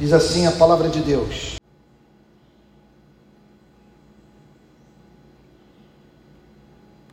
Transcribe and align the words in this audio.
Diz 0.00 0.14
assim 0.14 0.46
a 0.46 0.52
palavra 0.52 0.88
de 0.88 1.00
Deus. 1.00 1.56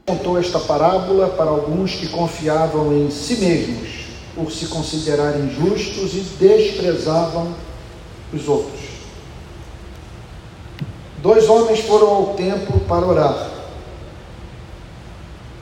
Contou 0.06 0.40
esta 0.40 0.58
parábola 0.58 1.28
para 1.28 1.50
alguns 1.50 1.96
que 1.96 2.08
confiavam 2.08 2.94
em 2.94 3.12
si 3.12 3.36
mesmos 3.42 4.06
por 4.34 4.50
se 4.50 4.68
considerarem 4.68 5.50
justos 5.50 6.14
e 6.14 6.22
desprezavam 6.40 7.54
os 8.34 8.48
outros. 8.48 8.80
Dois 11.22 11.50
homens 11.50 11.82
foram 11.82 12.08
ao 12.08 12.26
templo 12.36 12.80
para 12.88 13.06
orar. 13.06 13.52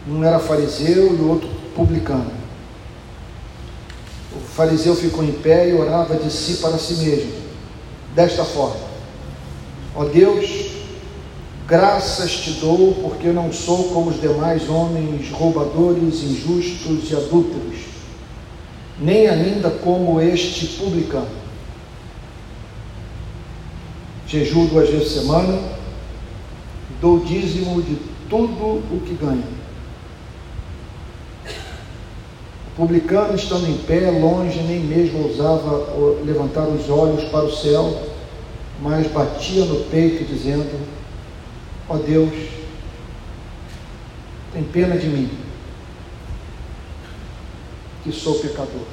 Um 0.07 0.23
era 0.23 0.38
fariseu 0.38 1.12
e 1.12 1.20
o 1.20 1.30
outro 1.32 1.50
publicano. 1.76 2.45
O 4.56 4.58
fariseu 4.58 4.96
ficou 4.96 5.22
em 5.22 5.34
pé 5.34 5.70
e 5.70 5.74
orava 5.74 6.16
de 6.16 6.32
si 6.32 6.62
para 6.62 6.78
si 6.78 6.94
mesmo, 7.04 7.34
desta 8.16 8.46
forma: 8.46 8.86
Ó 9.94 10.05
Deus, 10.05 10.72
graças 11.68 12.31
te 12.31 12.52
dou, 12.62 12.94
porque 13.02 13.34
não 13.34 13.52
sou 13.52 13.90
como 13.90 14.12
os 14.12 14.22
demais 14.22 14.70
homens 14.70 15.30
roubadores, 15.30 16.23
injustos 16.23 17.12
e 17.12 17.16
adúlteros, 17.18 17.80
nem 18.98 19.28
ainda 19.28 19.70
como 19.70 20.22
este 20.22 20.66
publicano 20.78 21.45
jejuo 24.28 24.67
duas 24.67 24.90
vezes 24.90 25.14
por 25.14 25.22
semana, 25.22 25.59
dou 27.00 27.20
dízimo 27.20 27.81
de 27.81 27.98
tudo 28.30 28.81
o 28.92 29.02
que 29.06 29.14
ganho. 29.14 29.44
O 32.65 32.65
publicano, 32.76 33.36
estando 33.36 33.68
em 33.68 33.78
pé, 33.78 34.12
longe, 34.12 34.62
nem 34.62 34.80
mesmo 34.80 35.24
ousava 35.24 35.94
levantar 36.26 36.68
os 36.68 36.90
olhos 36.90 37.24
para 37.30 37.46
o 37.46 37.56
céu, 37.56 38.04
mas 38.82 39.08
batia 39.08 39.66
no 39.66 39.86
peito, 39.86 40.26
dizendo: 40.26 40.80
Ó 41.88 41.95
oh 41.95 41.98
Deus, 41.98 42.34
tem 44.54 44.64
pena 44.64 44.98
de 44.98 45.08
mim, 45.08 45.30
que 48.04 48.12
sou 48.12 48.36
pecador. 48.40 48.86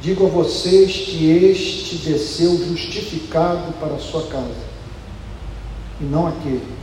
Digo 0.00 0.26
a 0.26 0.30
vocês 0.30 0.92
que 0.92 1.30
este 1.30 1.96
desceu 1.96 2.56
justificado 2.66 3.72
para 3.74 3.94
a 3.94 3.98
sua 3.98 4.26
casa, 4.26 4.70
e 6.00 6.04
não 6.04 6.26
aquele. 6.26 6.79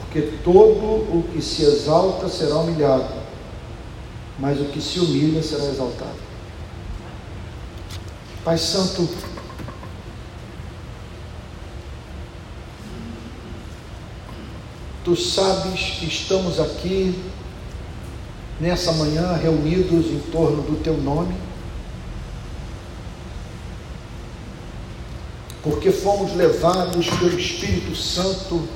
Porque 0.00 0.22
todo 0.42 0.52
o 0.54 1.24
que 1.32 1.42
se 1.42 1.62
exalta 1.62 2.28
será 2.28 2.56
humilhado, 2.56 3.14
mas 4.38 4.60
o 4.60 4.66
que 4.66 4.80
se 4.80 5.00
humilha 5.00 5.42
será 5.42 5.64
exaltado. 5.64 6.28
Pai 8.44 8.56
Santo, 8.56 9.08
Tu 15.04 15.16
sabes 15.16 15.92
que 15.98 16.06
estamos 16.06 16.60
aqui 16.60 17.18
nessa 18.60 18.92
manhã 18.92 19.32
reunidos 19.32 20.04
em 20.06 20.18
torno 20.30 20.60
do 20.62 20.82
Teu 20.82 20.98
nome 20.98 21.34
porque 25.62 25.90
fomos 25.90 26.34
levados 26.34 27.08
pelo 27.08 27.38
Espírito 27.38 27.94
Santo 27.94 28.68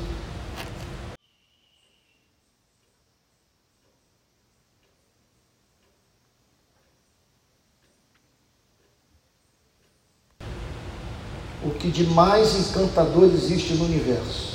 o 11.62 11.70
que 11.79 11.82
de 11.93 12.05
mais 12.07 12.57
encantador 12.57 13.25
existe 13.25 13.75
no 13.75 13.85
universo. 13.85 14.53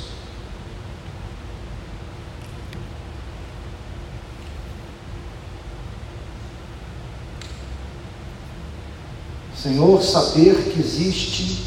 Senhor, 9.56 10.02
saber 10.02 10.72
que 10.72 10.80
existe 10.80 11.64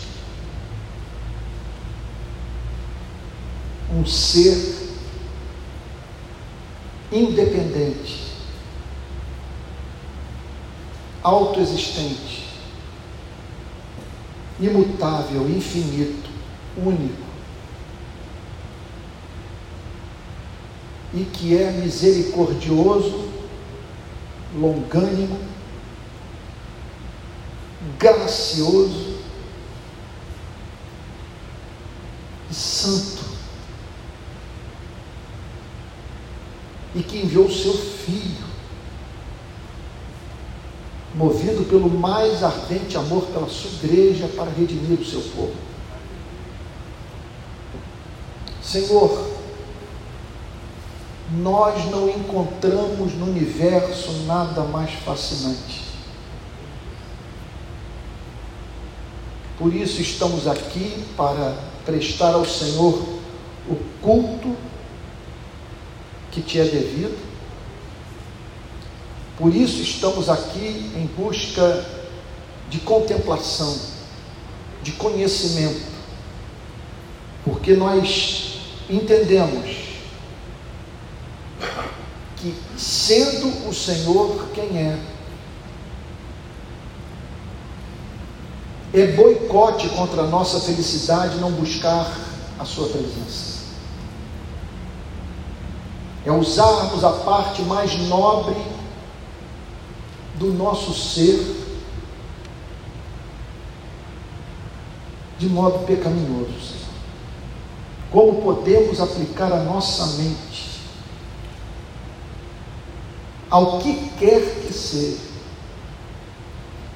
um 3.94 4.06
ser 4.06 4.90
independente, 7.12 8.32
autoexistente, 11.22 12.41
imutável, 14.62 15.50
infinito, 15.50 16.30
único, 16.78 17.32
e 21.14 21.26
que 21.26 21.58
é 21.58 21.72
misericordioso, 21.72 23.30
longânimo, 24.56 25.40
gracioso 27.98 29.18
e 32.50 32.54
santo. 32.54 33.32
e 36.96 37.02
que 37.02 37.20
enviou 37.20 37.46
o 37.46 37.52
seu 37.52 37.74
Filho, 37.74 38.31
movido 41.22 41.64
pelo 41.66 41.88
mais 41.88 42.44
ardente 42.44 42.98
amor 42.98 43.28
pela 43.28 43.48
sua 43.48 43.70
igreja 43.84 44.28
para 44.36 44.50
redimir 44.50 45.00
o 45.00 45.06
seu 45.06 45.22
povo. 45.22 45.54
Senhor, 48.64 49.30
nós 51.38 51.86
não 51.92 52.10
encontramos 52.10 53.14
no 53.14 53.26
universo 53.26 54.12
nada 54.26 54.64
mais 54.64 54.92
fascinante. 54.94 55.84
Por 59.60 59.76
isso 59.76 60.02
estamos 60.02 60.48
aqui 60.48 61.06
para 61.16 61.56
prestar 61.86 62.34
ao 62.34 62.46
Senhor 62.46 63.00
o 63.70 63.76
culto 64.02 64.56
que 66.32 66.42
te 66.42 66.60
é 66.60 66.64
devido. 66.64 67.31
Por 69.42 69.56
isso 69.56 69.82
estamos 69.82 70.30
aqui 70.30 70.92
em 70.96 71.08
busca 71.18 71.84
de 72.70 72.78
contemplação, 72.78 73.76
de 74.84 74.92
conhecimento, 74.92 75.82
porque 77.44 77.74
nós 77.74 78.60
entendemos 78.88 79.78
que, 82.38 82.56
sendo 82.78 83.68
o 83.68 83.74
Senhor 83.74 84.48
quem 84.54 84.78
é, 84.78 85.00
é 88.94 89.08
boicote 89.14 89.90
contra 89.90 90.22
a 90.22 90.28
nossa 90.28 90.60
felicidade 90.60 91.38
não 91.38 91.52
buscar 91.52 92.16
a 92.60 92.64
Sua 92.64 92.90
presença. 92.90 93.62
É 96.24 96.32
usarmos 96.32 97.04
a 97.04 97.10
parte 97.10 97.64
mais 97.64 97.98
nobre 98.08 98.71
do 100.42 100.52
nosso 100.52 100.92
ser 100.92 101.40
de 105.38 105.48
modo 105.48 105.86
pecaminoso. 105.86 106.82
Como 108.10 108.42
podemos 108.42 109.00
aplicar 109.00 109.54
a 109.54 109.64
nossa 109.64 110.18
mente 110.18 110.72
ao 113.52 113.80
que 113.80 114.10
quer 114.18 114.42
que 114.66 114.74
seja, 114.74 115.30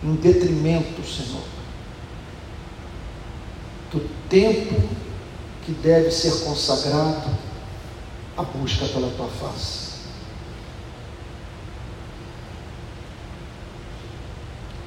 em 0.04 0.16
detrimento, 0.16 1.06
Senhor, 1.06 1.44
do 3.92 4.10
tempo 4.28 4.76
que 5.66 5.72
deve 5.72 6.10
ser 6.10 6.44
consagrado 6.46 7.30
a 8.38 8.42
busca 8.42 8.86
pela 8.88 9.10
tua 9.12 9.28
face. 9.28 9.95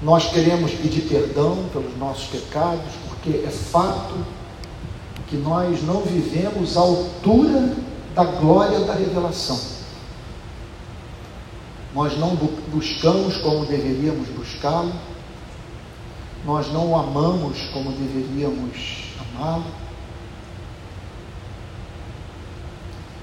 Nós 0.02 0.30
queremos 0.30 0.72
pedir 0.72 1.02
perdão 1.08 1.68
pelos 1.72 1.96
nossos 1.98 2.26
pecados, 2.28 2.92
porque 3.08 3.44
é 3.44 3.50
fato 3.50 4.14
que 5.28 5.36
nós 5.36 5.82
não 5.82 6.02
vivemos 6.02 6.76
à 6.76 6.80
altura 6.80 7.76
da 8.14 8.24
glória 8.24 8.80
da 8.80 8.94
revelação. 8.94 9.58
Nós 11.94 12.16
não 12.16 12.36
buscamos 12.68 13.36
como 13.38 13.66
deveríamos 13.66 14.28
buscá-lo, 14.28 14.92
nós 16.44 16.72
não 16.72 16.92
o 16.92 16.96
amamos 16.96 17.60
como 17.72 17.90
deveríamos 17.90 19.12
amá-lo 19.20 19.64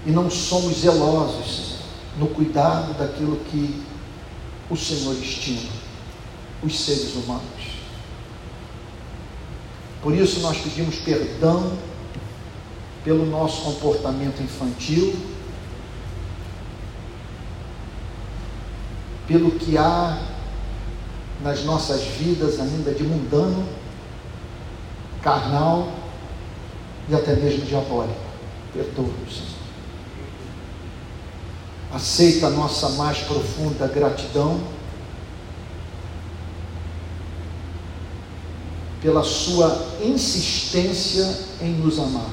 e 0.06 0.12
não 0.12 0.30
somos 0.30 0.80
zelosos 0.80 1.78
no 2.20 2.28
cuidado 2.28 2.94
daquilo 2.98 3.38
que 3.50 3.82
o 4.70 4.76
Senhor 4.76 5.16
estima. 5.16 5.85
Os 6.64 6.80
seres 6.80 7.16
humanos. 7.16 7.76
Por 10.02 10.14
isso 10.16 10.40
nós 10.42 10.58
pedimos 10.58 10.98
perdão 10.98 11.78
pelo 13.04 13.26
nosso 13.26 13.62
comportamento 13.64 14.42
infantil, 14.42 15.16
pelo 19.28 19.52
que 19.52 19.78
há 19.78 20.20
nas 21.42 21.64
nossas 21.64 22.04
vidas 22.04 22.60
ainda 22.60 22.92
de 22.92 23.04
mundano, 23.04 23.68
carnal 25.22 25.92
e 27.10 27.16
até 27.16 27.36
mesmo 27.36 27.66
diabólico. 27.66 28.16
Perdoa-nos, 28.74 29.34
Senhor. 29.34 29.56
Aceita 31.94 32.48
a 32.48 32.50
nossa 32.50 32.90
mais 32.90 33.20
profunda 33.20 33.88
gratidão 33.88 34.75
pela 39.06 39.24
sua 39.24 39.86
insistência 40.04 41.32
em 41.62 41.74
nos 41.74 42.00
amar. 42.00 42.32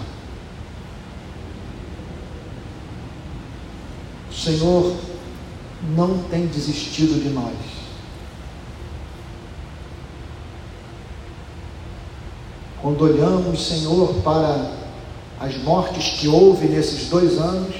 O 4.31 4.35
Senhor 4.35 4.97
não 5.95 6.23
tem 6.31 6.47
desistido 6.47 7.23
de 7.23 7.29
nós. 7.29 7.55
Quando 12.81 13.03
olhamos, 13.03 13.69
Senhor, 13.69 14.15
para 14.23 14.73
as 15.41 15.55
mortes 15.59 16.19
que 16.19 16.27
houve 16.27 16.69
nesses 16.69 17.11
dois 17.11 17.37
anos, 17.39 17.77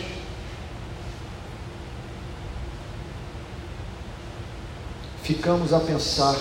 ficamos 5.23 5.73
a 5.73 5.81
pensar: 5.81 6.37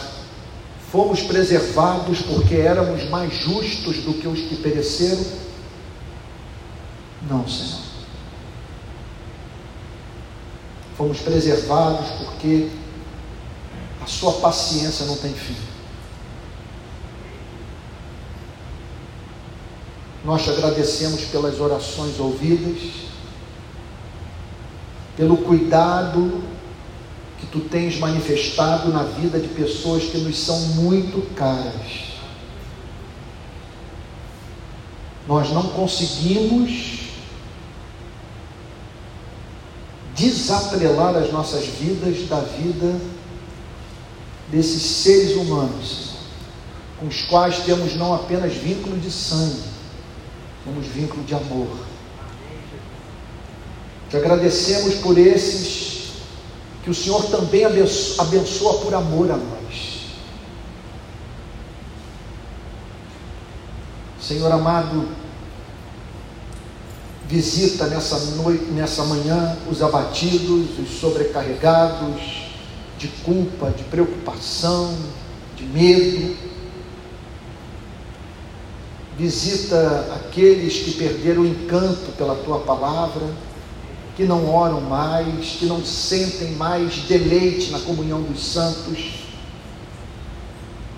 fomos 0.91 1.21
preservados 1.21 2.21
porque 2.21 2.55
éramos 2.55 3.09
mais 3.09 3.33
justos 3.33 3.97
do 3.97 4.13
que 4.13 4.27
os 4.27 4.39
que 4.41 4.57
pereceram? 4.57 5.25
Não, 7.29 7.47
Senhor. 7.47 7.81
Fomos 10.97 11.19
preservados 11.21 12.09
porque 12.11 12.69
a 14.01 14.05
Sua 14.05 14.33
paciência 14.33 15.05
não 15.05 15.15
tem 15.15 15.33
fim. 15.33 15.55
Nós 20.25 20.44
te 20.44 20.49
agradecemos 20.49 21.23
pelas 21.25 21.59
orações 21.59 22.19
ouvidas, 22.19 22.79
pelo 25.15 25.37
cuidado 25.37 26.44
que 27.41 27.47
tu 27.47 27.59
tens 27.61 27.97
manifestado 27.97 28.89
na 28.93 29.03
vida 29.03 29.39
de 29.39 29.47
pessoas 29.47 30.03
que 30.03 30.19
nos 30.19 30.38
são 30.38 30.59
muito 30.75 31.33
caras. 31.33 32.11
Nós 35.27 35.49
não 35.49 35.69
conseguimos 35.69 36.99
desatrelar 40.15 41.15
as 41.15 41.31
nossas 41.31 41.65
vidas 41.65 42.27
da 42.27 42.41
vida 42.41 42.99
desses 44.51 44.83
seres 44.83 45.35
humanos, 45.35 46.11
com 46.99 47.07
os 47.07 47.21
quais 47.23 47.59
temos 47.59 47.95
não 47.95 48.13
apenas 48.13 48.53
vínculo 48.53 48.97
de 48.99 49.09
sangue, 49.09 49.63
temos 50.63 50.85
vínculo 50.87 51.23
de 51.23 51.33
amor. 51.33 51.69
Te 54.09 54.17
agradecemos 54.17 54.95
por 54.95 55.17
esses 55.17 55.90
que 56.83 56.89
o 56.89 56.95
Senhor 56.95 57.24
também 57.25 57.63
abençoa 57.66 58.80
por 58.80 58.94
amor 58.94 59.31
a 59.31 59.38
nós. 59.38 60.01
Senhor 64.19 64.51
amado, 64.51 65.10
visita 67.28 67.88
nessa 67.88 68.18
noite, 68.36 68.66
nessa 68.66 69.04
manhã 69.04 69.57
os 69.69 69.81
abatidos, 69.81 70.80
os 70.80 71.00
sobrecarregados 71.00 72.50
de 72.98 73.07
culpa, 73.24 73.69
de 73.72 73.83
preocupação, 73.83 74.95
de 75.56 75.66
medo. 75.66 76.36
Visita 79.18 80.13
aqueles 80.16 80.78
que 80.80 80.92
perderam 80.94 81.44
o 81.44 81.48
encanto 81.48 82.12
pela 82.18 82.36
tua 82.36 82.60
palavra 82.60 83.28
que 84.15 84.23
não 84.23 84.49
oram 84.53 84.81
mais, 84.81 85.51
que 85.57 85.65
não 85.65 85.83
sentem 85.83 86.51
mais 86.55 86.95
deleite 87.07 87.71
na 87.71 87.79
comunhão 87.79 88.21
dos 88.21 88.43
santos. 88.43 89.21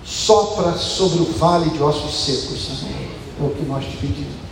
Sopra 0.04 0.76
sobre 0.76 1.20
o 1.20 1.32
vale 1.32 1.70
de 1.70 1.82
ossos 1.82 2.14
secos, 2.24 2.66
Senhor, 2.66 3.08
é 3.40 3.44
o 3.44 3.50
que 3.50 3.62
nós 3.62 3.84
te 3.84 3.96
pedimos. 3.96 4.44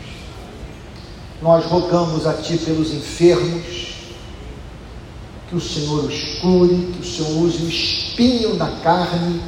Nós 1.43 1.65
rogamos 1.65 2.27
a 2.27 2.35
Ti 2.35 2.57
pelos 2.59 2.93
enfermos, 2.93 3.95
que 5.49 5.57
o 5.57 5.61
Senhor 5.61 6.05
os 6.05 6.39
cure, 6.41 6.93
que 6.93 7.01
o 7.01 7.05
Senhor 7.05 7.43
use 7.43 7.63
o 7.63 7.69
espinho 7.69 8.55
da 8.55 8.69
carne 8.77 9.43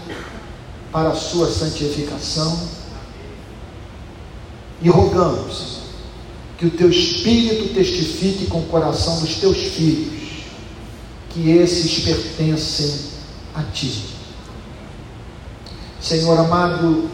para 0.93 1.11
a 1.11 1.15
sua 1.15 1.51
santificação. 1.51 2.69
E 4.83 4.89
rogamos, 4.91 5.74
que 6.65 6.69
o 6.69 6.71
teu 6.71 6.91
espírito 6.91 7.75
testifique 7.75 8.47
com 8.47 8.61
o 8.61 8.67
coração 8.67 9.21
dos 9.21 9.35
teus 9.37 9.59
filhos 9.59 10.15
que 11.31 11.51
esses 11.51 12.05
pertencem 12.05 13.13
a 13.55 13.63
ti. 13.65 14.05
Senhor 16.01 16.39
amado, 16.39 17.09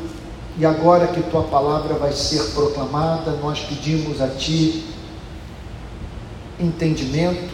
e 0.56 0.64
agora 0.64 1.08
que 1.08 1.22
tua 1.22 1.44
palavra 1.44 1.94
vai 1.94 2.12
ser 2.12 2.42
proclamada, 2.52 3.32
nós 3.42 3.60
pedimos 3.60 4.20
a 4.20 4.28
ti 4.28 4.84
entendimento, 6.60 7.50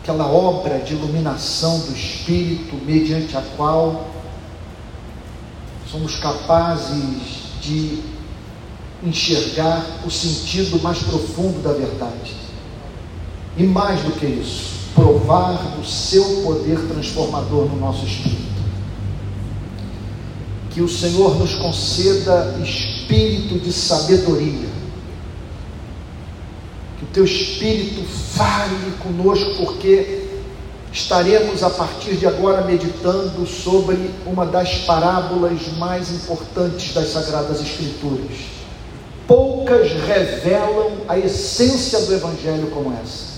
aquela 0.00 0.26
obra 0.26 0.78
de 0.80 0.94
iluminação 0.94 1.78
do 1.80 1.92
Espírito, 1.92 2.76
mediante 2.84 3.36
a 3.36 3.42
qual 3.56 4.08
somos 5.90 6.16
capazes 6.16 7.42
de 7.60 8.11
enxergar 9.04 9.84
o 10.04 10.10
sentido 10.10 10.80
mais 10.82 10.98
profundo 10.98 11.62
da 11.62 11.72
verdade. 11.72 12.34
E 13.56 13.64
mais 13.64 14.00
do 14.00 14.12
que 14.12 14.26
isso, 14.26 14.72
provar 14.94 15.76
do 15.76 15.84
seu 15.84 16.42
poder 16.42 16.78
transformador 16.88 17.66
no 17.66 17.78
nosso 17.78 18.06
espírito. 18.06 18.40
Que 20.70 20.80
o 20.80 20.88
Senhor 20.88 21.38
nos 21.38 21.54
conceda 21.56 22.58
espírito 22.62 23.58
de 23.58 23.72
sabedoria. 23.72 24.68
Que 26.98 27.04
o 27.04 27.08
teu 27.12 27.24
espírito 27.24 28.02
fale 28.04 28.92
conosco, 29.02 29.56
porque 29.56 30.28
estaremos 30.90 31.62
a 31.62 31.68
partir 31.68 32.16
de 32.16 32.26
agora 32.26 32.64
meditando 32.64 33.46
sobre 33.46 34.10
uma 34.24 34.46
das 34.46 34.78
parábolas 34.78 35.60
mais 35.76 36.10
importantes 36.10 36.94
das 36.94 37.08
Sagradas 37.08 37.60
Escrituras. 37.60 38.61
Poucas 39.32 39.90
revelam 39.92 41.06
a 41.08 41.18
essência 41.18 42.02
do 42.02 42.12
Evangelho 42.12 42.70
como 42.70 42.92
essa. 42.92 43.32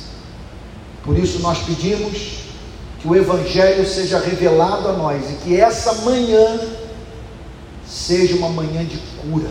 Por 1.04 1.16
isso 1.16 1.38
nós 1.38 1.60
pedimos 1.60 2.38
que 2.98 3.06
o 3.06 3.14
Evangelho 3.14 3.86
seja 3.86 4.18
revelado 4.18 4.88
a 4.88 4.92
nós 4.94 5.30
e 5.30 5.34
que 5.34 5.60
essa 5.60 5.92
manhã 6.02 6.58
seja 7.86 8.34
uma 8.34 8.48
manhã 8.48 8.84
de 8.84 8.98
cura. 9.22 9.50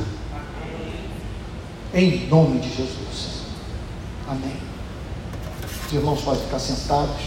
Em 1.94 2.28
nome 2.28 2.60
de 2.60 2.76
Jesus. 2.76 3.44
Amém. 4.28 4.58
Os 5.88 5.94
irmãos 5.94 6.20
podem 6.24 6.44
ficar 6.44 6.60
sentados. 6.60 7.24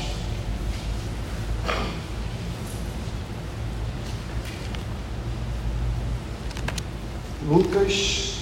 Lucas, 7.49 8.36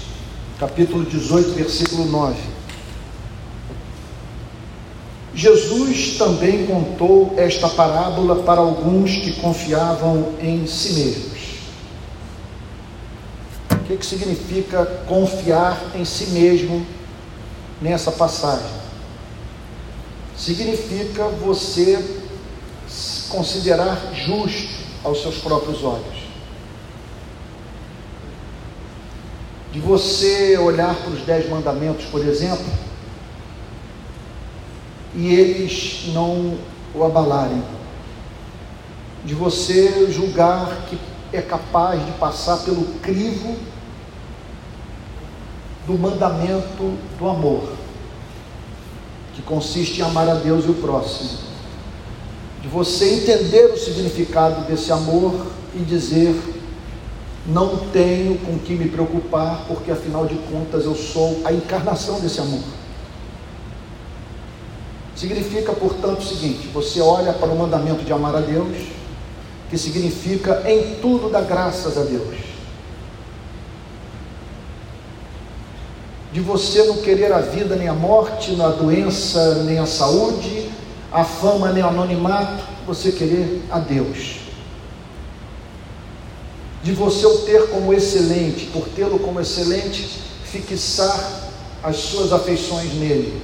capítulo 0.59 1.05
18, 1.05 1.51
versículo 1.51 2.05
9. 2.07 2.37
Jesus 5.35 6.17
também 6.17 6.65
contou 6.65 7.35
esta 7.37 7.69
parábola 7.69 8.43
para 8.45 8.61
alguns 8.61 9.17
que 9.17 9.33
confiavam 9.41 10.35
em 10.41 10.65
si 10.67 10.93
mesmos. 10.93 11.35
O 13.73 13.87
que, 13.87 13.97
que 13.97 14.07
significa 14.07 14.87
confiar 15.09 15.91
em 15.95 16.05
si 16.05 16.31
mesmo 16.31 16.87
nessa 17.83 18.13
passagem? 18.13 18.85
Significa 20.37 21.27
você 21.29 21.99
considerar 23.29 24.13
justo 24.15 24.85
aos 25.03 25.21
seus 25.21 25.37
próprios 25.39 25.83
olhos. 25.83 26.24
De 29.75 29.81
você 29.81 30.57
olhar 30.57 30.95
para 30.95 31.11
os 31.11 31.23
dez 31.23 31.51
mandamentos, 31.51 32.05
por 32.05 32.25
exemplo, 32.25 32.65
e 35.17 35.35
eles 35.35 36.13
não 36.15 36.57
o 36.95 37.03
abalarem, 37.03 37.61
de 39.25 39.35
você 39.35 40.13
julgar 40.13 40.87
que 40.89 40.97
é 41.33 41.43
capaz 41.43 42.07
de 42.07 42.13
passar 42.13 42.59
pelo 42.59 42.85
crivo 43.01 43.57
do 45.89 45.99
mandamento 45.99 46.97
do 47.19 47.29
amor, 47.29 47.73
que 49.35 49.43
consiste 49.43 49.99
em 49.99 50.05
amar 50.05 50.29
a 50.29 50.35
Deus 50.35 50.67
e 50.67 50.71
o 50.71 50.75
próximo. 50.75 51.31
De 52.63 52.69
você 52.69 53.13
entender 53.13 53.73
o 53.73 53.77
significado 53.77 54.69
desse 54.69 54.93
amor 54.93 55.49
e 55.75 55.81
dizer: 55.81 56.54
não 57.47 57.77
tenho 57.93 58.39
com 58.39 58.59
que 58.59 58.75
me 58.75 58.89
preocupar, 58.89 59.65
porque 59.69 59.91
afinal 59.91 60.27
de 60.27 60.35
contas 60.51 60.85
eu 60.85 60.95
sou 60.95 61.43
a 61.45 61.53
encarnação 61.53 62.21
desse 62.21 62.41
amor. 62.41 62.63
Significa, 65.15 65.73
portanto, 65.73 66.21
o 66.21 66.25
seguinte: 66.25 66.69
você 66.69 67.01
olha 67.01 67.33
para 67.33 67.49
o 67.49 67.59
mandamento 67.59 68.03
de 68.05 68.13
amar 68.13 68.35
a 68.35 68.41
Deus, 68.41 68.77
que 69.69 69.77
significa 69.77 70.63
em 70.67 70.97
tudo 70.97 71.31
dar 71.31 71.43
graças 71.43 71.99
a 71.99 72.03
Deus. 72.03 72.37
De 76.33 76.41
você 76.41 76.83
não 76.85 76.97
querer 76.97 77.33
a 77.33 77.41
vida 77.41 77.77
nem 77.77 77.87
a 77.87 77.95
morte, 77.95 78.61
a 78.61 78.69
doença 78.71 79.63
nem 79.63 79.79
a 79.79 79.87
saúde, 79.87 80.69
a 81.13 81.23
fama 81.23 81.71
nem 81.71 81.85
o 81.85 81.87
anonimato, 81.87 82.65
você 82.87 83.13
querer 83.13 83.63
a 83.71 83.79
Deus. 83.79 84.44
De 86.85 86.93
você 86.93 87.27
o 87.27 87.39
ter 87.39 87.71
como 87.71 87.93
excelente, 87.93 88.67
por 88.67 88.87
tê-lo 88.89 89.19
como 89.19 89.41
excelente, 89.41 90.09
fixar 90.45 91.51
as 91.83 91.97
suas 91.97 92.33
afeições 92.33 92.95
nele 92.95 93.43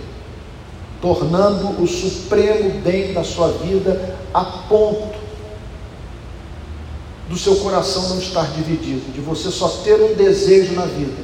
tornando 1.01 1.83
o 1.83 1.87
supremo 1.87 2.81
bem 2.81 3.13
da 3.13 3.25
sua 3.25 3.49
vida 3.53 4.19
a 4.35 4.45
ponto 4.45 5.19
do 7.29 7.39
seu 7.39 7.57
coração 7.57 8.09
não 8.11 8.19
estar 8.19 8.53
dividido, 8.53 9.13
de 9.13 9.21
você 9.21 9.51
só 9.51 9.69
ter 9.85 10.01
um 10.03 10.15
desejo 10.15 10.75
na 10.75 10.85
vida: 10.85 11.23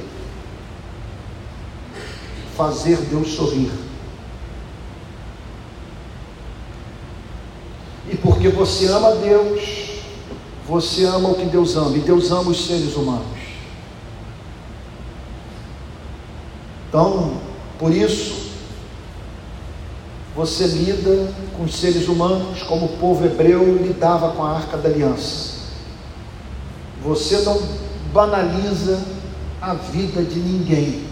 fazer 2.55 2.97
Deus 2.97 3.33
sorrir. 3.33 3.71
E 8.09 8.15
porque 8.15 8.47
você 8.47 8.87
ama 8.87 9.15
Deus, 9.15 9.86
você 10.67 11.05
ama 11.05 11.29
o 11.29 11.35
que 11.35 11.45
Deus 11.45 11.77
ama, 11.77 11.95
e 11.95 12.01
Deus 12.01 12.29
ama 12.29 12.51
os 12.51 12.65
seres 12.65 12.95
humanos. 12.95 13.25
Então, 16.89 17.37
por 17.79 17.93
isso, 17.93 18.47
você 20.35 20.67
lida 20.67 21.31
com 21.55 21.63
os 21.63 21.75
seres 21.75 22.07
humanos 22.07 22.63
como 22.63 22.85
o 22.85 22.97
povo 22.97 23.25
hebreu 23.25 23.77
lidava 23.77 24.31
com 24.31 24.43
a 24.43 24.51
arca 24.51 24.77
da 24.77 24.89
aliança. 24.89 25.57
Você 27.03 27.39
não 27.39 27.61
banaliza 28.11 29.01
a 29.61 29.73
vida 29.73 30.21
de 30.21 30.39
ninguém, 30.39 31.03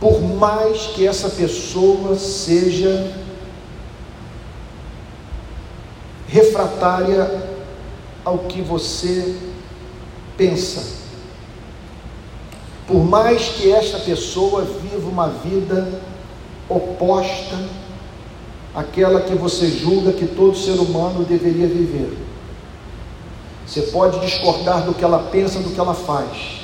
por 0.00 0.20
mais 0.22 0.86
que 0.88 1.06
essa 1.06 1.28
pessoa 1.28 2.16
seja 2.16 3.12
refratária 6.28 7.51
ao 8.24 8.38
que 8.38 8.60
você 8.60 9.36
pensa. 10.36 11.02
Por 12.86 13.04
mais 13.04 13.48
que 13.48 13.70
esta 13.70 13.98
pessoa 13.98 14.62
viva 14.62 15.08
uma 15.08 15.28
vida 15.28 16.00
oposta 16.68 17.58
aquela 18.74 19.20
que 19.20 19.34
você 19.34 19.68
julga 19.68 20.12
que 20.12 20.26
todo 20.26 20.56
ser 20.56 20.78
humano 20.80 21.24
deveria 21.24 21.66
viver. 21.66 22.16
Você 23.66 23.82
pode 23.82 24.20
discordar 24.20 24.84
do 24.84 24.94
que 24.94 25.04
ela 25.04 25.18
pensa, 25.30 25.60
do 25.60 25.70
que 25.70 25.78
ela 25.78 25.94
faz, 25.94 26.60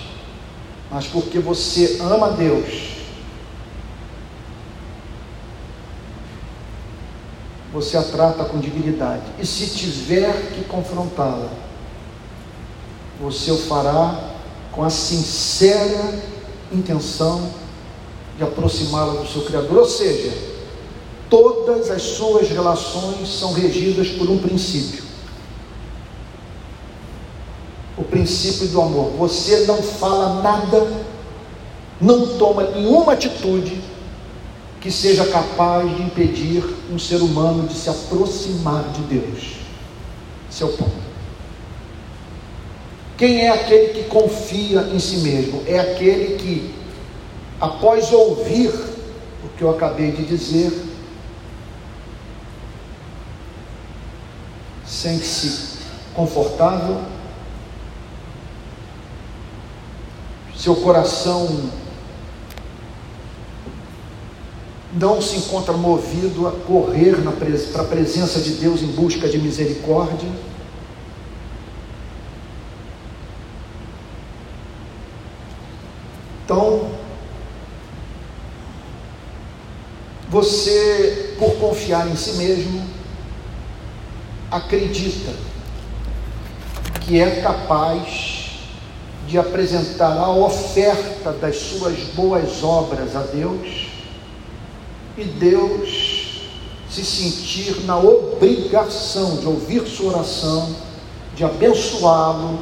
mas 0.90 1.06
porque 1.06 1.38
você 1.38 1.98
ama 2.00 2.30
Deus, 2.30 2.97
você 7.72 7.96
a 7.96 8.02
trata 8.02 8.44
com 8.44 8.58
dignidade. 8.58 9.24
E 9.38 9.46
se 9.46 9.66
tiver 9.66 10.52
que 10.54 10.64
confrontá-la, 10.64 11.48
você 13.20 13.50
o 13.50 13.58
fará 13.58 14.32
com 14.72 14.82
a 14.82 14.90
sincera 14.90 16.22
intenção 16.72 17.50
de 18.36 18.44
aproximá-la 18.44 19.20
do 19.20 19.26
seu 19.26 19.42
Criador. 19.42 19.78
Ou 19.78 19.86
seja, 19.86 20.32
Todas 21.30 21.90
as 21.90 22.02
suas 22.02 22.48
relações 22.48 23.28
são 23.28 23.52
regidas 23.52 24.08
por 24.08 24.30
um 24.30 24.38
princípio. 24.38 25.04
O 27.96 28.04
princípio 28.04 28.68
do 28.68 28.80
amor. 28.80 29.10
Você 29.18 29.66
não 29.66 29.82
fala 29.82 30.40
nada, 30.40 31.04
não 32.00 32.38
toma 32.38 32.62
nenhuma 32.62 33.12
atitude 33.12 33.78
que 34.80 34.90
seja 34.90 35.26
capaz 35.26 35.88
de 35.96 36.02
impedir 36.02 36.64
um 36.90 36.98
ser 36.98 37.20
humano 37.20 37.66
de 37.66 37.74
se 37.74 37.90
aproximar 37.90 38.84
de 38.92 39.02
Deus. 39.02 39.56
Seu 40.50 40.68
ponto. 40.68 41.08
Quem 43.16 43.40
é 43.40 43.50
aquele 43.50 43.92
que 43.94 44.04
confia 44.04 44.82
em 44.92 44.98
si 45.00 45.18
mesmo? 45.18 45.64
É 45.66 45.80
aquele 45.80 46.36
que, 46.36 46.72
após 47.60 48.12
ouvir 48.12 48.70
o 49.44 49.48
que 49.56 49.62
eu 49.62 49.70
acabei 49.70 50.12
de 50.12 50.24
dizer, 50.24 50.72
sente-se 54.86 55.78
confortável, 56.14 57.00
seu 60.56 60.76
coração 60.76 61.70
não 64.98 65.22
se 65.22 65.36
encontra 65.36 65.74
movido 65.74 66.48
a 66.48 66.52
correr 66.52 67.16
para 67.72 67.82
a 67.82 67.86
presença 67.86 68.40
de 68.40 68.54
Deus 68.54 68.82
em 68.82 68.88
busca 68.88 69.28
de 69.28 69.38
misericórdia. 69.38 70.28
Então, 76.44 76.90
você, 80.28 81.36
por 81.38 81.54
confiar 81.56 82.08
em 82.08 82.16
si 82.16 82.32
mesmo, 82.32 82.82
acredita 84.50 85.32
que 87.02 87.20
é 87.20 87.40
capaz 87.40 88.48
de 89.28 89.38
apresentar 89.38 90.16
a 90.16 90.30
oferta 90.30 91.32
das 91.32 91.56
suas 91.56 91.98
boas 92.14 92.62
obras 92.64 93.14
a 93.14 93.20
Deus 93.20 93.97
e 95.18 95.24
Deus 95.24 96.42
se 96.88 97.04
sentir 97.04 97.84
na 97.84 97.98
obrigação 97.98 99.36
de 99.36 99.46
ouvir 99.46 99.86
sua 99.86 100.12
oração, 100.12 100.74
de 101.34 101.44
abençoá-lo, 101.44 102.58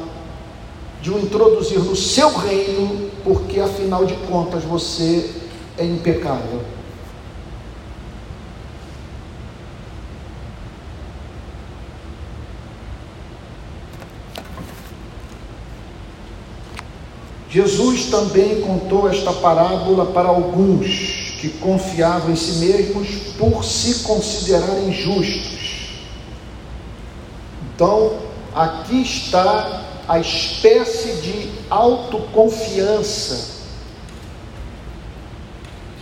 de 1.01 1.11
o 1.11 1.19
introduzir 1.19 1.79
no 1.79 1.95
seu 1.95 2.35
reino, 2.35 3.09
porque 3.23 3.59
afinal 3.59 4.05
de 4.05 4.15
contas 4.27 4.63
você 4.63 5.29
é 5.77 5.85
impecável. 5.85 6.61
Jesus 17.49 18.07
também 18.07 18.61
contou 18.61 19.09
esta 19.09 19.31
parábola 19.31 20.07
para 20.07 20.27
alguns 20.27 21.26
que 21.39 21.49
confiavam 21.49 22.31
em 22.31 22.35
si 22.35 22.53
mesmos 22.53 23.07
por 23.37 23.63
se 23.63 24.03
considerarem 24.03 24.91
justos. 24.91 25.99
Então, 27.73 28.17
aqui 28.55 29.01
está 29.01 29.83
a 30.07 30.19
espécie 30.19 31.21
de 31.21 31.51
autoconfiança 31.69 33.57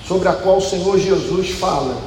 sobre 0.08 0.30
a 0.30 0.34
qual 0.34 0.58
o 0.58 0.62
Senhor 0.62 0.98
Jesus 1.00 1.50
fala. 1.52 1.98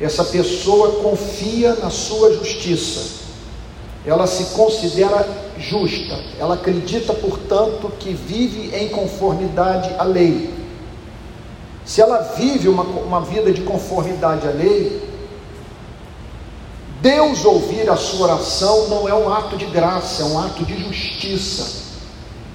Essa 0.00 0.24
pessoa 0.24 1.02
confia 1.02 1.74
na 1.76 1.90
sua 1.90 2.34
justiça, 2.34 3.24
ela 4.04 4.26
se 4.26 4.54
considera 4.54 5.26
justa. 5.58 6.18
Ela 6.38 6.54
acredita, 6.54 7.14
portanto, 7.14 7.92
que 7.98 8.12
vive 8.12 8.74
em 8.76 8.88
conformidade 8.88 9.94
à 9.98 10.04
lei. 10.04 10.55
Se 11.86 12.00
ela 12.02 12.18
vive 12.36 12.68
uma, 12.68 12.82
uma 12.82 13.20
vida 13.20 13.52
de 13.52 13.62
conformidade 13.62 14.46
à 14.46 14.50
lei, 14.50 15.00
Deus 17.00 17.44
ouvir 17.44 17.88
a 17.88 17.96
sua 17.96 18.26
oração 18.26 18.88
não 18.88 19.08
é 19.08 19.14
um 19.14 19.32
ato 19.32 19.56
de 19.56 19.66
graça, 19.66 20.22
é 20.22 20.24
um 20.24 20.36
ato 20.36 20.64
de 20.64 20.76
justiça, 20.82 21.84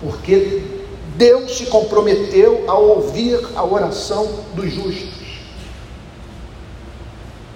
porque 0.02 0.62
Deus 1.16 1.58
se 1.58 1.68
comprometeu 1.68 2.66
a 2.68 2.74
ouvir 2.74 3.40
a 3.56 3.64
oração 3.64 4.28
dos 4.54 4.70
justos 4.74 5.22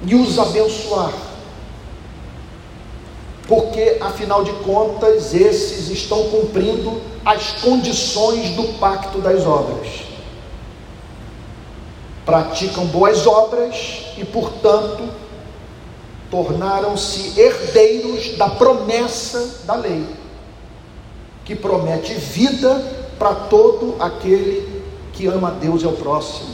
e 0.05 0.15
os 0.15 0.39
abençoar. 0.39 1.11
porque 3.47 3.97
afinal 4.01 4.43
de 4.43 4.51
contas 4.63 5.33
esses 5.33 5.89
estão 5.89 6.23
cumprindo 6.29 6.99
as 7.23 7.51
condições 7.61 8.51
do 8.55 8.79
pacto 8.79 9.19
das 9.19 9.45
obras. 9.45 10.04
Praticam 12.25 12.85
boas 12.87 13.27
obras 13.27 14.05
e, 14.17 14.25
portanto, 14.25 15.03
tornaram-se 16.31 17.39
herdeiros 17.39 18.35
da 18.37 18.49
promessa 18.49 19.61
da 19.65 19.75
lei, 19.75 20.05
que 21.43 21.55
promete 21.55 22.13
vida 22.15 22.83
para 23.19 23.35
todo 23.35 23.95
aquele 23.99 24.83
que 25.13 25.27
ama 25.27 25.49
a 25.49 25.51
Deus 25.51 25.83
e 25.83 25.85
ao 25.85 25.93
próximo, 25.93 26.49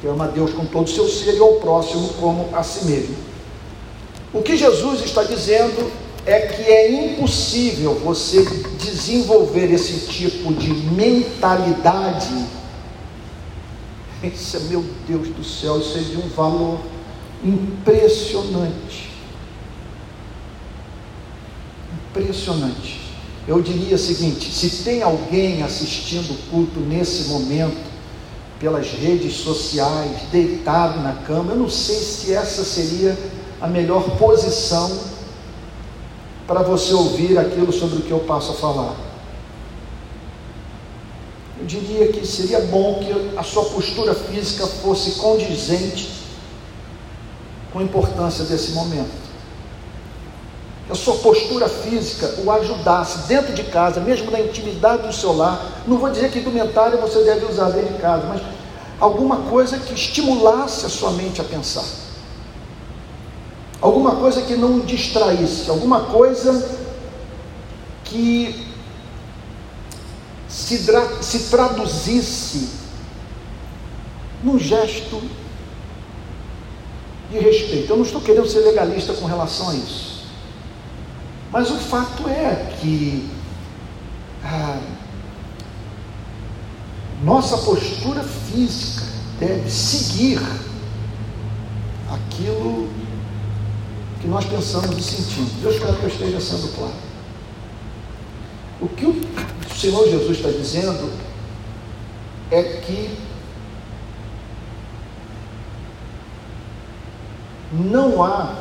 que 0.00 0.06
ama 0.06 0.24
a 0.24 0.28
Deus 0.28 0.52
com 0.52 0.64
todo 0.64 0.86
o 0.86 0.90
seu 0.90 1.08
ser 1.08 1.34
e 1.34 1.40
ao 1.40 1.54
próximo 1.54 2.08
como 2.20 2.48
a 2.54 2.62
si 2.62 2.84
mesmo. 2.86 3.16
O 4.32 4.40
que 4.42 4.56
Jesus 4.56 5.04
está 5.04 5.22
dizendo 5.22 5.90
é 6.26 6.40
que 6.40 6.62
é 6.62 6.90
impossível 6.90 7.94
você 7.96 8.42
desenvolver 8.78 9.70
esse 9.70 10.06
tipo 10.06 10.52
de 10.54 10.72
mentalidade. 10.72 12.34
É, 14.22 14.58
meu 14.70 14.84
Deus 15.06 15.28
do 15.28 15.44
céu, 15.44 15.78
isso 15.78 15.98
é 15.98 16.00
de 16.00 16.16
um 16.16 16.28
valor 16.28 16.80
impressionante. 17.44 19.10
Impressionante. 22.10 23.00
Eu 23.46 23.60
diria 23.60 23.96
o 23.96 23.98
seguinte: 23.98 24.50
se 24.50 24.82
tem 24.82 25.02
alguém 25.02 25.62
assistindo 25.62 26.32
o 26.32 26.50
culto 26.50 26.80
nesse 26.80 27.28
momento, 27.28 27.94
pelas 28.58 28.90
redes 28.92 29.34
sociais, 29.36 30.22
deitado 30.32 31.00
na 31.00 31.12
cama, 31.12 31.52
eu 31.52 31.58
não 31.58 31.68
sei 31.68 31.96
se 31.96 32.32
essa 32.32 32.64
seria 32.64 33.16
a 33.60 33.66
melhor 33.66 34.16
posição 34.16 35.14
para 36.46 36.62
você 36.62 36.94
ouvir 36.94 37.38
aquilo 37.38 37.72
sobre 37.72 37.98
o 37.98 38.02
que 38.02 38.10
eu 38.10 38.20
passo 38.20 38.52
a 38.52 38.54
falar. 38.54 39.03
Eu 41.58 41.66
diria 41.66 42.08
que 42.08 42.26
seria 42.26 42.60
bom 42.60 43.00
que 43.00 43.38
a 43.38 43.42
sua 43.42 43.64
postura 43.66 44.14
física 44.14 44.66
fosse 44.66 45.12
condizente 45.12 46.10
com 47.72 47.78
a 47.78 47.82
importância 47.82 48.44
desse 48.44 48.72
momento. 48.72 49.24
Que 50.86 50.92
a 50.92 50.96
sua 50.96 51.14
postura 51.16 51.68
física 51.68 52.34
o 52.44 52.50
ajudasse 52.50 53.28
dentro 53.28 53.52
de 53.52 53.62
casa, 53.64 54.00
mesmo 54.00 54.30
na 54.30 54.40
intimidade 54.40 55.06
do 55.06 55.12
seu 55.12 55.32
lar. 55.32 55.82
Não 55.86 55.98
vou 55.98 56.10
dizer 56.10 56.30
que 56.30 56.40
indumentária 56.40 56.98
você 56.98 57.22
deve 57.22 57.46
usar 57.46 57.70
dentro 57.70 57.94
de 57.94 58.00
casa, 58.00 58.26
mas 58.26 58.42
alguma 59.00 59.36
coisa 59.48 59.78
que 59.78 59.94
estimulasse 59.94 60.84
a 60.86 60.88
sua 60.88 61.12
mente 61.12 61.40
a 61.40 61.44
pensar. 61.44 61.84
Alguma 63.80 64.16
coisa 64.16 64.42
que 64.42 64.56
não 64.56 64.80
distraísse, 64.80 65.70
alguma 65.70 66.00
coisa 66.06 66.78
que 68.04 68.63
se, 70.54 70.78
se 71.20 71.38
traduzisse 71.50 72.68
num 74.44 74.56
gesto 74.56 75.20
de 77.28 77.38
respeito. 77.38 77.90
Eu 77.90 77.96
não 77.96 78.04
estou 78.04 78.20
querendo 78.20 78.48
ser 78.48 78.60
legalista 78.60 79.12
com 79.14 79.26
relação 79.26 79.70
a 79.70 79.74
isso. 79.74 80.22
Mas 81.50 81.70
o 81.70 81.76
fato 81.76 82.28
é 82.28 82.72
que 82.80 83.28
ah, 84.44 84.80
nossa 87.24 87.58
postura 87.58 88.22
física 88.22 89.06
deve 89.40 89.68
seguir 89.68 90.40
aquilo 92.12 92.88
que 94.20 94.28
nós 94.28 94.44
pensamos 94.44 94.96
e 94.96 95.02
sentimos. 95.02 95.50
Deus 95.60 95.80
quer 95.80 95.96
que 95.96 96.04
eu 96.04 96.08
esteja 96.08 96.40
sendo 96.40 96.76
claro. 96.76 96.94
O 98.80 98.88
que 98.88 99.06
o 99.06 99.14
Senhor 99.78 100.08
Jesus 100.08 100.38
está 100.38 100.50
dizendo 100.50 101.10
é 102.50 102.62
que 102.62 103.10
não 107.72 108.22
há, 108.22 108.54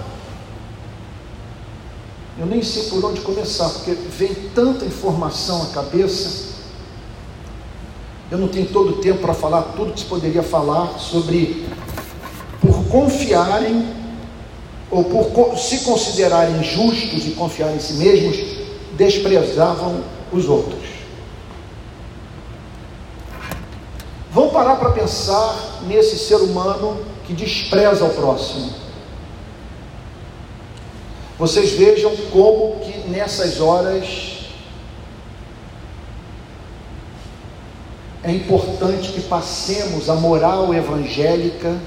eu 2.39 2.47
nem 2.47 2.63
sei 2.63 2.83
por 2.89 3.05
onde 3.05 3.21
começar, 3.21 3.69
porque 3.69 3.91
vem 3.91 4.33
tanta 4.55 4.85
informação 4.85 5.63
à 5.63 5.67
cabeça, 5.67 6.53
eu 8.31 8.37
não 8.39 8.47
tenho 8.47 8.65
todo 8.67 8.93
o 8.93 9.01
tempo 9.01 9.19
para 9.19 9.33
falar 9.35 9.61
tudo 9.75 9.93
que 9.93 9.99
se 9.99 10.05
poderia 10.07 10.41
falar 10.41 10.97
sobre, 10.97 11.67
por 12.59 12.83
confiarem, 12.85 13.87
ou 14.89 15.03
por 15.03 15.57
se 15.57 15.79
considerarem 15.79 16.63
justos 16.63 17.27
e 17.27 17.31
confiar 17.31 17.75
em 17.75 17.79
si 17.79 17.93
mesmos, 17.93 18.37
desprezavam 18.95 20.03
os 20.31 20.47
outros. 20.47 20.83
Vamos 24.31 24.52
parar 24.63 24.77
para 24.77 24.91
pensar 24.91 25.81
nesse 25.85 26.17
ser 26.17 26.37
humano 26.37 26.97
que 27.25 27.33
despreza 27.33 28.05
o 28.05 28.09
próximo. 28.11 28.71
Vocês 31.37 31.73
vejam 31.73 32.15
como 32.31 32.79
que 32.79 33.09
nessas 33.09 33.59
horas 33.59 34.47
é 38.23 38.31
importante 38.31 39.11
que 39.11 39.21
passemos 39.21 40.09
a 40.09 40.15
moral 40.15 40.73
evangélica 40.73 41.77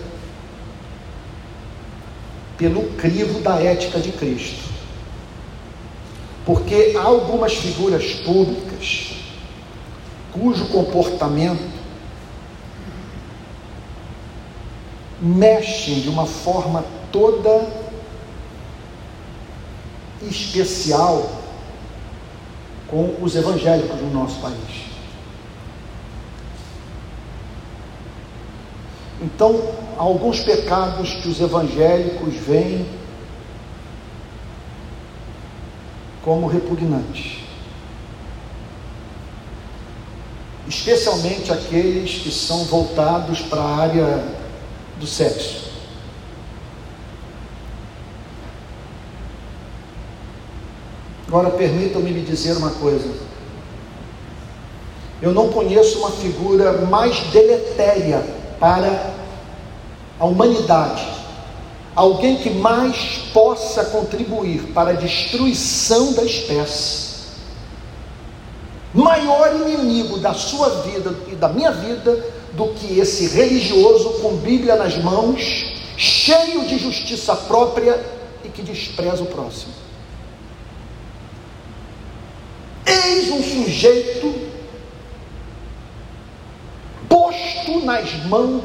pelo 2.59 2.83
crivo 2.95 3.41
da 3.41 3.62
ética 3.62 3.99
de 3.99 4.12
Cristo. 4.12 4.67
Porque 6.45 6.95
há 6.95 7.03
algumas 7.03 7.55
figuras 7.55 8.05
públicas 8.17 9.12
cujo 10.33 10.67
comportamento 10.67 11.76
mexem 15.20 16.00
de 16.00 16.09
uma 16.09 16.26
forma 16.26 16.85
toda 17.11 17.66
especial 20.22 21.31
com 22.88 23.16
os 23.20 23.35
evangélicos 23.35 24.00
no 24.00 24.11
nosso 24.11 24.40
país. 24.40 24.87
Então, 29.22 29.61
alguns 29.96 30.40
pecados 30.40 31.14
que 31.14 31.29
os 31.29 31.40
evangélicos 31.40 32.35
veem 32.35 32.87
como 36.22 36.46
repugnantes. 36.46 37.38
Especialmente 40.68 41.52
aqueles 41.52 42.18
que 42.18 42.31
são 42.31 42.64
voltados 42.64 43.40
para 43.40 43.61
a 43.61 43.76
área 43.76 44.36
do 44.99 45.07
sexo. 45.07 45.67
Agora 51.29 51.51
permitam-me 51.51 52.11
lhe 52.11 52.23
dizer 52.23 52.57
uma 52.57 52.71
coisa. 52.71 53.11
Eu 55.21 55.33
não 55.33 55.49
conheço 55.49 55.99
uma 55.99 56.11
figura 56.11 56.73
mais 56.87 57.19
deletéria 57.33 58.25
para 58.61 59.15
a 60.19 60.25
humanidade, 60.25 61.07
alguém 61.95 62.37
que 62.37 62.51
mais 62.51 63.19
possa 63.33 63.85
contribuir 63.87 64.73
para 64.73 64.91
a 64.91 64.95
destruição 64.95 66.13
da 66.13 66.23
espécie. 66.23 67.07
Maior 68.95 69.55
inimigo 69.57 70.19
da 70.19 70.33
sua 70.33 70.83
vida 70.83 71.15
e 71.29 71.35
da 71.35 71.49
minha 71.49 71.71
vida 71.71 72.25
do 72.57 72.69
que 72.69 72.99
esse 72.99 73.29
religioso 73.29 74.21
com 74.21 74.37
Bíblia 74.37 74.77
nas 74.77 74.97
mãos, 74.97 75.40
cheio 75.97 76.66
de 76.66 76.79
justiça 76.79 77.37
própria 77.37 78.03
e 78.42 78.49
que 78.49 78.62
despreza 78.62 79.23
o 79.23 79.27
próximo. 79.27 79.73
Eis 82.87 83.31
um 83.31 83.42
sujeito 83.42 84.35
posto 87.09 87.85
nas 87.85 88.12
mãos 88.25 88.64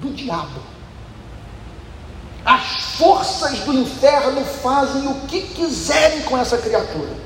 do 0.00 0.12
diabo. 0.12 0.60
As 2.44 2.96
forças 2.98 3.60
do 3.60 3.72
inferno 3.72 4.44
fazem 4.44 5.08
o 5.08 5.14
que 5.26 5.40
quiserem 5.40 6.22
com 6.22 6.36
essa 6.36 6.58
criatura. 6.58 7.24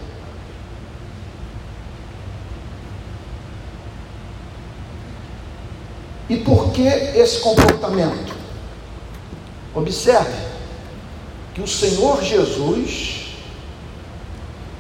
E 6.29 6.37
por 6.37 6.68
que 6.79 7.19
esse 7.19 7.41
comportamento? 7.41 8.33
Observe 9.75 10.33
que 11.53 11.61
o 11.61 11.67
Senhor 11.67 12.23
Jesus 12.23 13.35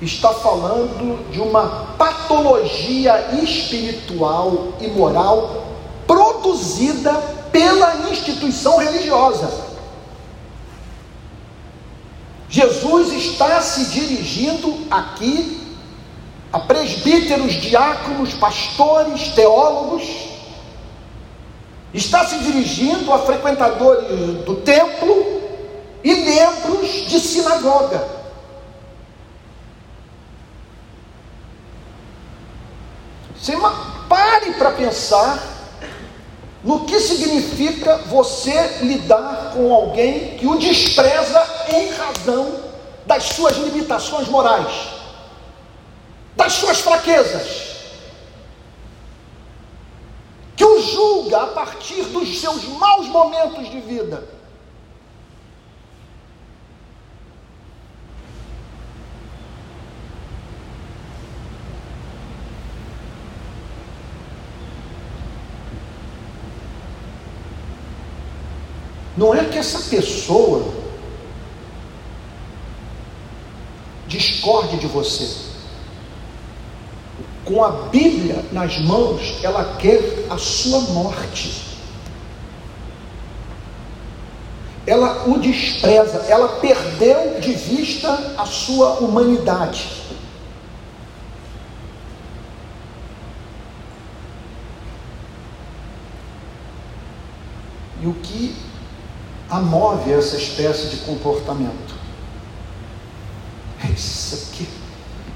está 0.00 0.32
falando 0.32 1.28
de 1.32 1.40
uma 1.40 1.94
patologia 1.98 3.34
espiritual 3.42 4.74
e 4.80 4.86
moral 4.86 5.66
produzida 6.06 7.12
pela 7.50 8.08
instituição 8.10 8.78
religiosa. 8.78 9.66
Jesus 12.48 13.12
está 13.12 13.60
se 13.60 13.86
dirigindo 13.86 14.86
aqui 14.88 15.60
a 16.52 16.60
presbíteros, 16.60 17.54
diáconos, 17.54 18.34
pastores, 18.34 19.32
teólogos, 19.32 20.27
está 21.92 22.26
se 22.26 22.38
dirigindo 22.38 23.12
a 23.12 23.20
frequentadores 23.20 24.44
do 24.44 24.56
templo 24.56 25.40
e 26.04 26.14
membros 26.14 26.88
de 27.08 27.20
sinagoga. 27.20 28.18
Você 33.36 33.56
pare 34.08 34.52
para 34.54 34.72
pensar 34.72 35.42
no 36.62 36.84
que 36.84 36.98
significa 37.00 37.98
você 38.06 38.78
lidar 38.82 39.52
com 39.54 39.72
alguém 39.72 40.36
que 40.36 40.46
o 40.46 40.58
despreza 40.58 41.46
em 41.68 41.90
razão 41.90 42.60
das 43.06 43.24
suas 43.24 43.56
limitações 43.56 44.28
morais 44.28 44.98
das 46.38 46.52
suas 46.52 46.78
fraquezas, 46.78 47.67
julga 50.80 51.42
a 51.42 51.46
partir 51.48 52.04
dos 52.04 52.40
seus 52.40 52.64
maus 52.64 53.06
momentos 53.08 53.70
de 53.70 53.80
vida. 53.80 54.38
Não 69.16 69.34
é 69.34 69.44
que 69.46 69.58
essa 69.58 69.90
pessoa 69.90 70.72
discorde 74.06 74.78
de 74.78 74.86
você 74.86 75.47
com 77.48 77.64
a 77.64 77.70
Bíblia 77.88 78.44
nas 78.52 78.78
mãos, 78.78 79.38
ela 79.42 79.76
quer 79.78 80.26
a 80.28 80.36
sua 80.36 80.80
morte. 80.92 81.66
Ela 84.86 85.26
o 85.26 85.38
despreza, 85.38 86.26
ela 86.28 86.60
perdeu 86.60 87.40
de 87.40 87.52
vista 87.52 88.34
a 88.36 88.44
sua 88.44 88.98
humanidade. 88.98 89.88
E 98.00 98.06
o 98.06 98.12
que 98.14 98.54
a 99.50 99.58
move 99.60 100.12
essa 100.12 100.36
espécie 100.36 100.88
de 100.88 100.96
comportamento? 100.98 101.94
É 103.82 103.90
isso 103.90 104.50
aqui. 104.52 104.68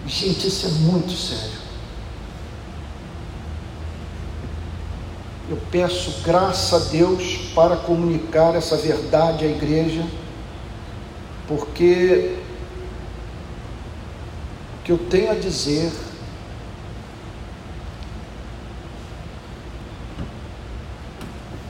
Gente, 0.07 0.47
isso 0.47 0.67
é 0.67 0.71
muito 0.71 1.13
sério. 1.13 1.63
Eu 5.53 5.59
peço 5.71 6.23
graça 6.23 6.77
a 6.77 6.79
Deus 6.79 7.51
para 7.55 7.77
comunicar 7.77 8.55
essa 8.55 8.75
verdade 8.75 9.45
à 9.45 9.49
igreja, 9.49 10.03
porque 11.47 12.39
o 14.79 14.83
que 14.83 14.93
eu 14.93 14.97
tenho 14.97 15.31
a 15.31 15.35
dizer 15.35 15.93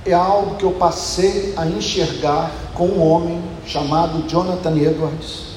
é 0.07 0.13
algo 0.13 0.55
que 0.55 0.65
eu 0.65 0.75
passei 0.75 1.53
a 1.57 1.67
enxergar 1.67 2.53
com 2.75 2.87
um 2.87 3.03
homem 3.05 3.43
chamado 3.67 4.29
Jonathan 4.29 4.77
Edwards, 4.77 5.57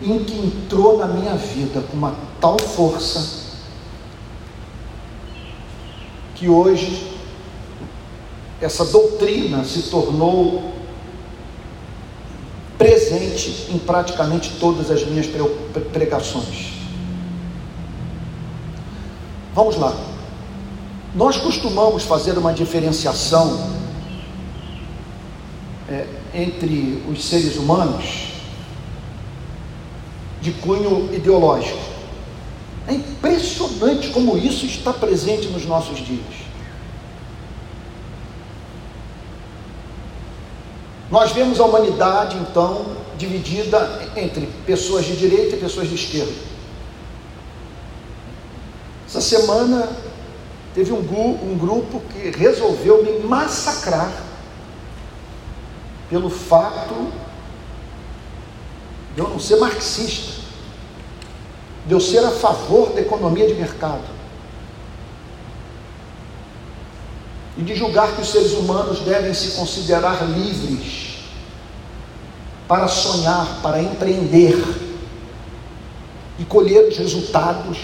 em 0.00 0.22
que 0.22 0.38
entrou 0.38 0.98
na 0.98 1.08
minha 1.08 1.34
vida 1.34 1.80
com 1.80 1.96
uma 1.96 2.14
tal 2.40 2.56
força 2.60 3.37
que 6.38 6.48
hoje 6.48 7.10
essa 8.60 8.84
doutrina 8.84 9.64
se 9.64 9.82
tornou 9.90 10.72
presente 12.78 13.66
em 13.70 13.78
praticamente 13.78 14.56
todas 14.60 14.88
as 14.88 15.04
minhas 15.04 15.26
pregações. 15.92 16.74
Vamos 19.52 19.76
lá. 19.76 19.92
Nós 21.14 21.36
costumamos 21.36 22.04
fazer 22.04 22.38
uma 22.38 22.52
diferenciação 22.52 23.76
é, 25.88 26.06
entre 26.32 27.02
os 27.10 27.24
seres 27.24 27.56
humanos 27.56 28.28
de 30.40 30.52
cunho 30.52 31.12
ideológico. 31.12 31.87
É 32.88 32.94
impressionante 32.94 34.08
como 34.08 34.38
isso 34.38 34.64
está 34.64 34.94
presente 34.94 35.48
nos 35.48 35.66
nossos 35.66 35.98
dias. 35.98 36.48
Nós 41.10 41.32
vemos 41.32 41.60
a 41.60 41.66
humanidade, 41.66 42.38
então, 42.38 42.86
dividida 43.18 44.10
entre 44.16 44.46
pessoas 44.64 45.04
de 45.04 45.16
direita 45.16 45.56
e 45.56 45.60
pessoas 45.60 45.88
de 45.88 45.96
esquerda. 45.96 46.32
Essa 49.06 49.20
semana 49.20 49.86
teve 50.74 50.90
um, 50.92 50.98
um 50.98 51.58
grupo 51.58 52.00
que 52.12 52.30
resolveu 52.30 53.04
me 53.04 53.20
massacrar 53.26 54.12
pelo 56.08 56.30
fato 56.30 57.12
de 59.14 59.20
eu 59.20 59.28
não 59.28 59.38
ser 59.38 59.56
marxista 59.56 60.37
de 61.88 61.94
eu 61.94 62.00
ser 62.00 62.18
a 62.18 62.30
favor 62.30 62.92
da 62.92 63.00
economia 63.00 63.46
de 63.46 63.54
mercado 63.54 64.04
e 67.56 67.62
de 67.62 67.74
julgar 67.74 68.14
que 68.14 68.20
os 68.20 68.28
seres 68.28 68.52
humanos 68.52 69.00
devem 69.00 69.32
se 69.32 69.52
considerar 69.52 70.22
livres 70.28 71.24
para 72.68 72.86
sonhar, 72.88 73.62
para 73.62 73.82
empreender 73.82 74.62
e 76.38 76.44
colher 76.44 76.88
os 76.88 76.98
resultados 76.98 77.78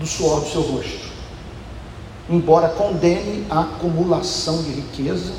do 0.00 0.06
suor 0.06 0.40
do 0.40 0.50
seu 0.50 0.62
rosto. 0.62 1.08
Embora 2.28 2.70
condene 2.70 3.46
a 3.48 3.60
acumulação 3.60 4.64
de 4.64 4.72
riqueza 4.72 5.32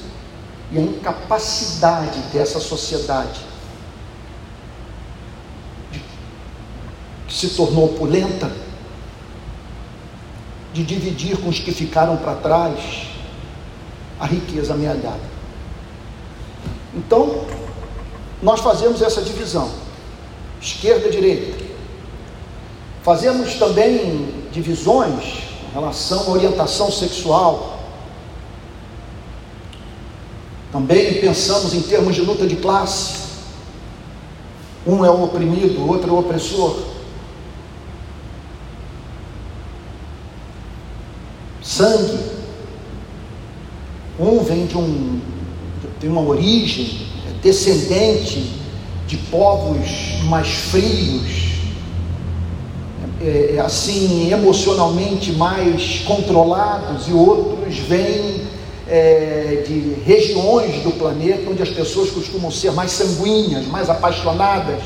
e 0.72 0.78
a 0.78 0.82
incapacidade 0.82 2.18
dessa 2.32 2.62
sociedade 2.62 3.51
se 7.42 7.56
tornou 7.56 7.86
opulenta, 7.86 8.52
de 10.74 10.84
dividir 10.84 11.38
com 11.38 11.50
os 11.50 11.60
que 11.60 11.72
ficaram 11.72 12.18
para 12.18 12.36
trás 12.36 13.08
a 14.20 14.26
riqueza 14.28 14.74
amealhada. 14.74 15.20
Então, 16.96 17.46
nós 18.44 18.60
fazemos 18.60 19.02
essa 19.02 19.22
divisão, 19.22 19.70
esquerda 20.62 21.08
e 21.08 21.12
direita. 21.12 21.64
Fazemos 23.02 23.56
também 23.56 24.32
divisões 24.52 25.40
em 25.68 25.74
relação 25.74 26.28
à 26.28 26.30
orientação 26.30 26.92
sexual. 26.92 27.80
Também 30.72 31.20
pensamos 31.20 31.74
em 31.74 31.82
termos 31.82 32.14
de 32.14 32.22
luta 32.22 32.46
de 32.46 32.58
classe. 32.58 33.22
Um 34.86 35.04
é 35.04 35.10
o 35.10 35.24
oprimido, 35.24 35.82
o 35.82 35.88
outro 35.90 36.10
é 36.10 36.14
o 36.14 36.20
opressor. 36.20 36.91
Sangue. 41.82 42.20
Um 44.20 44.40
vem 44.44 44.68
de 44.68 44.78
um 44.78 45.20
tem 46.00 46.10
uma 46.10 46.22
origem 46.22 47.08
é 47.28 47.34
descendente 47.42 48.60
de 49.08 49.18
povos 49.18 49.88
mais 50.24 50.48
frios, 50.48 51.52
é, 53.22 53.56
é, 53.56 53.60
assim 53.60 54.32
emocionalmente 54.32 55.32
mais 55.34 56.00
controlados, 56.06 57.08
e 57.08 57.14
outros 57.14 57.78
vêm 57.78 58.52
de 59.66 59.96
regiões 60.06 60.84
do 60.84 60.92
planeta 60.92 61.50
onde 61.50 61.64
as 61.64 61.70
pessoas 61.70 62.12
costumam 62.12 62.52
ser 62.52 62.74
mais 62.74 62.92
sanguíneas, 62.92 63.66
mais 63.68 63.90
apaixonadas, 63.90 64.82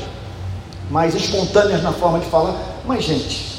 mais 0.88 1.12
espontâneas 1.12 1.82
na 1.82 1.90
forma 1.90 2.20
de 2.20 2.26
falar. 2.26 2.54
Mas, 2.86 3.02
gente, 3.02 3.55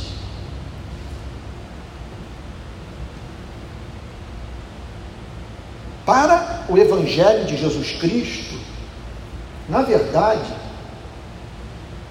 Para 6.07 6.63
o 6.69 6.77
Evangelho 6.77 7.43
de 7.43 7.57
Jesus 7.57 7.91
Cristo, 7.99 8.57
na 9.67 9.81
verdade, 9.81 10.53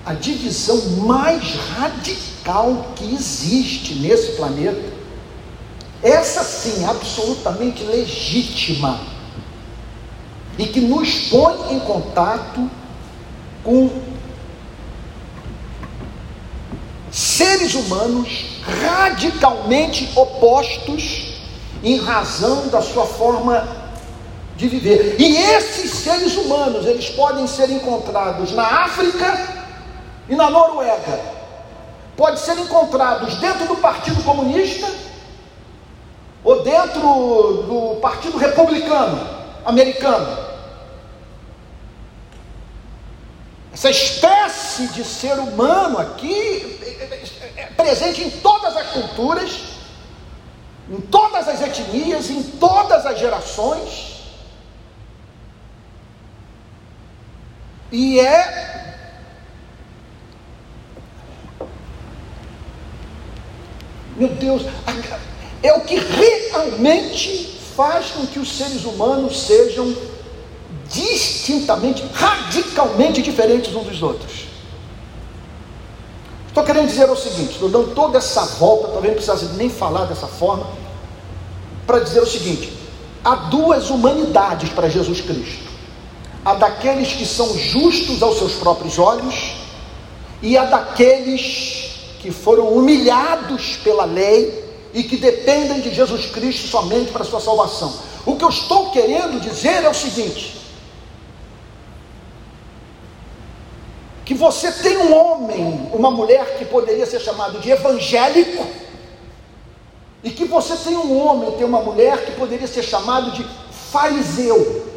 a 0.05 0.13
divisão 0.13 0.79
mais 1.07 1.55
radical 1.79 2.93
que 2.95 3.15
existe 3.15 3.95
nesse 3.95 4.33
planeta 4.33 4.95
essa 6.03 6.45
sim, 6.45 6.85
absolutamente 6.85 7.83
legítima, 7.85 9.01
e 10.59 10.67
que 10.67 10.81
nos 10.81 11.31
põe 11.31 11.75
em 11.75 11.81
contato 11.81 12.71
com 13.65 13.91
seres 17.11 17.75
humanos 17.75 18.45
radicalmente 18.83 20.11
opostos 20.15 21.35
em 21.83 21.99
razão 21.99 22.69
da 22.69 22.83
sua 22.83 23.07
forma 23.07 23.76
de 24.57 24.69
viver. 24.69 25.17
E 25.21 25.37
esses 25.37 25.91
seres 25.91 26.35
humanos, 26.37 26.87
eles 26.87 27.11
podem 27.11 27.47
ser 27.47 27.71
encontrados 27.71 28.53
na 28.53 28.85
África 28.85 29.65
e 30.29 30.35
na 30.35 30.51
Noruega. 30.51 31.21
Podem 32.17 32.39
ser 32.39 32.59
encontrados 32.59 33.37
dentro 33.37 33.67
do 33.67 33.77
Partido 33.77 34.23
Comunista 34.25 34.91
ou 36.43 36.63
dentro 36.63 37.01
do 37.01 37.99
Partido 38.01 38.39
Republicano 38.39 39.37
Americano. 39.65 40.47
Essa 43.75 43.91
espécie 43.91 44.89
de 44.89 45.05
ser 45.05 45.35
humano 45.39 45.99
aqui 45.99 46.81
é 47.57 47.67
presente 47.77 48.23
em 48.23 48.31
todas 48.31 48.75
as 48.75 48.87
culturas, 48.87 49.51
em 50.89 51.01
todas 51.03 51.47
as 51.47 51.61
etnias, 51.61 52.31
em 52.31 52.43
todas 52.43 53.05
as 53.05 53.19
gerações. 53.19 54.16
E 57.93 58.21
é 58.21 58.67
Meu 64.17 64.29
Deus, 64.29 64.63
é 65.63 65.73
o 65.75 65.83
que 65.83 65.97
realmente 65.97 67.55
faz 67.77 68.13
com 68.13 68.27
que 68.27 68.39
os 68.39 68.57
seres 68.57 68.85
humanos 68.87 69.43
sejam 69.43 69.95
distintamente, 70.91 72.03
radicalmente 72.15 73.21
diferentes 73.21 73.75
uns 73.75 73.87
dos 73.87 74.03
outros. 74.03 74.47
Estou 76.49 76.65
querendo 76.65 76.89
dizer 76.89 77.11
o 77.11 77.17
seguinte, 77.17 77.53
estou 77.53 77.69
dando 77.69 77.95
toda 77.95 78.17
essa 78.17 78.43
volta, 78.43 78.89
talvez 78.89 79.15
não 79.15 79.23
precisasse 79.23 79.45
nem 79.57 79.69
falar 79.69 80.07
dessa 80.07 80.27
forma, 80.27 80.67
para 81.87 81.99
dizer 81.99 82.21
o 82.21 82.27
seguinte: 82.27 82.73
há 83.23 83.35
duas 83.35 83.91
humanidades 83.91 84.71
para 84.71 84.89
Jesus 84.89 85.21
Cristo. 85.21 85.66
A 86.47 86.55
daqueles 86.55 87.13
que 87.13 87.27
são 87.27 87.59
justos 87.59 88.23
aos 88.23 88.39
seus 88.39 88.53
próprios 88.53 89.01
olhos, 89.01 89.57
e 90.41 90.57
a 90.57 90.65
daqueles 90.65 91.91
que 92.21 92.31
foram 92.31 92.69
humilhados 92.69 93.79
pela 93.83 94.05
lei 94.05 94.65
e 94.95 95.03
que 95.03 95.17
dependem 95.17 95.81
de 95.81 95.93
Jesus 95.93 96.27
Cristo 96.27 96.69
somente 96.69 97.11
para 97.11 97.25
sua 97.25 97.41
salvação. 97.41 97.93
O 98.25 98.37
que 98.37 98.45
eu 98.45 98.49
estou 98.49 98.91
querendo 98.93 99.41
dizer 99.41 99.83
é 99.83 99.89
o 99.89 99.95
seguinte: 99.95 100.57
que 104.25 104.35
você 104.35 104.71
tem 104.71 104.97
um 104.99 105.17
homem, 105.17 105.91
uma 105.93 106.13
mulher 106.13 106.59
que 106.59 106.65
poderia 106.65 107.07
ser 107.07 107.19
chamado 107.19 107.59
de 107.59 107.71
evangélico, 107.73 108.65
e 110.23 110.31
que 110.31 110.45
você 110.45 110.77
tem 110.77 110.97
um 110.97 111.19
homem, 111.19 111.51
tem 111.53 111.67
uma 111.67 111.81
mulher 111.81 112.25
que 112.25 112.33
poderia 112.33 112.69
ser 112.69 112.85
chamado 112.85 113.33
de 113.33 113.45
fariseu, 113.91 114.96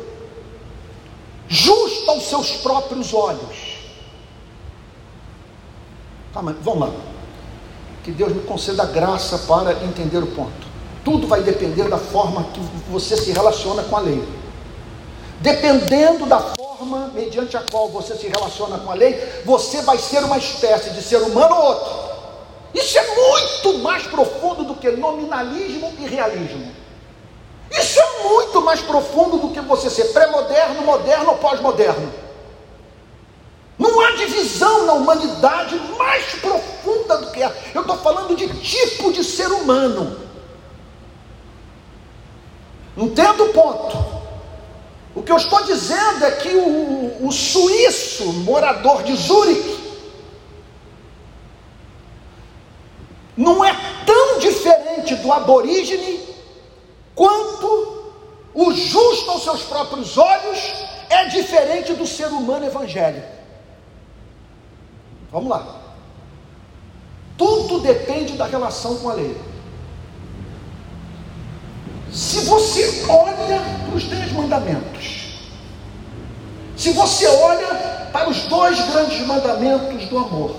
justo 1.50 2.12
aos 2.12 2.30
seus 2.30 2.52
próprios 2.58 3.14
olhos. 3.14 3.80
Tá, 6.32 6.42
mas 6.42 6.56
vamos 6.62 6.82
lá. 6.82 6.92
Que 8.04 8.12
Deus 8.12 8.32
me 8.32 8.42
conceda 8.44 8.86
graça 8.86 9.40
para 9.40 9.84
entender 9.84 10.20
o 10.20 10.28
ponto. 10.28 10.70
Tudo 11.04 11.28
vai 11.28 11.42
depender 11.42 11.90
da 11.90 11.98
forma 11.98 12.44
que 12.54 12.60
você 12.90 13.18
se 13.18 13.32
relaciona 13.32 13.84
com 13.84 13.98
a 13.98 14.00
lei. 14.00 14.24
Dependendo 15.42 16.26
da 16.26 16.40
forma 16.40 17.08
mediante 17.14 17.58
a 17.58 17.62
qual 17.62 17.90
você 17.90 18.16
se 18.16 18.28
relaciona 18.28 18.78
com 18.78 18.92
a 18.92 18.94
lei, 18.94 19.42
você 19.44 19.82
vai 19.82 19.98
ser 19.98 20.24
uma 20.24 20.38
espécie 20.38 20.92
de 20.92 21.02
ser 21.02 21.18
humano 21.18 21.56
ou 21.56 21.64
outro. 21.64 22.10
Isso 22.74 22.98
é 22.98 23.16
muito 23.16 23.80
mais 23.80 24.06
profundo 24.06 24.64
do 24.64 24.76
que 24.76 24.92
nominalismo 24.92 25.92
e 25.98 26.06
realismo. 26.06 26.79
Isso 27.72 28.00
é 28.00 28.24
muito 28.24 28.62
mais 28.62 28.82
profundo 28.82 29.38
do 29.38 29.52
que 29.52 29.62
você 29.62 29.90
ser 29.90 30.06
pré-moderno, 30.06 30.82
moderno 30.82 31.32
ou 31.32 31.38
pós-moderno. 31.38 32.12
Não 33.78 34.02
há 34.02 34.12
divisão 34.12 34.86
na 34.86 34.94
humanidade 34.94 35.76
mais 35.98 36.26
profunda 36.36 37.18
do 37.18 37.32
que 37.32 37.42
essa. 37.42 37.56
Eu 37.74 37.82
estou 37.82 37.98
falando 37.98 38.36
de 38.36 38.48
tipo 38.60 39.12
de 39.12 39.24
ser 39.24 39.48
humano. 39.48 40.20
Entendo 42.98 43.46
o 43.46 43.54
ponto. 43.54 44.20
O 45.16 45.24
que 45.24 45.32
eu 45.32 45.38
estou 45.38 45.64
dizendo 45.64 46.26
é 46.26 46.32
que 46.32 46.50
o, 46.50 47.26
o 47.26 47.32
suíço, 47.32 48.26
morador 48.34 49.04
de 49.04 49.16
Zurique, 49.16 49.80
não 53.36 53.64
é 53.64 53.74
tão 54.06 54.40
diferente 54.40 55.16
do 55.16 55.32
aborígene 55.32 56.20
quanto 57.16 57.59
o 58.54 58.72
justo 58.74 59.32
aos 59.32 59.44
seus 59.44 59.64
próprios 59.64 60.18
olhos 60.18 60.60
é 61.10 61.26
diferente 61.26 61.94
do 61.94 62.06
ser 62.06 62.28
humano 62.28 62.66
evangélico. 62.66 63.28
Vamos 65.32 65.50
lá. 65.50 65.80
Tudo 67.38 67.80
depende 67.80 68.34
da 68.34 68.46
relação 68.46 68.98
com 68.98 69.10
a 69.10 69.14
lei. 69.14 69.40
Se 72.12 72.42
você 72.42 73.06
olha 73.08 73.62
para 73.86 73.96
os 73.96 74.04
dez 74.06 74.32
mandamentos, 74.32 75.40
se 76.76 76.92
você 76.92 77.28
olha 77.28 78.10
para 78.12 78.30
os 78.30 78.44
dois 78.44 78.80
grandes 78.90 79.20
mandamentos 79.28 80.08
do 80.08 80.18
amor, 80.18 80.56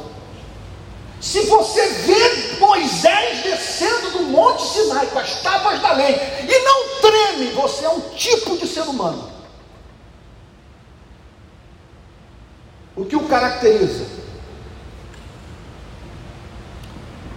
se 1.20 1.42
você 1.46 1.87
vê 1.88 2.50
Moisés 2.70 3.42
descendo 3.42 4.11
do 4.12 4.22
Monte 4.26 4.62
Sinai 4.62 5.06
com 5.09 5.18
as 5.18 5.42
tábuas 5.42 5.80
da 5.80 5.92
lei 5.92 6.14
e 6.14 6.59
não 6.61 7.00
treme, 7.00 7.50
você 7.50 7.85
é 7.85 7.88
um 7.88 8.00
tipo 8.11 8.56
de 8.56 8.68
ser 8.68 8.83
humano. 8.83 9.28
O 12.94 13.04
que 13.04 13.16
o 13.16 13.26
caracteriza? 13.26 14.06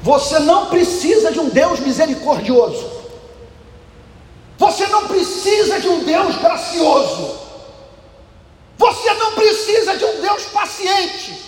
Você 0.04 0.38
não 0.38 0.68
precisa 0.68 1.32
de 1.32 1.40
um 1.40 1.50
Deus 1.50 1.80
misericordioso. 1.80 2.92
Você 4.60 4.86
não 4.88 5.08
precisa 5.08 5.80
de 5.80 5.90
um 5.90 6.04
Deus 6.04 6.36
gracioso. 6.36 7.40
Você 8.78 9.14
não 9.16 9.32
precisa 9.32 9.98
de 9.98 10.06
um 10.06 10.22
Deus 10.22 10.44
paciente. 10.44 11.42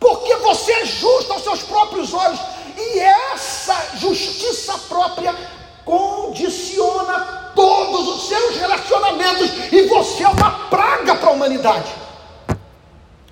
Porque 0.00 0.34
você 0.36 0.72
é 0.72 0.84
justo 0.86 1.32
aos 1.32 1.42
seus 1.42 1.62
próprios 1.62 2.12
olhos. 2.12 2.53
E 2.76 2.98
essa 2.98 3.96
justiça 3.96 4.76
própria 4.88 5.34
condiciona 5.84 7.52
todos 7.54 8.08
os 8.08 8.28
seus 8.28 8.56
relacionamentos. 8.56 9.50
E 9.72 9.82
você 9.86 10.24
é 10.24 10.28
uma 10.28 10.68
praga 10.68 11.14
para 11.14 11.28
a 11.28 11.32
humanidade. 11.32 11.92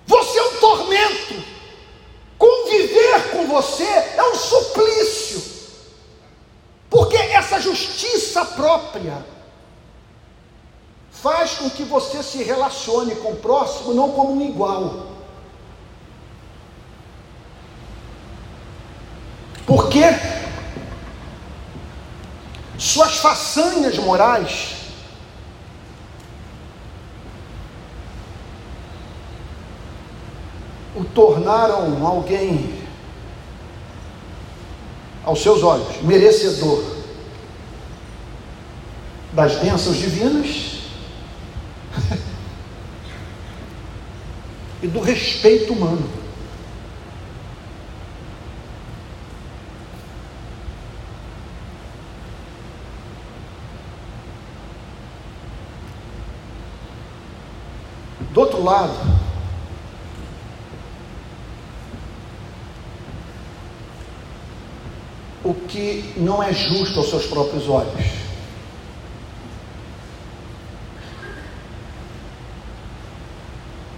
Você 0.06 0.38
é 0.38 0.42
um 0.42 0.56
tormento. 0.56 1.44
Conviver 2.38 3.30
com 3.30 3.46
você 3.46 3.84
é 3.84 4.22
um 4.30 4.34
suplício. 4.34 5.42
Porque 6.90 7.16
essa 7.16 7.60
justiça 7.60 8.44
própria 8.44 9.24
faz 11.10 11.52
com 11.54 11.70
que 11.70 11.84
você 11.84 12.22
se 12.22 12.42
relacione 12.42 13.14
com 13.16 13.32
o 13.32 13.36
próximo 13.36 13.94
não 13.94 14.10
como 14.10 14.32
um 14.32 14.42
igual. 14.42 15.11
Porque 19.66 20.02
suas 22.78 23.16
façanhas 23.18 23.96
morais 23.98 24.74
o 30.96 31.04
tornaram 31.04 32.06
alguém 32.06 32.82
aos 35.24 35.40
seus 35.40 35.62
olhos, 35.62 36.02
merecedor 36.02 36.82
das 39.32 39.54
bênçãos 39.56 39.96
divinas 39.96 40.82
e 44.82 44.86
do 44.86 45.00
respeito 45.00 45.72
humano. 45.72 46.21
Do 58.32 58.40
outro 58.40 58.64
lado, 58.64 58.94
o 65.44 65.52
que 65.52 66.14
não 66.16 66.42
é 66.42 66.52
justo 66.52 66.98
aos 66.98 67.10
seus 67.10 67.26
próprios 67.26 67.68
olhos. 67.68 68.22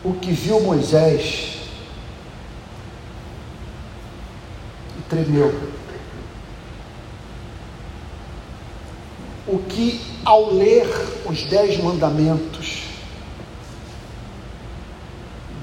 O 0.03 0.15
que 0.15 0.33
viu 0.33 0.61
Moisés 0.61 1.59
e 4.99 5.03
tremeu. 5.09 5.73
O 9.47 9.59
que, 9.59 10.01
ao 10.25 10.53
ler 10.53 10.87
os 11.27 11.45
dez 11.45 11.79
mandamentos, 11.83 12.64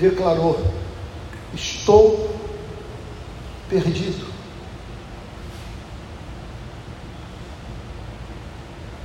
declarou: 0.01 0.59
Estou 1.53 2.29
perdido. 3.69 4.31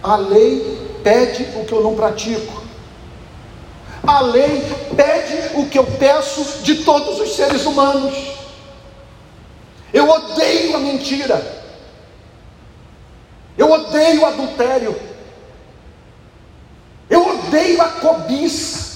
A 0.03 0.17
lei 0.17 0.99
pede 1.03 1.45
o 1.57 1.65
que 1.65 1.73
eu 1.73 1.83
não 1.83 1.95
pratico. 1.95 2.65
A 4.07 4.21
lei 4.21 4.63
pede 4.97 5.59
o 5.59 5.69
que 5.69 5.79
eu 5.79 5.85
peço 5.85 6.63
de 6.63 6.85
todos 6.85 7.21
os 7.21 7.35
seres 7.35 7.67
humanos. 7.67 8.15
Eu 9.93 10.09
odeio 10.09 10.77
a 10.77 10.79
mentira. 10.79 11.65
Eu 13.59 13.71
odeio 13.71 14.23
o 14.23 14.27
adultério. 14.27 14.97
Eu 17.11 17.27
odeio 17.29 17.83
a 17.83 17.89
cobiça. 17.89 18.96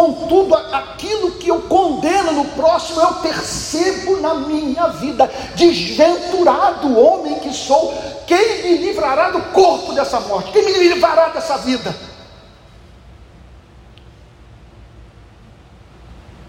Contudo, 0.00 0.54
aquilo 0.54 1.32
que 1.32 1.48
eu 1.48 1.60
condeno 1.60 2.32
no 2.32 2.46
próximo, 2.52 3.02
eu 3.02 3.16
percebo 3.16 4.18
na 4.18 4.32
minha 4.32 4.86
vida. 4.88 5.30
Desventurado 5.54 6.98
homem 6.98 7.38
que 7.38 7.52
sou, 7.52 7.92
quem 8.26 8.62
me 8.62 8.78
livrará 8.78 9.28
do 9.28 9.42
corpo 9.52 9.92
dessa 9.92 10.18
morte? 10.20 10.52
Quem 10.52 10.64
me 10.64 10.72
livrará 10.88 11.28
dessa 11.28 11.58
vida? 11.58 11.94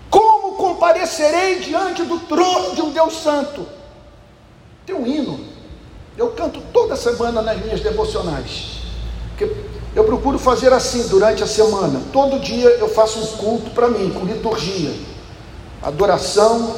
Como 0.10 0.56
comparecerei 0.56 1.60
diante 1.60 2.04
do 2.04 2.20
trono 2.20 2.74
de 2.74 2.82
um 2.82 2.92
Deus 2.92 3.22
Santo? 3.22 3.68
Tem 4.86 4.96
um 4.96 5.06
hino, 5.06 5.46
eu 6.18 6.32
canto 6.32 6.62
toda 6.72 6.96
semana 6.96 7.42
nas 7.42 7.60
minhas 7.60 7.82
devocionais. 7.82 8.78
Que 9.38 9.46
eu 9.96 10.04
procuro 10.06 10.40
fazer 10.40 10.72
assim 10.72 11.08
durante 11.08 11.44
a 11.44 11.48
semana. 11.48 12.02
Todo 12.14 12.40
dia 12.40 12.70
eu 12.70 12.88
faço 12.88 13.20
um 13.20 13.28
culto 13.38 13.72
para 13.72 13.90
mim, 13.90 14.10
com 14.12 14.26
liturgia, 14.26 14.94
adoração, 15.82 16.76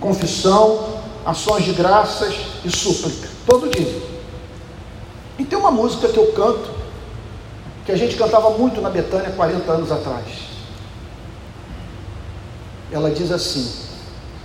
confissão, 0.00 1.00
ações 1.24 1.64
de 1.64 1.72
graças 1.72 2.34
e 2.64 2.70
súplica. 2.70 3.28
Todo 3.44 3.68
dia. 3.68 4.02
E 5.38 5.44
tem 5.44 5.58
uma 5.58 5.70
música 5.70 6.08
que 6.08 6.16
eu 6.16 6.32
canto, 6.32 6.70
que 7.84 7.92
a 7.92 7.96
gente 7.96 8.16
cantava 8.16 8.50
muito 8.50 8.80
na 8.80 8.88
Betânia 8.88 9.30
40 9.30 9.72
anos 9.72 9.92
atrás. 9.92 10.26
Ela 12.92 13.10
diz 13.10 13.32
assim: 13.32 13.68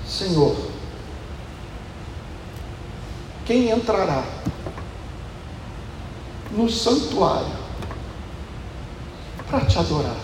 Senhor, 0.08 0.56
quem 3.46 3.70
entrará 3.70 4.24
no 6.52 6.70
santuário 6.70 7.62
para 9.50 9.66
te 9.66 9.78
adorar. 9.78 10.16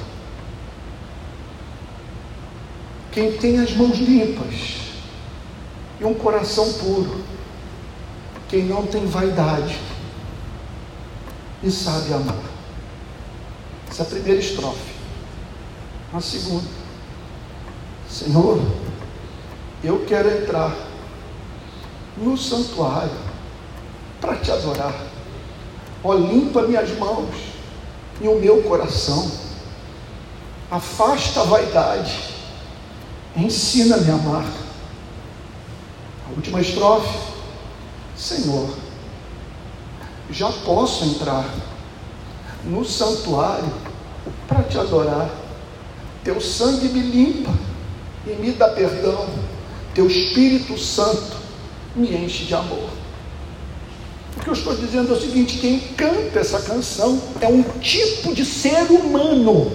Quem 3.11 3.37
tem 3.37 3.59
as 3.59 3.73
mãos 3.73 3.97
limpas 3.97 4.77
e 5.99 6.05
um 6.05 6.13
coração 6.13 6.71
puro, 6.73 7.23
quem 8.47 8.65
não 8.65 8.85
tem 8.85 9.05
vaidade 9.05 9.79
e 11.63 11.71
sabe 11.71 12.13
amar. 12.13 12.35
Essa 13.89 14.03
é 14.03 14.05
a 14.05 14.09
primeira 14.09 14.39
estrofe. 14.39 14.95
A 16.13 16.21
segunda, 16.21 16.67
Senhor, 18.09 18.61
eu 19.83 20.05
quero 20.05 20.29
entrar 20.29 20.75
no 22.17 22.37
santuário 22.37 23.17
para 24.21 24.35
te 24.35 24.51
adorar 24.51 25.06
Ó, 26.03 26.13
limpa 26.13 26.63
minhas 26.63 26.89
mãos 26.97 27.35
e 28.21 28.27
o 28.27 28.39
meu 28.39 28.63
coração. 28.63 29.31
Afasta 30.69 31.41
a 31.41 31.43
vaidade. 31.43 32.35
Ensina-me 33.35 34.09
a 34.09 34.13
amar. 34.13 34.45
A 36.27 36.35
última 36.35 36.61
estrofe. 36.61 37.27
Senhor, 38.15 38.69
já 40.31 40.51
posso 40.51 41.05
entrar 41.05 41.47
no 42.63 42.83
santuário 42.83 43.71
para 44.47 44.63
te 44.63 44.77
adorar. 44.77 45.29
Teu 46.23 46.41
sangue 46.41 46.89
me 46.89 46.99
limpa 46.99 47.53
e 48.25 48.31
me 48.31 48.51
dá 48.51 48.69
perdão. 48.69 49.29
Teu 49.93 50.07
Espírito 50.07 50.77
Santo 50.77 51.37
me 51.95 52.13
enche 52.13 52.45
de 52.45 52.53
amor. 52.53 52.89
O 54.37 54.39
que 54.39 54.49
eu 54.49 54.53
estou 54.53 54.75
dizendo 54.75 55.13
é 55.13 55.17
o 55.17 55.19
seguinte: 55.19 55.57
quem 55.57 55.79
canta 55.79 56.39
essa 56.39 56.61
canção 56.61 57.19
é 57.41 57.47
um 57.47 57.63
tipo 57.79 58.33
de 58.35 58.45
ser 58.45 58.83
humano. 58.91 59.71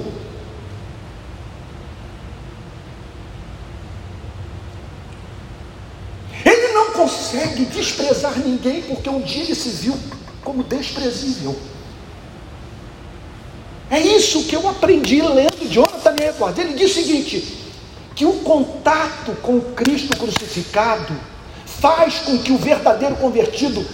Ele 6.45 6.69
não 6.73 6.93
consegue 6.93 7.65
desprezar 7.65 8.39
ninguém 8.39 8.83
porque 8.83 9.11
um 9.11 9.21
dia 9.21 9.43
ele 9.43 9.55
se 9.55 9.69
viu 9.69 9.99
como 10.43 10.63
desprezível. 10.63 11.59
É 13.91 14.01
isso 14.01 14.45
que 14.45 14.57
eu 14.57 14.67
aprendi 14.69 15.21
lendo 15.21 15.69
Jonathan 15.69 16.15
Edwards. 16.23 16.59
Ele 16.59 16.75
diz 16.75 16.93
o 16.93 16.95
seguinte: 16.95 17.59
que 18.15 18.25
o 18.25 18.35
contato 18.35 19.33
com 19.43 19.61
Cristo 19.61 20.17
crucificado 20.17 21.15
faz 21.67 22.21
com 22.21 22.39
que 22.39 22.53
o 22.53 22.59
verdadeiro 22.59 23.17
convertido 23.17 23.85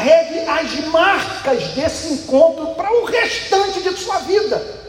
carregue 0.00 0.48
as 0.48 0.86
marcas 0.86 1.68
desse 1.68 2.14
encontro 2.14 2.74
para 2.74 2.90
o 2.90 3.04
restante 3.04 3.82
de 3.82 3.94
sua 3.98 4.18
vida. 4.20 4.80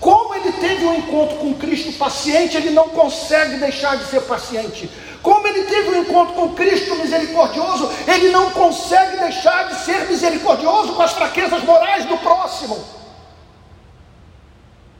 Como 0.00 0.34
ele 0.34 0.52
teve 0.52 0.84
um 0.84 0.94
encontro 0.94 1.38
com 1.38 1.54
Cristo 1.54 1.92
paciente, 1.98 2.56
ele 2.56 2.70
não 2.70 2.88
consegue 2.90 3.56
deixar 3.56 3.96
de 3.96 4.04
ser 4.06 4.20
paciente. 4.22 4.88
Como 5.22 5.46
ele 5.48 5.64
teve 5.64 5.88
um 5.90 6.02
encontro 6.02 6.34
com 6.34 6.54
Cristo 6.54 6.94
misericordioso, 6.96 7.90
ele 8.06 8.28
não 8.28 8.50
consegue 8.50 9.16
deixar 9.16 9.68
de 9.68 9.84
ser 9.84 10.06
misericordioso 10.06 10.92
com 10.92 11.02
as 11.02 11.12
fraquezas 11.12 11.64
morais 11.64 12.04
do 12.04 12.16
próximo. 12.18 12.84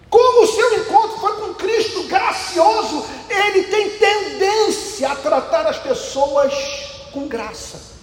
Como 0.09 0.45
o 0.45 0.47
seu 0.47 0.81
encontro 0.81 1.19
foi 1.19 1.33
com 1.35 1.55
Cristo 1.55 2.05
gracioso, 2.05 3.05
ele 3.29 3.65
tem 3.65 3.91
tendência 3.91 5.13
a 5.13 5.17
tratar 5.17 5.67
as 5.67 5.79
pessoas 5.79 6.55
com 7.13 7.29
graça. 7.29 7.94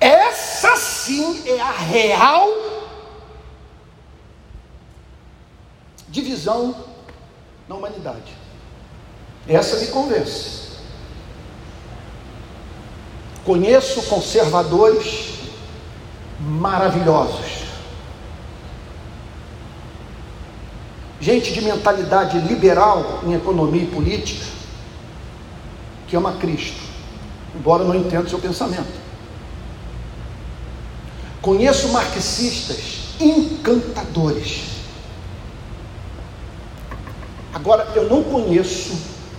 Essa 0.00 0.76
sim 0.76 1.46
é 1.46 1.60
a 1.60 1.70
real 1.70 2.48
divisão 6.08 6.74
na 7.68 7.74
humanidade. 7.74 8.34
Essa 9.46 9.76
me 9.78 9.88
convence. 9.88 10.70
Conheço 13.44 14.02
conservadores 14.04 15.38
maravilhosos. 16.40 17.60
Gente 21.20 21.52
de 21.52 21.60
mentalidade 21.60 22.38
liberal 22.38 23.20
em 23.24 23.34
economia 23.34 23.82
e 23.82 23.86
política 23.86 24.46
que 26.08 26.16
ama 26.16 26.32
Cristo, 26.38 26.80
embora 27.54 27.84
não 27.84 27.94
entenda 27.94 28.22
o 28.22 28.28
seu 28.28 28.38
pensamento. 28.38 28.99
Conheço 31.42 31.88
marxistas 31.88 32.78
encantadores. 33.18 34.62
Agora, 37.52 37.90
eu 37.94 38.08
não 38.08 38.22
conheço 38.22 38.92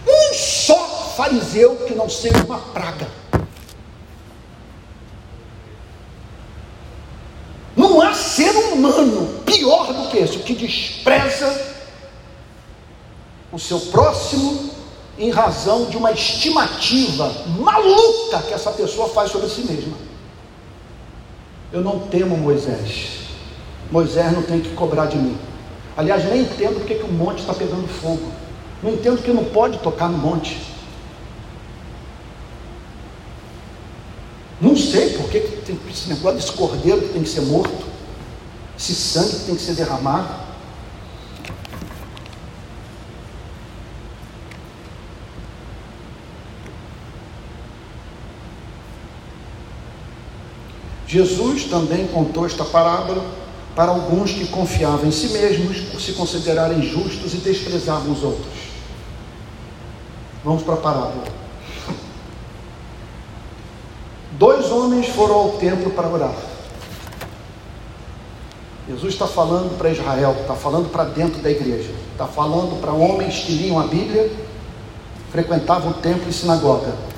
um 0.07 0.33
só 0.33 1.13
fariseu 1.15 1.75
que 1.87 1.93
não 1.93 2.09
seja 2.09 2.43
uma 2.43 2.59
praga. 2.59 3.07
Não 7.75 8.01
há 8.01 8.13
ser 8.13 8.51
humano 8.51 9.41
pior 9.45 9.93
do 9.93 10.09
que 10.09 10.17
esse, 10.17 10.39
que 10.39 10.53
despreza 10.55 11.71
o 13.51 13.59
seu 13.59 13.79
próximo 13.79 14.71
em 15.17 15.29
razão 15.29 15.85
de 15.85 15.97
uma 15.97 16.11
estimativa 16.11 17.31
maluca 17.59 18.41
que 18.47 18.53
essa 18.53 18.71
pessoa 18.71 19.09
faz 19.09 19.31
sobre 19.31 19.49
si 19.49 19.61
mesma. 19.61 20.10
Eu 21.71 21.81
não 21.81 21.99
temo 21.99 22.37
Moisés. 22.37 23.21
Moisés 23.91 24.31
não 24.33 24.41
tem 24.41 24.59
que 24.59 24.69
cobrar 24.69 25.05
de 25.05 25.17
mim. 25.17 25.37
Aliás, 25.95 26.23
nem 26.25 26.41
entendo 26.41 26.79
porque 26.79 26.95
que 26.95 27.03
o 27.03 27.11
monte 27.11 27.39
está 27.39 27.53
pegando 27.53 27.87
fogo. 27.87 28.31
Não 28.81 28.91
entendo 28.91 29.21
que 29.21 29.31
não 29.31 29.45
pode 29.45 29.77
tocar 29.79 30.09
no 30.09 30.17
monte. 30.17 30.57
Não 34.59 34.75
sei 34.75 35.11
por 35.17 35.29
que 35.29 35.39
tem 35.39 35.77
esse 35.89 36.09
negócio 36.09 36.37
desse 36.37 36.51
cordeiro 36.51 37.01
que 37.01 37.13
tem 37.13 37.23
que 37.23 37.29
ser 37.29 37.41
morto, 37.41 37.85
esse 38.77 38.93
sangue 38.93 39.31
que 39.31 39.45
tem 39.45 39.55
que 39.55 39.61
ser 39.61 39.73
derramado. 39.73 40.50
Jesus 51.11 51.65
também 51.65 52.07
contou 52.07 52.45
esta 52.45 52.63
parábola 52.63 53.21
para 53.75 53.91
alguns 53.91 54.31
que 54.31 54.47
confiavam 54.47 55.07
em 55.07 55.11
si 55.11 55.27
mesmos 55.33 55.81
por 55.81 55.99
se 55.99 56.13
considerarem 56.13 56.81
justos 56.83 57.33
e 57.33 57.37
desprezavam 57.37 58.13
os 58.13 58.23
outros. 58.23 58.47
Vamos 60.41 60.63
para 60.63 60.75
a 60.75 60.77
parábola. 60.77 61.23
Dois 64.39 64.71
homens 64.71 65.09
foram 65.09 65.35
ao 65.35 65.49
templo 65.57 65.91
para 65.91 66.07
orar. 66.07 66.35
Jesus 68.87 69.11
está 69.11 69.27
falando 69.27 69.77
para 69.77 69.89
Israel, 69.89 70.33
está 70.39 70.55
falando 70.55 70.89
para 70.89 71.03
dentro 71.03 71.41
da 71.41 71.51
igreja, 71.51 71.91
está 72.13 72.25
falando 72.25 72.79
para 72.79 72.93
homens 72.93 73.39
que 73.39 73.51
liam 73.51 73.77
a 73.77 73.85
Bíblia, 73.85 74.31
frequentavam 75.29 75.91
o 75.91 75.95
templo 75.95 76.29
e 76.29 76.33
sinagoga. 76.33 77.10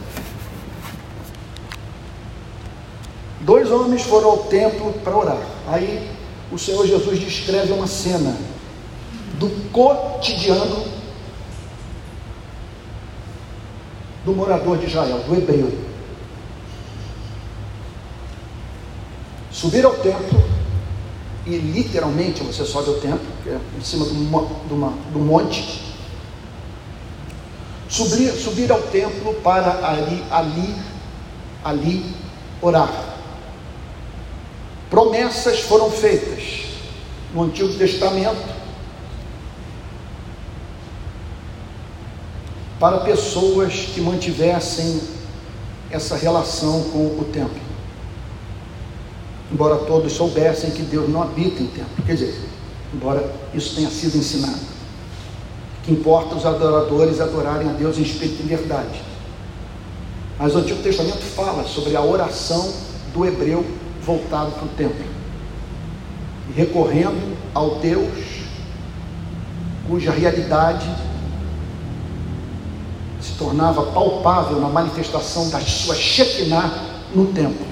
Dois 3.44 3.70
homens 3.70 4.04
foram 4.04 4.30
ao 4.30 4.38
templo 4.46 4.94
para 5.04 5.18
orar. 5.18 5.41
Aí 5.68 6.10
o 6.52 6.58
Senhor 6.58 6.86
Jesus 6.88 7.20
descreve 7.20 7.74
uma 7.74 7.88
cena 7.88 8.38
do 9.38 9.50
cotidiano 9.72 10.86
do 14.24 14.34
morador 14.34 14.78
de 14.78 14.86
Israel, 14.86 15.20
do 15.28 15.36
hebreu. 15.36 15.72
Subir 19.52 19.86
ao 19.86 19.94
templo, 19.96 20.41
e 21.46 21.58
literalmente 21.58 22.41
você 22.44 22.64
sobe 22.64 22.89
ao 22.89 22.96
templo, 22.96 23.28
que 23.44 23.50
é 23.50 23.60
em 23.78 23.84
cima 23.84 24.06
do, 24.06 24.14
do 24.14 25.20
monte, 25.20 25.84
subir, 27.89 28.32
subir 28.32 28.72
ao 28.72 28.82
templo 28.84 29.34
para 29.44 29.86
ali, 29.86 30.24
ali, 30.32 30.76
ali 31.64 32.16
orar. 32.62 33.12
Promessas 34.94 35.62
foram 35.62 35.89
feitas 35.89 36.66
no 37.34 37.41
Antigo 37.41 37.74
Testamento 37.80 38.48
para 42.80 43.00
pessoas 43.00 43.74
que 43.74 44.00
mantivessem 44.00 45.02
essa 45.89 46.16
relação 46.16 46.84
com 46.91 47.08
o 47.08 47.28
templo. 47.34 47.60
Embora 49.52 49.78
todos 49.78 50.14
soubessem 50.14 50.70
que 50.70 50.84
Deus 50.84 51.10
não 51.10 51.24
habita 51.24 51.64
em 51.64 51.68
templo, 51.70 52.04
quer 52.06 52.14
dizer, 52.14 52.39
embora 52.94 53.34
isso 53.52 53.74
tenha 53.74 53.89
sido 53.89 54.16
ensinado, 54.16 54.62
que 55.84 55.91
importa 55.91 56.36
os 56.36 56.46
adoradores 56.46 57.20
adorarem 57.20 57.68
a 57.68 57.74
Deus 57.74 57.98
em 57.98 58.04
espírito 58.04 58.44
e 58.44 58.46
verdade. 58.46 59.02
Mas 60.38 60.54
o 60.54 60.60
Antigo 60.60 60.84
Testamento 60.84 61.24
fala 61.36 61.64
sobre 61.64 61.96
a 61.96 62.02
oração 62.04 62.72
do 63.12 63.26
hebreu 63.26 63.66
voltado 64.06 64.51
para 64.51 64.66
o 64.66 64.70
templo, 64.70 65.06
recorrendo 66.56 67.38
ao 67.54 67.76
Deus 67.76 68.43
cuja 69.88 70.12
realidade 70.12 70.89
se 73.22 73.34
tornava 73.34 73.84
palpável 73.84 74.60
na 74.60 74.68
manifestação 74.68 75.49
da 75.49 75.60
sua 75.62 75.95
Shekinah 75.95 76.70
no 77.16 77.28
templo. 77.28 77.66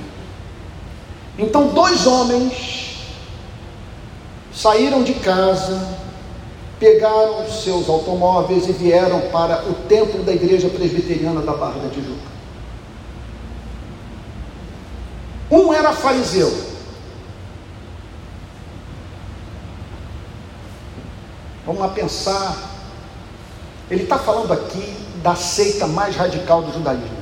Então, 1.38 1.68
dois 1.70 2.06
homens 2.06 2.98
saíram 4.54 5.04
de 5.04 5.14
casa, 5.16 5.98
pegaram 6.80 7.50
seus 7.50 7.90
automóveis 7.90 8.68
e 8.68 8.72
vieram 8.72 9.22
para 9.32 9.64
o 9.70 9.74
templo 9.88 10.24
da 10.24 10.34
igreja 10.34 10.70
presbiteriana 10.70 11.42
da 11.42 11.54
Barra 11.54 11.80
da 11.80 11.90
Tijuca. 11.90 12.41
Um 15.52 15.74
era 15.74 15.92
fariseu. 15.92 16.50
Vamos 21.66 21.82
lá 21.82 21.90
pensar. 21.90 22.58
Ele 23.90 24.04
está 24.04 24.18
falando 24.18 24.54
aqui 24.54 24.98
da 25.22 25.36
seita 25.36 25.86
mais 25.86 26.16
radical 26.16 26.64
do 26.64 26.72
judaísmo. 26.72 27.22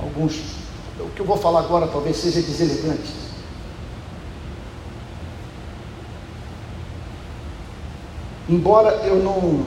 Alguns, 0.00 0.36
o 1.00 1.10
que 1.10 1.20
eu 1.20 1.26
vou 1.26 1.36
falar 1.36 1.60
agora 1.60 1.88
talvez 1.88 2.16
seja 2.16 2.40
deselegante. 2.40 3.12
Embora 8.48 8.90
eu 9.04 9.16
não 9.16 9.66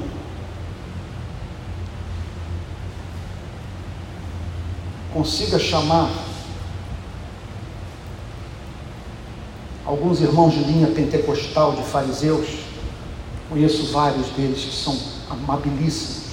consiga 5.18 5.58
chamar 5.58 6.12
alguns 9.84 10.22
irmãos 10.22 10.54
de 10.54 10.60
linha 10.60 10.88
pentecostal 10.88 11.72
de 11.72 11.82
fariseus, 11.82 12.48
conheço 13.50 13.92
vários 13.92 14.28
deles 14.30 14.64
que 14.64 14.76
são 14.76 14.96
amabilíssimos. 15.28 16.28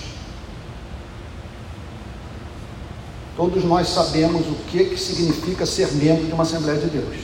Todos 3.35 3.64
nós 3.64 3.89
sabemos 3.89 4.47
o 4.47 4.55
que, 4.68 4.85
que 4.85 4.99
significa 4.99 5.64
ser 5.64 5.91
membro 5.93 6.26
de 6.26 6.32
uma 6.32 6.43
Assembleia 6.43 6.78
de 6.78 6.89
Deus. 6.89 7.16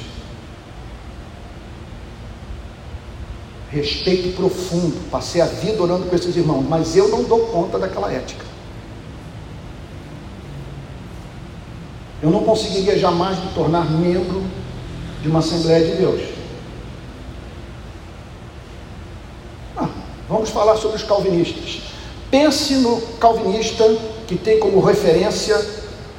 Respeito 3.71 4.35
profundo, 4.35 5.11
passei 5.11 5.43
a 5.43 5.47
vida 5.47 5.81
orando 5.81 6.07
com 6.07 6.17
esses 6.17 6.35
irmãos, 6.35 6.65
mas 6.67 6.97
eu 6.97 7.09
não 7.09 7.23
dou 7.23 7.49
conta 7.49 7.79
daquela 7.79 8.11
ética. 8.11 8.50
Eu 12.23 12.31
não 12.31 12.45
conseguiria 12.45 12.99
jamais 12.99 13.39
me 13.39 13.51
tornar 13.53 13.91
membro 13.91 14.45
de 15.23 15.29
uma 15.29 15.39
Assembleia 15.39 15.87
de 15.87 15.97
Deus. 15.97 16.21
Ah, 19.77 19.89
vamos 20.29 20.51
falar 20.51 20.77
sobre 20.77 20.97
os 20.97 21.03
calvinistas. 21.03 21.81
Pense 22.31 22.75
no 22.75 23.01
calvinista 23.19 23.85
que 24.27 24.37
tem 24.37 24.59
como 24.59 24.81
referência 24.81 25.59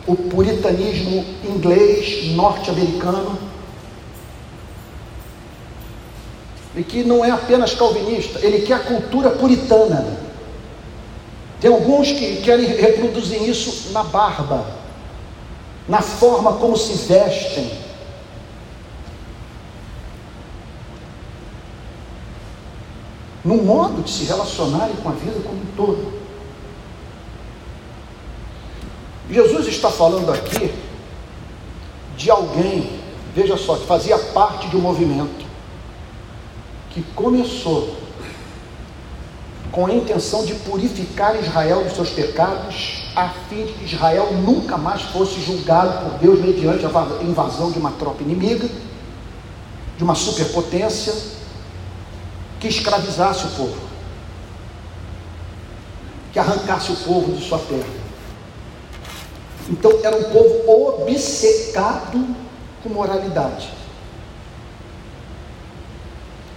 o 0.07 0.15
puritanismo 0.15 1.23
inglês 1.43 2.33
norte-americano 2.33 3.37
e 6.75 6.83
que 6.83 7.03
não 7.03 7.23
é 7.23 7.29
apenas 7.29 7.75
calvinista, 7.75 8.39
ele 8.41 8.61
quer 8.61 8.73
a 8.73 8.79
cultura 8.79 9.29
puritana. 9.29 10.17
Tem 11.59 11.71
alguns 11.71 12.11
que 12.11 12.37
querem 12.37 12.65
reproduzir 12.65 13.47
isso 13.47 13.91
na 13.91 14.03
barba 14.03 14.80
na 15.87 16.01
forma 16.01 16.53
como 16.53 16.77
se 16.77 16.93
vestem. 17.07 17.71
No 23.43 23.57
modo 23.57 24.03
de 24.03 24.09
se 24.09 24.25
relacionarem 24.25 24.95
com 24.97 25.09
a 25.09 25.13
vida 25.13 25.39
como 25.41 25.61
um 25.61 25.65
todo. 25.75 26.21
Jesus 29.29 29.67
está 29.67 29.89
falando 29.89 30.31
aqui 30.31 30.73
de 32.17 32.29
alguém, 32.29 32.99
veja 33.33 33.57
só, 33.57 33.77
que 33.77 33.87
fazia 33.87 34.17
parte 34.17 34.67
de 34.67 34.75
um 34.75 34.81
movimento 34.81 35.45
que 36.91 37.01
começou 37.15 38.00
com 39.71 39.85
a 39.85 39.93
intenção 39.93 40.45
de 40.45 40.53
purificar 40.55 41.35
Israel 41.41 41.83
dos 41.83 41.93
seus 41.93 42.09
pecados 42.09 43.09
a 43.15 43.29
fim 43.29 43.65
de 43.65 43.73
que 43.73 43.85
Israel 43.85 44.33
nunca 44.33 44.77
mais 44.77 45.01
fosse 45.01 45.41
julgado 45.41 46.09
por 46.09 46.19
Deus 46.19 46.39
mediante 46.41 46.85
a 46.85 47.23
invasão 47.23 47.71
de 47.71 47.79
uma 47.79 47.91
tropa 47.91 48.21
inimiga, 48.21 48.67
de 49.97 50.03
uma 50.03 50.15
superpotência 50.15 51.13
que 52.59 52.67
escravizasse 52.67 53.45
o 53.45 53.49
povo, 53.51 53.81
que 56.33 56.39
arrancasse 56.39 56.91
o 56.91 56.95
povo 56.97 57.33
de 57.33 57.43
sua 57.43 57.59
terra. 57.59 58.01
Então 59.69 59.99
era 60.03 60.15
um 60.17 60.23
povo 60.23 61.01
obcecado 61.01 62.35
com 62.83 62.89
moralidade. 62.89 63.80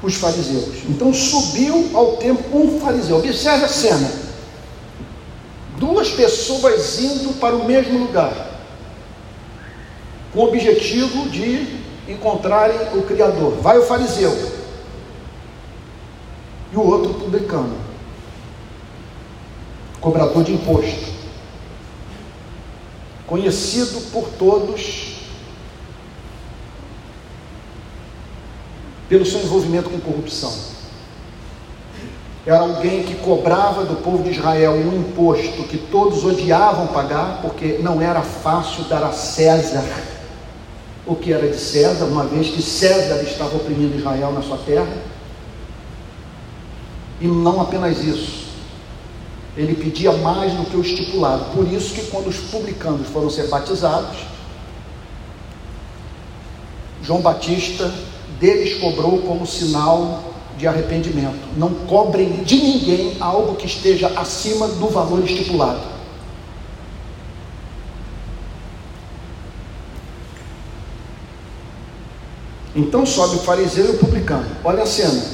Os 0.05 0.15
fariseus. 0.17 0.85
Então 0.89 1.15
subiu 1.15 1.91
ao 1.95 2.19
templo 2.19 2.63
um 2.63 2.79
fariseu. 2.79 3.17
Observe 3.17 3.65
a 3.65 3.69
cena 3.69 4.11
duas 5.79 6.11
pessoas 6.11 6.99
indo 6.99 7.39
para 7.41 7.57
o 7.57 7.65
mesmo 7.65 7.99
lugar, 7.99 8.33
com 10.33 10.41
o 10.41 10.49
objetivo 10.49 11.29
de 11.31 11.79
encontrarem 12.09 12.99
o 12.99 13.03
Criador. 13.03 13.53
Vai 13.63 13.79
o 13.79 13.83
fariseu 13.83 14.53
e 16.73 16.77
o 16.77 16.81
outro 16.81 17.15
publicano, 17.15 17.77
cobrador 20.01 20.45
de 20.45 20.53
imposto, 20.53 21.15
conhecido 23.27 24.11
por 24.11 24.29
todos 24.31 25.14
pelo 29.09 29.25
seu 29.25 29.41
envolvimento 29.41 29.91
com 29.91 30.01
corrupção. 30.01 30.53
Era 32.47 32.59
alguém 32.59 33.03
que 33.03 33.15
cobrava 33.17 33.85
do 33.85 33.97
povo 33.97 34.23
de 34.23 34.31
Israel 34.31 34.73
um 34.73 35.01
imposto 35.01 35.63
que 35.65 35.79
todos 35.79 36.25
odiavam 36.25 36.89
pagar, 36.89 37.41
porque 37.41 37.79
não 37.83 38.03
era 38.03 38.21
fácil 38.21 38.85
dar 38.85 39.03
a 39.03 39.13
César 39.13 39.85
o 41.07 41.15
que 41.15 41.33
era 41.33 41.47
de 41.47 41.59
César, 41.59 42.07
uma 42.07 42.25
vez 42.25 42.49
que 42.49 42.63
César 42.63 43.23
estava 43.23 43.57
oprimindo 43.57 43.99
Israel 43.99 44.33
na 44.33 44.43
sua 44.43 44.57
terra. 44.59 44.97
E 47.21 47.27
não 47.27 47.61
apenas 47.61 48.03
isso, 48.03 48.45
ele 49.57 49.75
pedia 49.75 50.13
mais 50.13 50.53
do 50.55 50.65
que 50.65 50.77
o 50.77 50.81
estipulado. 50.81 51.55
Por 51.55 51.71
isso 51.71 51.95
que 51.95 52.07
quando 52.07 52.29
os 52.29 52.39
publicanos 52.39 53.07
foram 53.09 53.31
ser 53.31 53.49
batizados, 53.49 54.19
João 57.03 57.21
Batista 57.21 57.93
deles 58.45 58.79
cobrou 58.79 59.23
como 59.23 59.47
sinal 59.47 60.23
de 60.59 60.67
arrependimento. 60.67 61.49
Não 61.57 61.73
cobrem 61.87 62.45
de 62.45 62.57
ninguém 62.57 63.17
algo 63.19 63.57
que 63.57 63.67
esteja 63.67 64.09
acima 64.09 64.69
do 64.69 64.89
valor 64.89 65.25
estipulado. 65.25 65.81
Então 72.77 73.07
sobe 73.07 73.37
o 73.37 73.39
fariseu 73.39 73.87
e 73.87 73.91
o 73.93 73.99
publicano. 73.99 74.47
Olha 74.63 74.83
a 74.83 74.87
cena. 74.87 75.25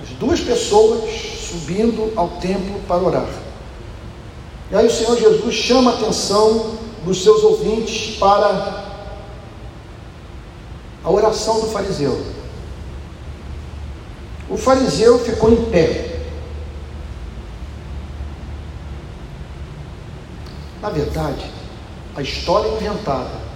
As 0.00 0.08
duas 0.18 0.40
pessoas 0.40 1.10
subindo 1.50 2.12
ao 2.16 2.28
templo 2.28 2.80
para 2.88 3.02
orar. 3.02 3.28
E 4.70 4.76
aí 4.76 4.86
o 4.86 4.90
Senhor 4.90 5.18
Jesus 5.18 5.54
chama 5.54 5.90
a 5.90 5.94
atenção 5.94 6.78
dos 7.04 7.22
seus 7.22 7.42
ouvintes 7.42 8.16
para 8.18 8.89
a 11.04 11.10
oração 11.10 11.60
do 11.60 11.66
fariseu. 11.68 12.24
O 14.48 14.56
fariseu 14.56 15.18
ficou 15.20 15.52
em 15.52 15.70
pé. 15.70 16.20
Na 20.82 20.90
verdade, 20.90 21.44
a 22.16 22.22
história 22.22 22.68
é 22.68 22.76
inventada 22.76 23.50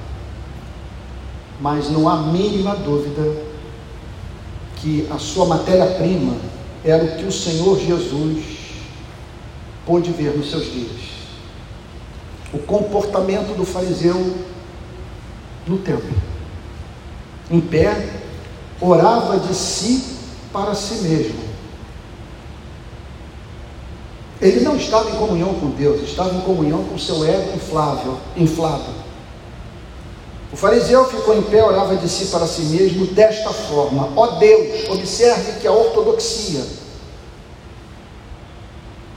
mas 1.61 1.89
não 1.91 2.09
há 2.09 2.17
mínima 2.17 2.75
dúvida 2.77 3.23
que 4.77 5.07
a 5.11 5.19
sua 5.19 5.47
matéria-prima 5.47 6.37
era 6.85 7.05
o 7.05 7.17
que 7.17 7.25
o 7.25 7.33
Senhor 7.33 7.79
Jesus 7.79 8.45
pôde 9.87 10.11
ver 10.11 10.37
nos 10.37 10.51
seus 10.51 10.71
dias. 10.71 11.15
O 12.53 12.59
comportamento 12.59 13.57
do 13.57 13.65
fariseu 13.65 14.37
no 15.67 15.79
templo. 15.79 16.24
Em 17.51 17.61
pé, 17.61 18.09
orava 18.81 19.39
de 19.39 19.55
si 19.55 20.05
para 20.53 20.75
si 20.75 20.95
mesmo. 20.97 21.45
Ele 24.41 24.61
não 24.61 24.77
estava 24.77 25.11
em 25.11 25.17
comunhão 25.17 25.55
com 25.55 25.71
Deus, 25.71 26.03
estava 26.03 26.35
em 26.35 26.41
comunhão 26.41 26.85
com 26.85 26.99
seu 26.99 27.25
ego 27.25 27.55
inflável, 27.55 28.19
inflado. 28.37 29.05
O 30.53 30.57
fariseu 30.57 31.05
ficou 31.07 31.37
em 31.37 31.43
pé, 31.43 31.65
orava 31.65 31.97
de 31.97 32.09
si 32.09 32.27
para 32.27 32.47
si 32.47 32.63
mesmo 32.63 33.07
desta 33.07 33.51
forma: 33.51 34.11
Ó 34.15 34.25
oh 34.25 34.27
Deus, 34.39 34.89
observe 34.89 35.61
que 35.61 35.67
a 35.67 35.73
ortodoxia, 35.73 36.61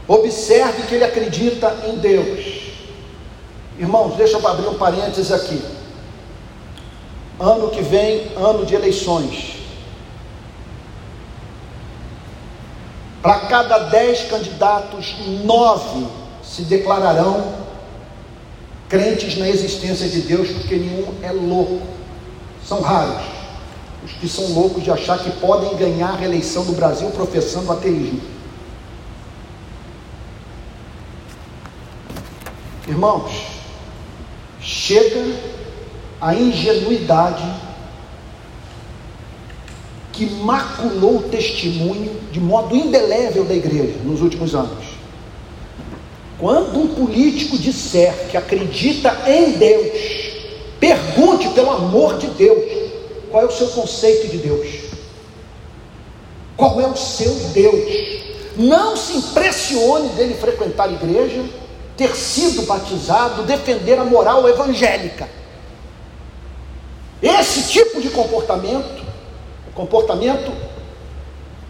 observe 0.08 0.84
que 0.84 0.96
ele 0.96 1.04
acredita 1.04 1.76
em 1.88 1.98
Deus. 1.98 2.74
Irmãos, 3.78 4.16
deixa 4.16 4.38
eu 4.38 4.48
abrir 4.48 4.68
um 4.68 4.76
parênteses 4.76 5.32
aqui. 5.32 5.62
Ano 7.40 7.70
que 7.70 7.82
vem, 7.82 8.32
ano 8.36 8.66
de 8.66 8.74
eleições. 8.76 9.58
Para 13.22 13.42
cada 13.42 13.78
dez 13.90 14.24
candidatos, 14.30 15.16
nove 15.44 16.08
se 16.44 16.64
declararão 16.64 17.54
crentes 18.88 19.38
na 19.38 19.50
existência 19.50 20.08
de 20.08 20.22
Deus, 20.22 20.50
porque 20.50 20.76
nenhum 20.76 21.14
é 21.22 21.32
louco. 21.32 21.82
São 22.66 22.82
raros 22.82 23.38
os 24.08 24.14
que 24.14 24.30
são 24.30 24.54
loucos 24.54 24.84
de 24.84 24.90
achar 24.90 25.20
que 25.20 25.30
podem 25.32 25.76
ganhar 25.76 26.12
a 26.12 26.16
reeleição 26.16 26.64
do 26.64 26.72
Brasil 26.72 27.10
professando 27.12 27.72
ateísmo. 27.72 28.22
Irmãos, 32.88 33.32
chega 34.62 35.36
a 36.20 36.34
ingenuidade 36.34 37.44
que 40.12 40.26
maculou 40.26 41.18
o 41.18 41.24
testemunho 41.24 42.20
de 42.32 42.40
modo 42.40 42.76
indelével 42.76 43.46
da 43.46 43.54
igreja 43.54 44.00
nos 44.04 44.22
últimos 44.22 44.56
anos. 44.56 44.98
Quando 46.40 46.80
um 46.80 46.88
político 46.88 47.58
disser 47.58 48.28
que 48.30 48.38
acredita 48.38 49.16
em 49.28 49.52
Deus, 49.54 49.92
pergunte 50.80 51.50
pelo 51.50 51.72
amor 51.72 52.18
de 52.18 52.28
Deus, 52.28 52.64
qual 53.30 53.44
é 53.44 53.46
o 53.46 53.52
seu 53.52 53.68
conceito 53.68 54.28
de 54.28 54.38
Deus? 54.38 54.68
Qual 56.56 56.82
é 56.82 56.88
o 56.88 56.98
seu 56.98 57.34
Deus? 57.54 58.18
Não 58.56 58.98
se 58.98 59.18
impressione 59.18 60.10
dele 60.10 60.34
frequentar 60.34 60.90
a 60.90 60.94
igreja, 60.94 61.44
ter 61.96 62.16
sido 62.16 62.64
batizado, 62.64 63.44
defender 63.44 64.00
a 64.00 64.04
moral 64.04 64.50
evangélica. 64.50 65.37
Esse 67.48 67.64
tipo 67.64 68.02
de 68.02 68.10
comportamento, 68.10 69.06
comportamento 69.74 70.52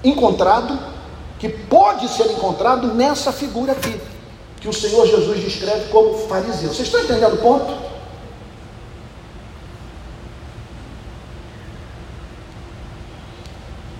encontrado, 0.03 0.77
que 1.37 1.47
pode 1.47 2.07
ser 2.07 2.31
encontrado 2.31 2.95
nessa 2.95 3.31
figura 3.31 3.73
aqui 3.73 4.01
que 4.59 4.67
o 4.67 4.73
Senhor 4.73 5.05
Jesus 5.05 5.39
descreve 5.39 5.89
como 5.89 6.17
fariseu. 6.27 6.73
Vocês 6.73 6.87
estão 6.87 6.99
entendendo 6.99 7.35
o 7.35 7.37
ponto? 7.37 7.77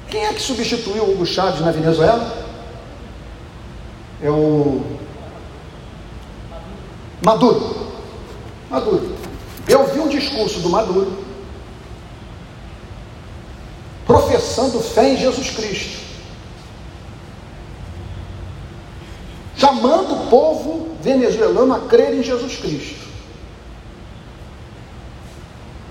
Quem 0.09 0.25
é 0.25 0.33
que 0.33 0.41
substituiu 0.41 1.03
o 1.03 1.11
Hugo 1.11 1.27
Chávez 1.27 1.61
na 1.61 1.71
Venezuela? 1.71 2.45
É 4.23 4.31
o 4.31 4.81
Maduro. 7.21 7.87
Maduro. 8.67 9.15
Eu 9.67 9.85
vi 9.93 9.99
um 9.99 10.07
discurso 10.07 10.59
do 10.59 10.69
Maduro 10.69 11.26
professando 14.07 14.79
fé 14.79 15.13
em 15.13 15.17
Jesus 15.17 15.51
Cristo. 15.51 16.07
chamando 19.57 20.13
o 20.13 20.29
povo 20.29 20.95
venezuelano 21.01 21.73
a 21.73 21.79
crer 21.81 22.13
em 22.13 22.23
Jesus 22.23 22.57
Cristo. 22.57 23.07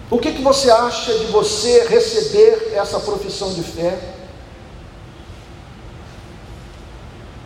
O 0.09 0.19
que, 0.19 0.33
que 0.33 0.43
você 0.43 0.71
acha 0.71 1.13
de 1.19 1.27
você 1.27 1.85
receber 1.89 2.73
essa 2.75 3.01
profissão 3.01 3.53
de 3.53 3.63
fé 3.63 3.99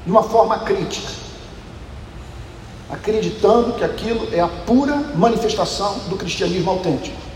de 0.04 0.10
uma 0.10 0.22
forma 0.22 0.58
crítica, 0.58 1.10
acreditando 2.90 3.72
que 3.74 3.84
aquilo 3.84 4.28
é 4.34 4.40
a 4.40 4.48
pura 4.48 4.96
manifestação 5.14 6.00
do 6.10 6.16
cristianismo 6.16 6.70
autêntico? 6.70 7.29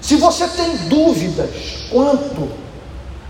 Se 0.00 0.16
você 0.16 0.46
tem 0.48 0.76
dúvidas 0.88 1.50
quanto 1.90 2.50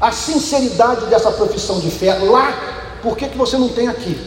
à 0.01 0.13
sinceridade 0.13 1.07
dessa 1.07 1.31
profissão 1.31 1.81
de 1.81 1.91
fé 1.91 2.15
lá 2.15 2.77
por 3.03 3.17
que, 3.17 3.29
que 3.29 3.39
você 3.39 3.57
não 3.57 3.69
tem 3.69 3.89
aqui? 3.89 4.19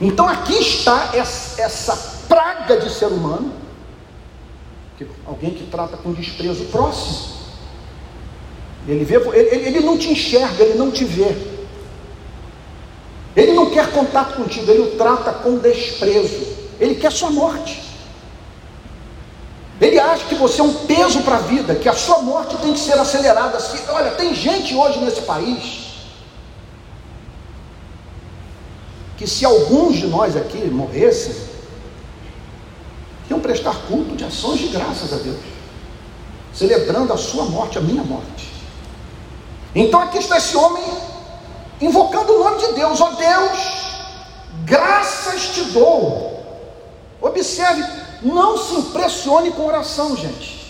Então 0.00 0.26
aqui 0.26 0.54
está 0.54 1.10
essa 1.14 2.24
praga 2.26 2.78
de 2.78 2.90
ser 2.90 3.06
humano, 3.06 3.52
alguém 5.26 5.50
que 5.50 5.66
trata 5.66 5.96
com 5.98 6.12
desprezo 6.12 6.64
próximo. 6.66 7.40
Ele, 8.88 9.04
vê, 9.04 9.16
ele, 9.16 9.66
ele 9.68 9.80
não 9.80 9.98
te 9.98 10.10
enxerga, 10.10 10.64
ele 10.64 10.78
não 10.78 10.90
te 10.90 11.04
vê. 11.04 11.36
Ele 13.36 13.52
não 13.52 13.70
quer 13.70 13.92
contato 13.92 14.36
contigo, 14.36 14.70
ele 14.70 14.82
o 14.82 14.96
trata 14.96 15.32
com 15.32 15.58
desprezo. 15.58 16.46
Ele 16.80 16.94
quer 16.94 17.12
sua 17.12 17.30
morte. 17.30 17.89
Ele 19.80 19.98
acha 19.98 20.26
que 20.26 20.34
você 20.34 20.60
é 20.60 20.64
um 20.64 20.74
peso 20.84 21.22
para 21.22 21.36
a 21.36 21.40
vida, 21.40 21.74
que 21.74 21.88
a 21.88 21.94
sua 21.94 22.18
morte 22.18 22.56
tem 22.58 22.72
que 22.72 22.80
ser 22.80 22.98
acelerada. 22.98 23.58
Olha, 23.88 24.10
tem 24.10 24.34
gente 24.34 24.74
hoje 24.74 24.98
nesse 24.98 25.22
país 25.22 25.80
que 29.20 29.26
se 29.26 29.44
alguns 29.44 29.96
de 29.96 30.06
nós 30.06 30.34
aqui 30.34 30.58
morressem, 30.70 31.34
iam 33.28 33.38
prestar 33.38 33.74
culto 33.86 34.16
de 34.16 34.24
ações 34.24 34.58
de 34.58 34.68
graças 34.68 35.12
a 35.12 35.16
Deus, 35.16 35.36
celebrando 36.54 37.12
a 37.12 37.18
sua 37.18 37.44
morte, 37.44 37.76
a 37.76 37.82
minha 37.82 38.02
morte. 38.02 38.50
Então 39.74 40.00
aqui 40.00 40.16
está 40.16 40.38
esse 40.38 40.56
homem 40.56 40.82
invocando 41.82 42.32
o 42.32 42.44
nome 42.44 42.66
de 42.66 42.72
Deus, 42.72 42.98
ó 42.98 43.10
oh, 43.10 43.16
Deus, 43.16 43.58
graças 44.64 45.48
te 45.50 45.64
dou. 45.64 46.42
Observe, 47.20 47.84
não 48.22 48.56
se 48.56 48.74
impressione 48.74 49.50
com 49.52 49.66
oração, 49.66 50.16
gente. 50.16 50.60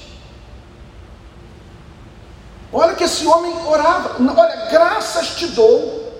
Olha 2.73 2.95
que 2.95 3.05
esse 3.05 3.27
homem 3.27 3.53
orava, 3.67 4.17
olha, 4.37 4.69
graças 4.71 5.31
te 5.31 5.49
dou, 5.49 6.13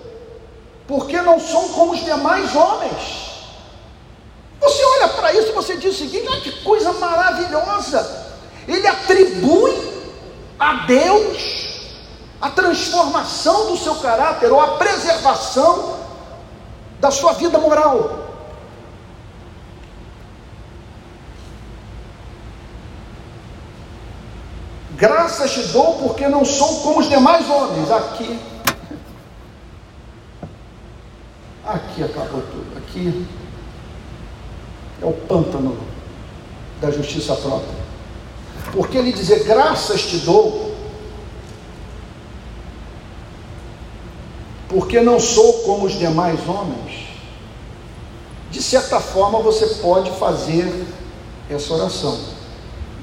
porque 0.87 1.21
não 1.21 1.39
são 1.39 1.69
como 1.69 1.93
os 1.93 2.03
demais 2.03 2.53
homens. 2.55 3.31
Você 4.59 4.83
olha 4.83 5.07
para 5.09 5.33
isso 5.33 5.49
e 5.49 5.53
você 5.53 5.77
diz 5.77 5.95
o 5.95 5.97
seguinte: 5.97 6.27
olha 6.27 6.41
que 6.41 6.51
coisa 6.63 6.91
maravilhosa. 6.93 8.27
Ele 8.67 8.85
atribui 8.85 9.73
a 10.59 10.85
Deus 10.85 11.71
a 12.41 12.49
transformação 12.49 13.67
do 13.67 13.77
seu 13.77 13.95
caráter 13.95 14.51
ou 14.51 14.59
a 14.59 14.77
preservação 14.77 15.97
da 16.99 17.09
sua 17.09 17.33
vida 17.33 17.57
moral. 17.57 18.20
Graças 25.01 25.49
te 25.49 25.63
dou 25.69 25.95
porque 25.95 26.27
não 26.27 26.45
sou 26.45 26.81
como 26.81 26.99
os 26.99 27.09
demais 27.09 27.49
homens. 27.49 27.89
Aqui. 27.89 28.39
Aqui 31.65 32.03
acabou 32.03 32.43
tudo. 32.43 32.77
Aqui 32.77 33.25
é 35.01 35.05
o 35.05 35.11
pântano 35.11 35.75
da 36.79 36.91
justiça 36.91 37.35
própria. 37.35 37.81
Porque 38.73 38.95
ele 38.95 39.11
dizer 39.11 39.43
graças 39.43 40.03
te 40.03 40.17
dou 40.17 40.69
porque 44.69 45.01
não 45.01 45.19
sou 45.19 45.63
como 45.63 45.87
os 45.87 45.97
demais 45.97 46.47
homens. 46.47 47.07
De 48.51 48.61
certa 48.61 48.99
forma 48.99 49.39
você 49.39 49.65
pode 49.81 50.11
fazer 50.11 50.85
essa 51.49 51.73
oração. 51.73 52.40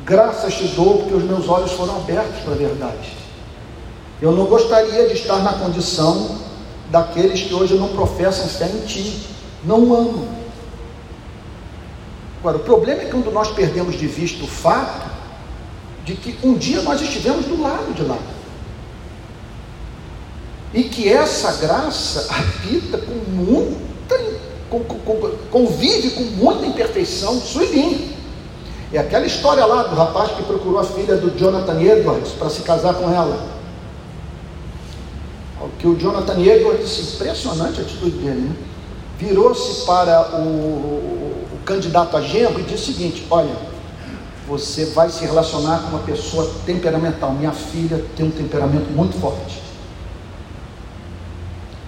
Graças 0.08 0.54
te 0.54 0.68
dou 0.68 1.00
porque 1.00 1.12
os 1.12 1.22
meus 1.22 1.46
olhos 1.50 1.72
foram 1.72 1.96
abertos 1.96 2.40
para 2.40 2.54
a 2.54 2.56
verdade. 2.56 3.12
Eu 4.22 4.32
não 4.32 4.46
gostaria 4.46 5.06
de 5.06 5.12
estar 5.12 5.36
na 5.42 5.52
condição 5.52 6.38
daqueles 6.90 7.42
que 7.42 7.52
hoje 7.52 7.74
não 7.74 7.88
professam 7.88 8.48
fé 8.48 8.66
em 8.68 8.86
ti, 8.86 9.26
não 9.62 9.94
amam. 9.94 10.26
Agora, 12.40 12.56
o 12.56 12.60
problema 12.60 13.02
é 13.02 13.04
quando 13.04 13.30
nós 13.30 13.50
perdemos 13.50 13.98
de 13.98 14.06
vista 14.06 14.42
o 14.42 14.48
fato 14.48 15.06
de 16.06 16.14
que 16.14 16.38
um 16.42 16.54
dia 16.54 16.80
nós 16.80 17.02
estivemos 17.02 17.44
do 17.44 17.60
lado 17.60 17.92
de 17.92 18.02
lá 18.02 18.18
e 20.72 20.84
que 20.84 21.06
essa 21.06 21.52
graça 21.52 22.28
habita 22.32 22.96
com 22.96 23.12
muita, 23.30 24.18
com, 24.70 24.80
com, 24.80 25.30
convive 25.50 26.10
com 26.12 26.22
muita 26.22 26.64
imperfeição 26.64 27.38
sublime. 27.40 28.17
É 28.92 28.98
aquela 28.98 29.26
história 29.26 29.64
lá 29.66 29.82
do 29.82 29.94
rapaz 29.94 30.30
que 30.30 30.42
procurou 30.42 30.80
a 30.80 30.84
filha 30.84 31.16
do 31.16 31.36
Jonathan 31.38 31.80
Edwards 31.80 32.32
para 32.32 32.48
se 32.48 32.62
casar 32.62 32.94
com 32.94 33.10
ela. 33.10 33.58
O 35.60 35.68
que 35.78 35.86
o 35.86 35.96
Jonathan 35.96 36.40
Edwards 36.40 37.14
impressionante 37.14 37.80
a 37.80 37.82
atitude 37.82 38.16
dele, 38.18 38.40
né? 38.48 38.56
virou-se 39.18 39.84
para 39.84 40.36
o, 40.36 40.44
o, 41.52 41.58
candidato 41.66 42.16
a 42.16 42.22
genro 42.22 42.60
e 42.60 42.62
disse 42.62 42.90
o 42.90 42.94
seguinte: 42.94 43.26
Olha, 43.30 43.54
você 44.46 44.86
vai 44.86 45.10
se 45.10 45.24
relacionar 45.24 45.82
com 45.82 45.88
uma 45.88 45.98
pessoa 45.98 46.50
temperamental. 46.64 47.32
Minha 47.32 47.52
filha 47.52 48.02
tem 48.16 48.26
um 48.26 48.30
temperamento 48.30 48.90
muito 48.90 49.20
forte 49.20 49.68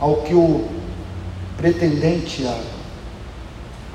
ao 0.01 0.17
que 0.23 0.35
o 0.35 0.67
pretendente 1.57 2.47
a, 2.47 2.59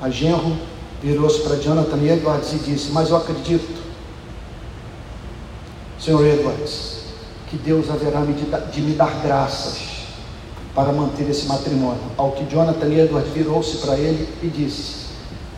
a 0.06 0.08
genro 0.08 0.56
virou-se 1.02 1.40
para 1.40 1.56
Jonathan 1.56 2.02
Edwards 2.02 2.52
e 2.52 2.58
disse: 2.58 2.90
Mas 2.90 3.10
eu 3.10 3.16
acredito, 3.16 3.82
Senhor 5.98 6.24
Edwards, 6.24 7.00
que 7.48 7.56
Deus 7.56 7.90
haverá 7.90 8.22
de 8.72 8.80
me 8.80 8.94
dar 8.94 9.20
graças 9.22 9.96
para 10.74 10.92
manter 10.92 11.28
esse 11.30 11.46
matrimônio. 11.46 12.02
Ao 12.16 12.32
que 12.32 12.44
Jonathan 12.44 12.92
Edwards 12.92 13.32
virou-se 13.32 13.78
para 13.78 13.96
ele 13.96 14.28
e 14.42 14.48
disse: 14.48 15.06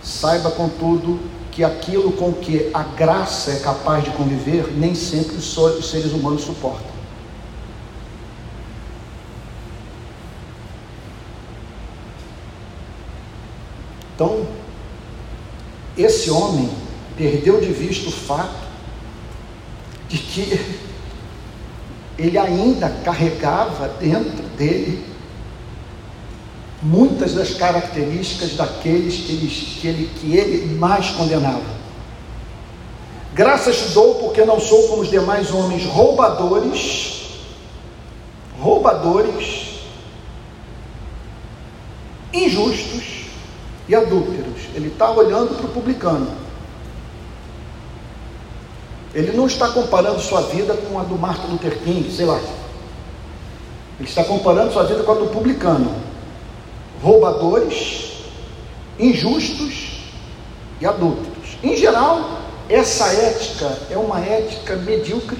Saiba, 0.02 0.50
contudo, 0.50 1.18
que 1.50 1.64
aquilo 1.64 2.12
com 2.12 2.32
que 2.32 2.70
a 2.72 2.84
graça 2.84 3.50
é 3.50 3.58
capaz 3.58 4.04
de 4.04 4.10
conviver, 4.10 4.72
nem 4.76 4.94
sempre 4.94 5.36
os 5.36 5.90
seres 5.90 6.12
humanos 6.12 6.42
suportam. 6.42 6.98
Então, 14.14 14.46
esse 16.02 16.30
homem 16.30 16.70
perdeu 17.16 17.60
de 17.60 17.72
vista 17.72 18.08
o 18.08 18.12
fato 18.12 18.68
de 20.08 20.18
que 20.18 20.78
ele 22.18 22.38
ainda 22.38 22.88
carregava 23.04 23.88
dentro 24.00 24.42
dele 24.56 25.04
muitas 26.80 27.34
das 27.34 27.54
características 27.54 28.54
daqueles 28.54 29.16
que 29.16 29.32
ele, 29.32 29.48
que 29.48 29.86
ele, 29.86 30.10
que 30.20 30.36
ele 30.36 30.74
mais 30.76 31.10
condenava. 31.10 31.78
Graças 33.34 33.76
te 33.76 33.88
dou 33.90 34.16
porque 34.16 34.44
não 34.44 34.60
sou 34.60 34.88
como 34.88 35.02
os 35.02 35.10
demais 35.10 35.52
homens 35.52 35.84
roubadores, 35.84 37.40
roubadores, 38.58 39.80
injustos, 42.32 43.18
e 43.88 43.94
adúlteros. 43.94 44.37
Ele 44.74 44.88
está 44.88 45.10
olhando 45.10 45.56
para 45.56 45.66
o 45.66 45.68
publicano. 45.70 46.28
Ele 49.14 49.32
não 49.36 49.46
está 49.46 49.68
comparando 49.68 50.20
sua 50.20 50.42
vida 50.42 50.74
com 50.74 50.98
a 50.98 51.02
do 51.02 51.16
Martin 51.16 51.48
Luther 51.48 51.78
King, 51.78 52.10
sei 52.10 52.26
lá. 52.26 52.38
Ele 53.98 54.08
está 54.08 54.22
comparando 54.22 54.72
sua 54.72 54.84
vida 54.84 55.02
com 55.02 55.12
a 55.12 55.14
do 55.14 55.26
publicano. 55.26 55.94
Roubadores, 57.02 58.22
injustos 58.98 60.04
e 60.80 60.86
adúlteros. 60.86 61.56
Em 61.62 61.76
geral, 61.76 62.38
essa 62.68 63.06
ética 63.06 63.78
é 63.90 63.96
uma 63.96 64.20
ética 64.20 64.76
medíocre, 64.76 65.38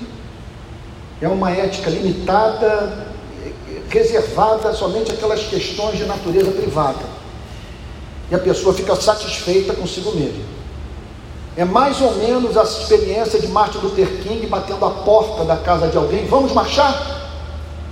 é 1.21 1.29
uma 1.29 1.51
ética 1.51 1.91
limitada, 1.91 3.07
reservada 3.91 4.73
somente 4.73 5.13
àquelas 5.13 5.43
questões 5.45 5.99
de 5.99 6.05
natureza 6.05 6.51
privada 6.51 7.18
e 8.31 8.35
a 8.35 8.39
pessoa 8.39 8.75
fica 8.75 8.95
satisfeita 8.97 9.75
consigo 9.75 10.13
mesma. 10.13 10.45
É 11.57 11.65
mais 11.65 12.01
ou 12.01 12.15
menos 12.15 12.57
a 12.57 12.63
experiência 12.63 13.41
de 13.41 13.49
Martin 13.49 13.79
Luther 13.79 14.07
King 14.23 14.47
batendo 14.47 14.85
a 14.85 14.91
porta 14.91 15.45
da 15.45 15.57
casa 15.57 15.89
de 15.89 15.97
alguém: 15.97 16.27
vamos 16.27 16.53
marchar? 16.53 17.19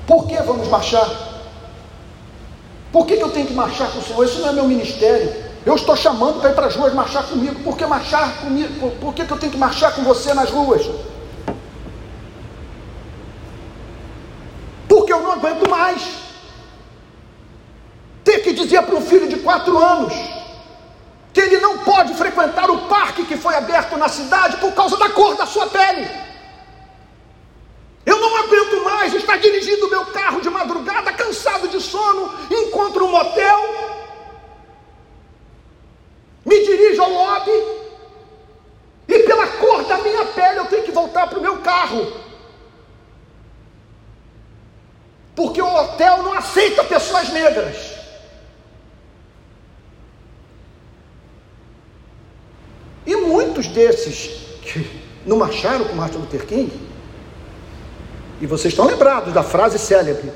Por 0.07 0.27
que 0.27 0.37
vamos 0.43 0.69
marchar? 0.69 1.11
Por 2.93 3.07
que, 3.07 3.17
que 3.17 3.23
eu 3.25 3.31
tenho 3.31 3.47
que 3.47 3.55
marchar 3.55 3.91
com 3.91 3.99
o 3.99 4.03
Senhor? 4.03 4.25
Isso 4.25 4.41
não 4.41 4.51
é 4.51 4.53
meu 4.53 4.65
ministério. 4.65 5.45
Eu 5.67 5.75
estou 5.75 5.97
chamando 5.97 6.41
para 6.41 6.51
ir 6.51 6.55
para 6.55 6.67
as 6.67 6.77
ruas 6.77 6.95
marchar 6.95 7.25
comigo. 7.25 7.57
Por 7.65 7.77
que 7.77 7.85
marchar 7.85 8.37
comigo? 8.41 8.73
Por, 8.79 8.91
por 8.93 9.15
que, 9.15 9.25
que 9.25 9.33
eu 9.33 9.37
tenho 9.37 9.51
que 9.51 9.59
marchar 9.59 9.95
com 9.95 10.03
você 10.05 10.33
nas 10.33 10.49
ruas? 10.49 10.89
Porque 14.89 15.13
eu 15.13 15.21
não 15.21 15.33
aguento 15.33 15.69
mais 15.69 16.03
ter 18.23 18.39
que 18.39 18.53
dizer 18.53 18.83
para 18.83 18.95
um 18.95 19.01
filho 19.01 19.29
de 19.29 19.37
quatro 19.37 19.77
anos 19.77 20.13
que 21.37 21.41
ele 21.43 21.59
não 21.59 21.77
pode 21.81 22.15
frequentar 22.15 22.71
o 22.71 22.89
parque 22.89 23.27
que 23.27 23.37
foi 23.37 23.55
aberto 23.55 23.95
na 23.99 24.09
cidade 24.09 24.57
por 24.57 24.73
causa 24.73 24.97
da 24.97 25.11
cor 25.11 25.37
da 25.37 25.45
sua 25.45 25.67
pele. 25.67 26.09
Eu 28.07 28.19
não 28.19 28.37
aguento 28.39 28.83
mais 28.83 29.13
estar 29.13 29.37
dirigindo 29.37 29.91
meu 29.91 30.07
carro 30.07 30.41
de 30.41 30.49
madrugada, 30.49 31.13
cansado 31.13 31.69
de 31.69 31.79
sono, 31.79 32.33
encontro 32.51 33.05
um 33.05 33.11
motel, 33.11 33.61
me 36.43 36.59
dirijo 36.65 37.03
ao 37.03 37.11
lobby 37.11 37.59
e 39.07 39.19
pela 39.25 39.47
cor 39.47 39.85
da 39.85 39.99
minha 39.99 40.25
pele 40.25 40.61
eu 40.61 40.65
tenho 40.65 40.85
que 40.85 40.91
voltar 40.91 41.27
para 41.27 41.39
o 41.39 41.43
meu 41.43 41.59
carro. 41.59 42.15
Porque 45.35 45.61
o 45.61 45.75
hotel 45.81 46.23
não 46.23 46.33
aceita 46.33 46.83
pessoas 46.83 47.29
negras. 47.29 47.97
E 53.07 53.15
muitos 53.57 53.69
desses 53.69 54.31
que 54.63 54.87
não 55.25 55.39
marcharam 55.39 55.87
com 55.87 55.95
Martin 55.95 56.19
Luther 56.19 56.45
King, 56.45 56.71
e 58.41 58.47
vocês 58.47 58.73
estão 58.73 58.87
lembrados 58.87 59.33
da 59.33 59.43
frase 59.43 59.79
célebre: 59.79 60.31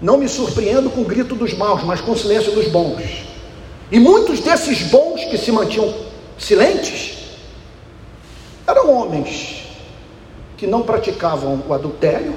Não 0.00 0.16
me 0.16 0.28
surpreendo 0.28 0.88
com 0.90 1.00
o 1.00 1.04
grito 1.04 1.34
dos 1.34 1.52
maus, 1.52 1.82
mas 1.82 2.00
com 2.00 2.12
o 2.12 2.16
silêncio 2.16 2.52
dos 2.52 2.68
bons. 2.68 3.02
E 3.90 3.98
muitos 3.98 4.38
desses 4.40 4.82
bons 4.82 5.24
que 5.24 5.36
se 5.36 5.50
mantinham 5.50 5.92
silentes 6.38 7.18
Eram 8.66 8.94
homens 8.94 9.64
que 10.56 10.66
não 10.66 10.82
praticavam 10.82 11.60
o 11.66 11.74
adultério, 11.74 12.34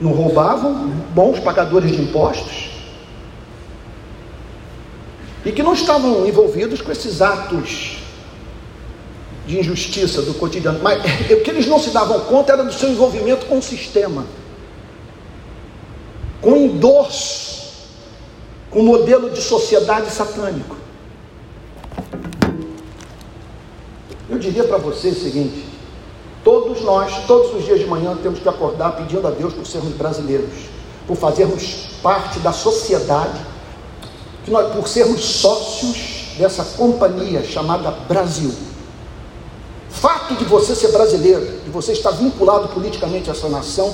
não 0.00 0.12
roubavam, 0.12 0.88
bons 1.14 1.40
pagadores 1.40 1.90
de 1.90 2.00
impostos, 2.00 2.70
e 5.44 5.50
que 5.50 5.62
não 5.62 5.72
estavam 5.72 6.26
envolvidos 6.28 6.80
com 6.80 6.92
esses 6.92 7.20
atos 7.20 7.99
de 9.50 9.58
injustiça 9.58 10.22
do 10.22 10.32
cotidiano. 10.34 10.78
Mas 10.80 11.02
o 11.30 11.40
que 11.40 11.50
eles 11.50 11.66
não 11.66 11.78
se 11.78 11.90
davam 11.90 12.20
conta 12.20 12.52
era 12.52 12.62
do 12.62 12.72
seu 12.72 12.88
envolvimento 12.88 13.46
com 13.46 13.58
o 13.58 13.62
sistema, 13.62 14.24
com 16.40 16.56
endorso, 16.56 17.60
com 18.70 18.78
o 18.78 18.84
modelo 18.84 19.30
de 19.30 19.42
sociedade 19.42 20.08
satânico. 20.10 20.76
Eu 24.28 24.38
diria 24.38 24.62
para 24.62 24.78
você 24.78 25.08
o 25.08 25.14
seguinte: 25.14 25.64
todos 26.44 26.80
nós, 26.82 27.26
todos 27.26 27.52
os 27.56 27.64
dias 27.64 27.80
de 27.80 27.86
manhã, 27.86 28.16
temos 28.22 28.38
que 28.38 28.48
acordar 28.48 28.92
pedindo 28.92 29.26
a 29.26 29.32
Deus 29.32 29.52
por 29.52 29.66
sermos 29.66 29.92
brasileiros, 29.94 30.50
por 31.08 31.16
fazermos 31.16 31.88
parte 32.00 32.38
da 32.38 32.52
sociedade, 32.52 33.40
por 34.76 34.86
sermos 34.86 35.20
sócios 35.24 36.36
dessa 36.38 36.64
companhia 36.76 37.42
chamada 37.42 37.90
Brasil. 37.90 38.69
Fato 39.90 40.34
de 40.34 40.44
você 40.44 40.74
ser 40.74 40.92
brasileiro, 40.92 41.60
de 41.64 41.70
você 41.70 41.92
estar 41.92 42.12
vinculado 42.12 42.68
politicamente 42.68 43.28
a 43.28 43.32
essa 43.32 43.48
nação, 43.48 43.92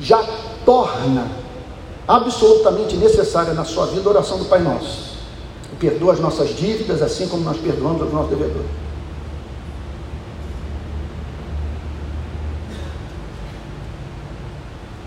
já 0.00 0.22
torna 0.64 1.30
absolutamente 2.06 2.96
necessária 2.96 3.54
na 3.54 3.64
sua 3.64 3.86
vida 3.86 4.08
a 4.08 4.12
oração 4.12 4.38
do 4.38 4.44
Pai 4.46 4.60
Nosso. 4.60 5.10
Perdoa 5.78 6.12
as 6.12 6.20
nossas 6.20 6.54
dívidas, 6.54 7.00
assim 7.00 7.26
como 7.28 7.44
nós 7.44 7.56
perdoamos 7.56 8.02
os 8.02 8.12
nossos 8.12 8.30
devedores. 8.30 8.70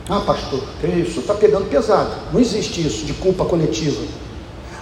Ah, 0.10 0.20
pastor, 0.22 0.62
que 0.82 0.88
isso? 0.88 1.20
Está 1.20 1.34
pegando 1.34 1.70
pesado. 1.70 2.12
Não 2.32 2.40
existe 2.40 2.86
isso 2.86 3.06
de 3.06 3.14
culpa 3.14 3.46
coletiva. 3.46 4.02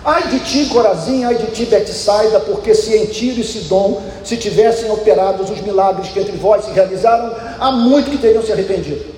Ai 0.04 0.30
de 0.30 0.40
ti, 0.40 0.66
Corazim, 0.66 1.24
ai 1.24 1.36
de 1.36 1.48
ti, 1.52 1.66
Betsaida, 1.66 2.40
porque 2.40 2.74
se 2.74 2.96
em 2.96 3.06
Tiro 3.06 3.40
e 3.40 3.44
Sidom 3.44 4.02
se 4.24 4.36
tivessem 4.36 4.90
operados 4.90 5.50
os 5.50 5.62
milagres 5.62 6.10
que 6.10 6.20
entre 6.20 6.36
vós 6.38 6.66
se 6.66 6.72
realizaram, 6.72 7.36
há 7.60 7.72
muito 7.72 8.10
que 8.10 8.18
teriam 8.18 8.44
se 8.44 8.52
arrependido. 8.52 9.12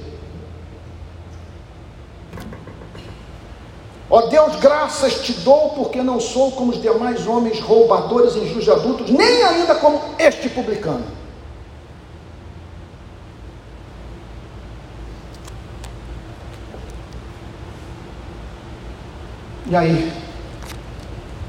Ó 4.09 4.23
Deus, 4.27 4.57
graças 4.57 5.21
te 5.21 5.31
dou, 5.31 5.69
porque 5.69 6.01
não 6.03 6.19
sou 6.19 6.51
como 6.51 6.71
os 6.71 6.81
demais 6.81 7.25
homens 7.25 7.59
roubadores, 7.61 8.35
injustos 8.35 8.69
adultos, 8.69 9.09
nem 9.09 9.43
ainda 9.43 9.75
como 9.75 10.01
este 10.19 10.49
publicano. 10.49 11.05
E 19.65 19.75
aí, 19.75 20.22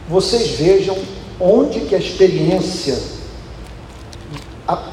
vocês 0.09 0.51
vejam 0.59 0.97
onde 1.41 1.81
que 1.81 1.95
a 1.95 1.99
experiência 1.99 2.99
a, 4.67 4.93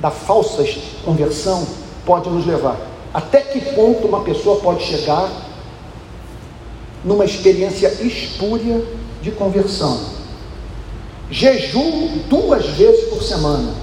da 0.00 0.10
falsa 0.10 0.64
conversão 1.04 1.66
pode 2.04 2.28
nos 2.28 2.46
levar. 2.46 2.78
Até 3.12 3.40
que 3.40 3.60
ponto 3.74 4.06
uma 4.06 4.22
pessoa 4.22 4.60
pode 4.60 4.84
chegar 4.84 5.30
numa 7.04 7.24
experiência 7.24 7.88
espúria 8.02 8.84
de 9.20 9.30
conversão? 9.30 10.00
Jejum 11.30 12.18
duas 12.28 12.66
vezes 12.66 13.08
por 13.08 13.22
semana 13.22 13.79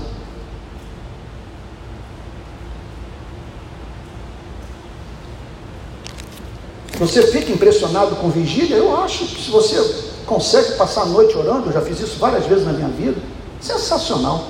Você 6.99 7.27
fica 7.27 7.51
impressionado 7.51 8.15
com 8.15 8.29
vigília? 8.29 8.75
Eu 8.75 8.95
acho 8.97 9.25
que 9.27 9.43
se 9.43 9.51
você 9.51 9.77
consegue 10.25 10.73
passar 10.73 11.03
a 11.03 11.05
noite 11.05 11.37
orando, 11.37 11.69
eu 11.69 11.73
já 11.73 11.81
fiz 11.81 11.99
isso 11.99 12.17
várias 12.17 12.45
vezes 12.45 12.65
na 12.65 12.73
minha 12.73 12.89
vida, 12.89 13.21
sensacional. 13.61 14.47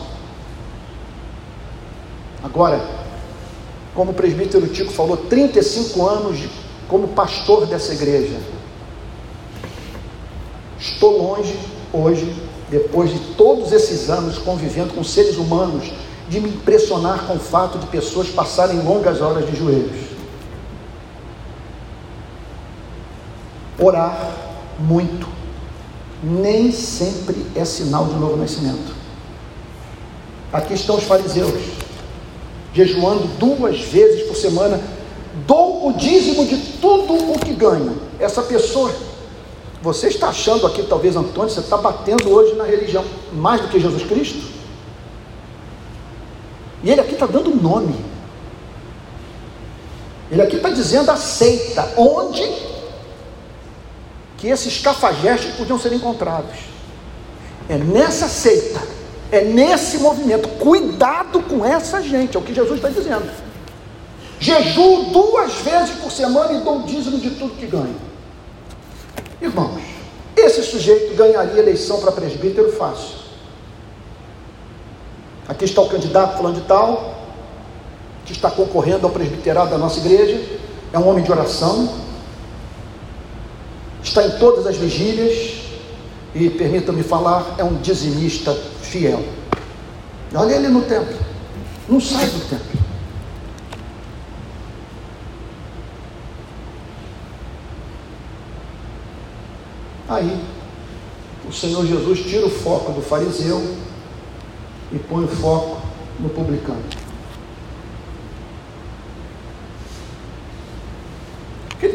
Agora, 2.42 2.82
como 3.94 4.12
o 4.12 4.14
presbítero 4.14 4.68
Tico 4.68 4.94
falou, 4.94 5.18
35 5.18 6.08
anos 6.08 6.38
de, 6.38 6.50
como 6.88 7.10
pastor 7.10 7.66
dessa 7.66 7.94
igreja. 7.94 8.38
Estou 10.80 11.18
longe 11.18 11.58
hoje, 11.92 12.34
depois 12.70 13.12
de 13.12 13.20
todos 13.36 13.74
esses 13.74 14.10
anos 14.10 14.38
convivendo 14.38 14.94
com 14.94 15.04
seres 15.04 15.36
humanos, 15.36 15.92
de 16.30 16.40
me 16.40 16.50
impressionar 16.50 17.26
com 17.26 17.36
o 17.36 17.40
fato 17.40 17.78
de 17.78 17.88
pessoas 17.88 18.30
passarem 18.30 18.82
longas 18.84 19.22
horas 19.22 19.46
de 19.50 19.56
joelhos. 19.56 20.07
Orar 23.80 24.32
muito 24.80 25.38
nem 26.22 26.72
sempre 26.72 27.46
é 27.56 27.64
sinal 27.64 28.06
de 28.06 28.16
novo 28.16 28.38
nascimento. 28.38 28.96
Aqui 30.52 30.74
estão 30.74 30.96
os 30.96 31.04
fariseus, 31.04 31.54
jejuando 32.74 33.28
duas 33.38 33.82
vezes 33.82 34.28
por 34.28 34.36
semana, 34.36 34.80
dou 35.46 35.90
o 35.90 35.94
dízimo 35.94 36.46
de 36.46 36.58
tudo 36.80 37.14
o 37.34 37.40
que 37.40 37.54
ganho. 37.54 38.02
Essa 38.20 38.42
pessoa, 38.42 38.92
você 39.82 40.08
está 40.08 40.30
achando 40.30 40.66
aqui, 40.66 40.84
talvez, 40.84 41.16
Antônio, 41.16 41.50
você 41.50 41.60
está 41.60 41.78
batendo 41.78 42.30
hoje 42.30 42.56
na 42.56 42.64
religião 42.64 43.04
mais 43.34 43.62
do 43.62 43.68
que 43.68 43.80
Jesus 43.80 44.04
Cristo? 44.04 44.58
E 46.84 46.90
ele 46.90 47.02
aqui 47.02 47.14
está 47.14 47.26
dando 47.26 47.54
nome. 47.62 47.96
Ele 50.32 50.42
aqui 50.42 50.56
está 50.56 50.70
dizendo 50.70 51.10
aceita, 51.12 51.94
onde 51.98 52.42
que 54.38 54.48
esses 54.48 54.80
cafajestes 54.80 55.56
podiam 55.56 55.80
ser 55.80 55.92
encontrados. 55.94 56.56
É 57.68 57.78
nessa 57.78 58.28
seita, 58.28 58.80
é 59.32 59.42
nesse 59.42 59.98
movimento. 59.98 60.48
Cuidado 60.60 61.42
com 61.42 61.66
essa 61.66 62.02
gente, 62.02 62.38
é 62.38 62.40
o 62.40 62.44
que 62.44 62.54
Jesus 62.54 62.78
está 62.78 62.90
dizendo. 62.90 63.30
Jejuo 64.40 65.06
duas 65.06 65.54
vezes 65.56 65.96
por 65.96 66.12
semana 66.12 66.54
e 66.54 66.62
dou 66.62 66.84
dízimo 66.84 67.18
de 67.18 67.32
tudo 67.32 67.56
que 67.56 67.66
ganho. 67.66 67.96
Irmãos, 69.42 69.82
esse 70.36 70.64
sujeito 70.64 71.16
ganharia 71.16 71.60
eleição 71.60 72.00
para 72.00 72.12
presbítero 72.12 72.72
fácil. 72.74 73.18
Aqui 75.48 75.66
está 75.66 75.82
o 75.82 75.90
candidato 75.90 76.38
fulano 76.38 76.56
de 76.56 76.68
tal, 76.68 77.16
que 78.26 78.34
está 78.34 78.52
concorrendo 78.52 79.08
ao 79.08 79.12
presbiterado 79.12 79.72
da 79.72 79.78
nossa 79.78 80.00
igreja, 80.00 80.40
é 80.94 81.00
um 81.00 81.08
homem 81.08 81.24
de 81.24 81.32
oração, 81.32 81.90
está 84.08 84.26
em 84.26 84.32
todas 84.32 84.66
as 84.66 84.78
vigílias 84.78 85.56
e, 86.34 86.50
permita-me 86.50 87.04
falar, 87.04 87.56
é 87.58 87.64
um 87.64 87.76
dizimista 87.76 88.54
fiel. 88.82 89.24
Olha 90.34 90.56
ele 90.56 90.68
no 90.70 90.82
templo, 90.82 91.18
não 91.88 92.00
sai 92.00 92.26
do 92.26 92.50
templo. 92.50 92.78
Aí, 100.10 100.42
o 101.48 101.52
Senhor 101.52 101.86
Jesus 101.86 102.20
tira 102.22 102.46
o 102.46 102.50
foco 102.50 102.94
do 102.94 103.02
fariseu 103.02 103.76
e 104.92 104.98
põe 105.00 105.26
o 105.26 105.28
foco 105.28 105.82
no 106.20 106.30
publicano. 106.30 106.82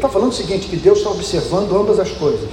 Está 0.03 0.09
falando 0.09 0.31
o 0.31 0.35
seguinte: 0.35 0.67
que 0.67 0.77
Deus 0.77 0.99
está 0.99 1.11
observando 1.11 1.77
ambas 1.77 2.01
as 2.01 2.11
coisas. 2.11 2.51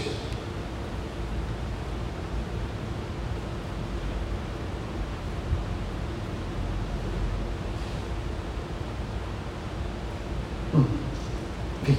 Hum, 10.75 10.85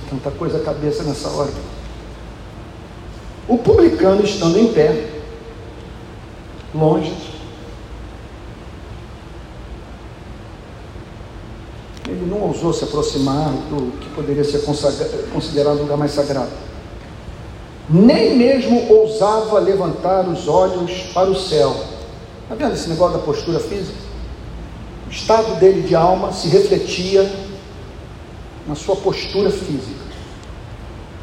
tanta 0.08 0.30
coisa 0.30 0.58
à 0.58 0.60
cabeça 0.60 1.02
nessa 1.02 1.28
hora. 1.30 1.50
O 3.48 3.58
publicano 3.58 4.22
estando 4.22 4.56
em 4.56 4.72
pé, 4.72 5.10
longe, 6.72 7.12
ele 12.06 12.26
não 12.26 12.48
ousou 12.60 12.72
se 12.72 12.84
aproximar 12.84 13.50
do 13.70 13.98
que 13.98 14.08
poderia 14.10 14.44
ser 14.44 14.62
considerado 15.32 15.78
um 15.78 15.82
lugar 15.82 15.96
mais 15.96 16.12
sagrado. 16.12 16.50
Nem 17.88 18.36
mesmo 18.36 18.92
ousava 18.92 19.58
levantar 19.58 20.28
os 20.28 20.46
olhos 20.46 21.10
para 21.14 21.28
o 21.28 21.34
céu. 21.34 21.74
Está 22.42 22.54
vendo 22.54 22.74
esse 22.74 22.88
negócio 22.88 23.18
da 23.18 23.24
postura 23.24 23.58
física? 23.58 23.98
O 25.08 25.10
estado 25.10 25.58
dele 25.58 25.82
de 25.82 25.94
alma 25.94 26.32
se 26.32 26.48
refletia 26.48 27.30
na 28.66 28.74
sua 28.74 28.94
postura 28.94 29.50
física. 29.50 30.10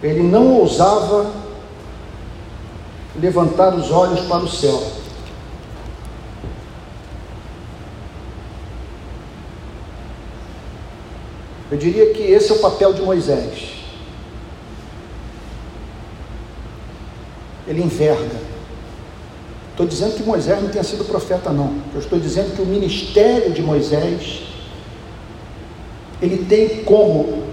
Ele 0.02 0.24
não 0.24 0.56
ousava 0.56 1.32
levantar 3.20 3.74
os 3.76 3.92
olhos 3.92 4.22
para 4.22 4.44
o 4.44 4.50
céu. 4.50 4.82
Eu 11.70 11.78
diria 11.78 12.14
que 12.14 12.22
esse 12.22 12.52
é 12.52 12.56
o 12.56 12.60
papel 12.60 12.94
de 12.94 13.02
Moisés. 13.02 13.74
Ele 17.68 17.84
enverga. 17.84 18.48
Estou 19.72 19.86
dizendo 19.86 20.16
que 20.16 20.24
Moisés 20.24 20.62
não 20.62 20.70
tenha 20.70 20.84
sido 20.84 21.06
profeta, 21.06 21.52
não. 21.52 21.76
Eu 21.94 22.00
estou 22.00 22.20
dizendo 22.20 22.56
que 22.56 22.62
o 22.62 22.66
ministério 22.66 23.52
de 23.52 23.62
Moisés 23.62 24.42
ele 26.22 26.46
tem 26.46 26.84
como 26.84 27.44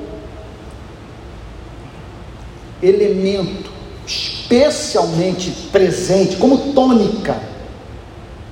elemento 2.82 3.70
especialmente 4.06 5.50
presente, 5.72 6.36
como 6.36 6.72
tônica, 6.72 7.40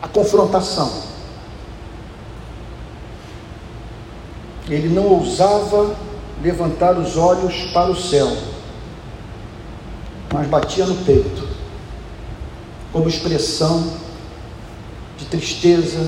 a 0.00 0.08
confrontação. 0.08 1.11
Ele 4.68 4.88
não 4.88 5.06
ousava 5.06 5.96
levantar 6.42 6.98
os 6.98 7.16
olhos 7.16 7.70
para 7.72 7.90
o 7.90 7.96
céu, 7.96 8.28
mas 10.32 10.46
batia 10.46 10.86
no 10.86 10.94
peito, 11.04 11.48
como 12.92 13.08
expressão 13.08 13.92
de 15.18 15.24
tristeza, 15.26 16.06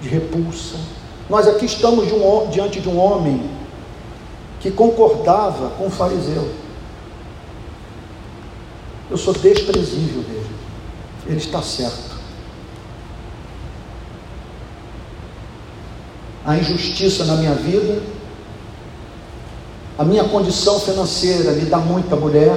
de 0.00 0.08
repulsa. 0.08 0.76
Nós 1.28 1.46
aqui 1.46 1.66
estamos 1.66 2.06
de 2.06 2.14
um, 2.14 2.48
diante 2.50 2.80
de 2.80 2.88
um 2.88 2.98
homem 2.98 3.50
que 4.60 4.70
concordava 4.70 5.70
com 5.70 5.86
o 5.86 5.90
fariseu. 5.90 6.50
Eu 9.10 9.16
sou 9.16 9.32
desprezível 9.32 10.22
dele. 10.22 10.50
Ele 11.26 11.38
está 11.38 11.62
certo. 11.62 12.07
A 16.48 16.56
injustiça 16.56 17.26
na 17.26 17.36
minha 17.36 17.52
vida, 17.52 18.02
a 19.98 20.02
minha 20.02 20.24
condição 20.24 20.80
financeira 20.80 21.52
me 21.52 21.66
dá 21.66 21.76
muita 21.76 22.16
mulher. 22.16 22.56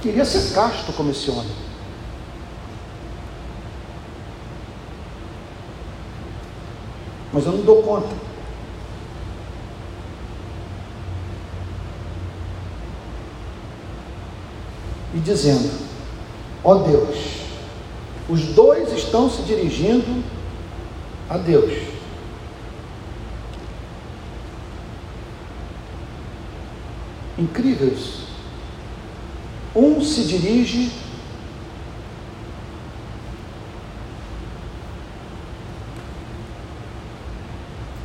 Queria 0.00 0.24
ser 0.24 0.54
casto 0.54 0.94
como 0.94 1.10
esse 1.10 1.30
homem. 1.30 1.52
Mas 7.34 7.44
eu 7.44 7.52
não 7.52 7.60
dou 7.60 7.82
conta. 7.82 8.24
e 15.14 15.18
dizendo: 15.18 15.70
Ó 16.64 16.72
oh 16.72 16.78
Deus, 16.78 17.18
os 18.26 18.40
dois 18.54 18.90
estão 18.94 19.28
se 19.28 19.42
dirigindo 19.42 20.24
a 21.28 21.36
Deus. 21.36 21.72
Incrível 27.38 27.88
isso. 27.88 28.24
Um 29.74 30.00
se 30.00 30.24
dirige 30.24 30.92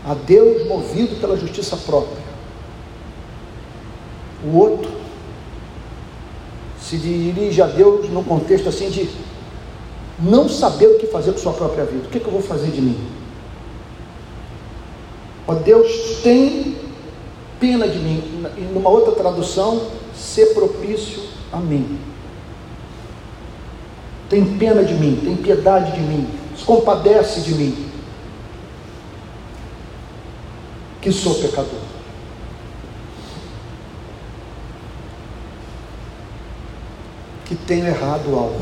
a 0.03 0.15
Deus 0.15 0.67
movido 0.67 1.15
pela 1.17 1.37
justiça 1.37 1.77
própria. 1.77 2.23
O 4.43 4.57
outro 4.57 4.91
se 6.81 6.97
dirige 6.97 7.61
a 7.61 7.67
Deus 7.67 8.09
no 8.09 8.23
contexto 8.23 8.69
assim 8.69 8.89
de 8.89 9.07
não 10.21 10.49
saber 10.49 10.87
o 10.87 10.99
que 10.99 11.07
fazer 11.07 11.31
com 11.31 11.39
sua 11.39 11.53
própria 11.53 11.85
vida. 11.85 12.07
O 12.07 12.09
que, 12.09 12.17
é 12.17 12.21
que 12.21 12.27
eu 12.27 12.31
vou 12.31 12.41
fazer 12.41 12.71
de 12.71 12.81
mim? 12.81 12.99
Ó 15.47 15.55
Deus, 15.55 16.19
tem 16.21 16.77
pena 17.59 17.87
de 17.87 17.97
mim. 17.99 18.45
E 18.57 18.61
numa 18.61 18.89
outra 18.89 19.13
tradução, 19.13 19.81
ser 20.15 20.53
propício 20.53 21.23
a 21.51 21.57
mim. 21.57 21.99
Tem 24.29 24.57
pena 24.57 24.83
de 24.83 24.93
mim, 24.93 25.19
tem 25.23 25.35
piedade 25.35 25.93
de 25.93 26.01
mim, 26.01 26.27
se 26.55 26.63
compadece 26.63 27.41
de 27.41 27.55
mim, 27.55 27.89
que 31.01 31.11
sou 31.11 31.33
pecador. 31.35 31.89
que 37.49 37.55
tenho 37.55 37.87
errado 37.87 38.35
algo. 38.35 38.61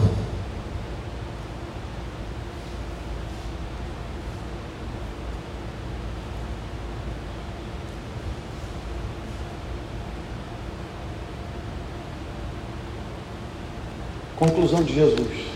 Conclusão 14.38 14.84
de 14.84 14.94
Jesus. 14.94 15.48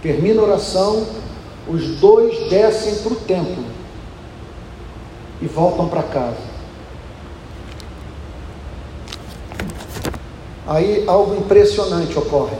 Termina 0.00 0.40
a 0.40 0.44
oração, 0.44 1.06
os 1.66 1.96
dois 1.96 2.48
descem 2.48 2.96
para 2.96 3.12
o 3.12 3.16
templo 3.16 3.64
e 5.40 5.46
voltam 5.46 5.88
para 5.88 6.02
casa. 6.02 6.54
Aí 10.66 11.04
algo 11.06 11.34
impressionante 11.36 12.16
ocorre. 12.18 12.56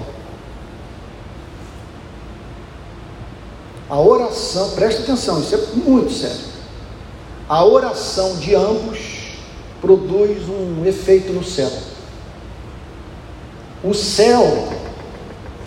A 3.88 4.00
oração, 4.00 4.70
preste 4.70 5.02
atenção, 5.02 5.40
isso 5.40 5.54
é 5.54 5.58
muito 5.76 6.12
sério. 6.12 6.54
A 7.48 7.64
oração 7.64 8.36
de 8.36 8.54
ambos 8.54 9.13
produz 9.84 10.48
um 10.48 10.86
efeito 10.86 11.32
no 11.32 11.44
céu. 11.44 11.70
O 13.84 13.92
céu 13.92 14.68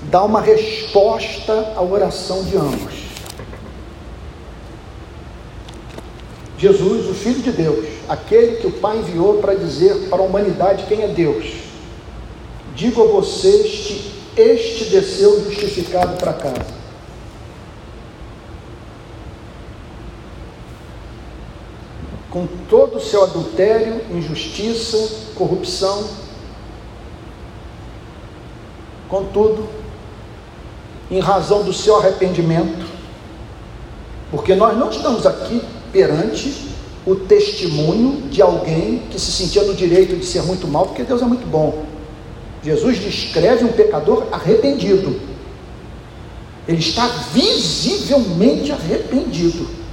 dá 0.09 0.23
uma 0.23 0.41
resposta 0.41 1.73
à 1.75 1.83
oração 1.83 2.43
de 2.43 2.57
ambos. 2.57 3.07
Jesus, 6.57 7.07
o 7.07 7.13
Filho 7.13 7.43
de 7.43 7.51
Deus, 7.51 7.85
aquele 8.09 8.57
que 8.57 8.65
o 8.65 8.71
Pai 8.71 8.97
enviou 8.97 9.35
para 9.35 9.53
dizer 9.53 10.09
para 10.09 10.23
a 10.23 10.25
humanidade 10.25 10.85
quem 10.87 11.03
é 11.03 11.07
Deus 11.07 11.67
Digo 12.77 13.01
a 13.01 13.07
vocês 13.07 13.71
que 13.71 14.11
este 14.39 14.85
desceu 14.91 15.43
justificado 15.45 16.15
para 16.17 16.31
casa. 16.31 16.76
Com 22.37 22.45
todo 22.69 22.97
o 22.97 23.01
seu 23.01 23.23
adultério, 23.23 23.99
injustiça, 24.11 25.31
corrupção, 25.33 26.07
contudo, 29.09 29.67
em 31.09 31.19
razão 31.19 31.63
do 31.63 31.73
seu 31.73 31.95
arrependimento, 31.95 32.85
porque 34.29 34.53
nós 34.53 34.77
não 34.77 34.91
estamos 34.91 35.25
aqui 35.25 35.63
perante 35.91 36.67
o 37.07 37.15
testemunho 37.15 38.29
de 38.29 38.39
alguém 38.39 39.01
que 39.09 39.19
se 39.19 39.31
sentia 39.31 39.63
no 39.63 39.73
direito 39.73 40.15
de 40.15 40.23
ser 40.23 40.43
muito 40.43 40.67
mal, 40.67 40.85
porque 40.85 41.01
Deus 41.01 41.23
é 41.23 41.25
muito 41.25 41.47
bom. 41.47 41.85
Jesus 42.61 42.99
descreve 42.99 43.65
um 43.65 43.71
pecador 43.71 44.27
arrependido. 44.31 45.19
Ele 46.67 46.81
está 46.81 47.07
visivelmente 47.33 48.71
arrependido. 48.71 49.86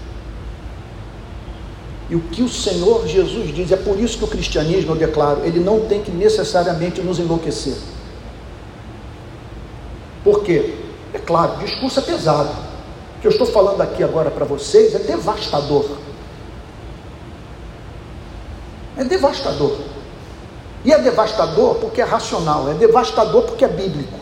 E 2.09 2.15
o 2.15 2.21
que 2.21 2.43
o 2.43 2.49
Senhor 2.49 3.07
Jesus 3.07 3.55
diz, 3.55 3.73
é 3.73 3.77
por 3.77 3.99
isso 3.99 4.19
que 4.19 4.25
o 4.25 4.29
cristianismo, 4.29 4.93
eu 4.93 4.97
declaro, 4.97 5.43
ele 5.45 5.59
não 5.59 5.87
tem 5.87 6.03
que 6.03 6.11
necessariamente 6.11 7.01
nos 7.01 7.19
enlouquecer. 7.19 7.77
Por 10.23 10.43
quê? 10.43 10.75
É 11.13 11.19
claro, 11.19 11.55
o 11.55 11.59
discurso 11.59 12.01
é 12.01 12.03
pesado. 12.03 12.51
O 13.17 13.21
que 13.21 13.27
eu 13.27 13.31
estou 13.31 13.47
falando 13.47 13.81
aqui 13.81 14.03
agora 14.03 14.31
para 14.31 14.45
vocês 14.45 14.95
é 14.95 14.99
devastador. 14.99 15.87
É 18.97 19.05
devastador. 19.05 19.79
E 20.85 20.93
é 20.93 20.99
devastador 20.99 21.77
porque 21.77 22.03
é 22.03 22.05
racional, 22.05 22.71
é 22.71 22.75
devastador 22.75 23.45
porque 23.45 23.65
é 23.65 23.69
bíblico, 23.69 24.19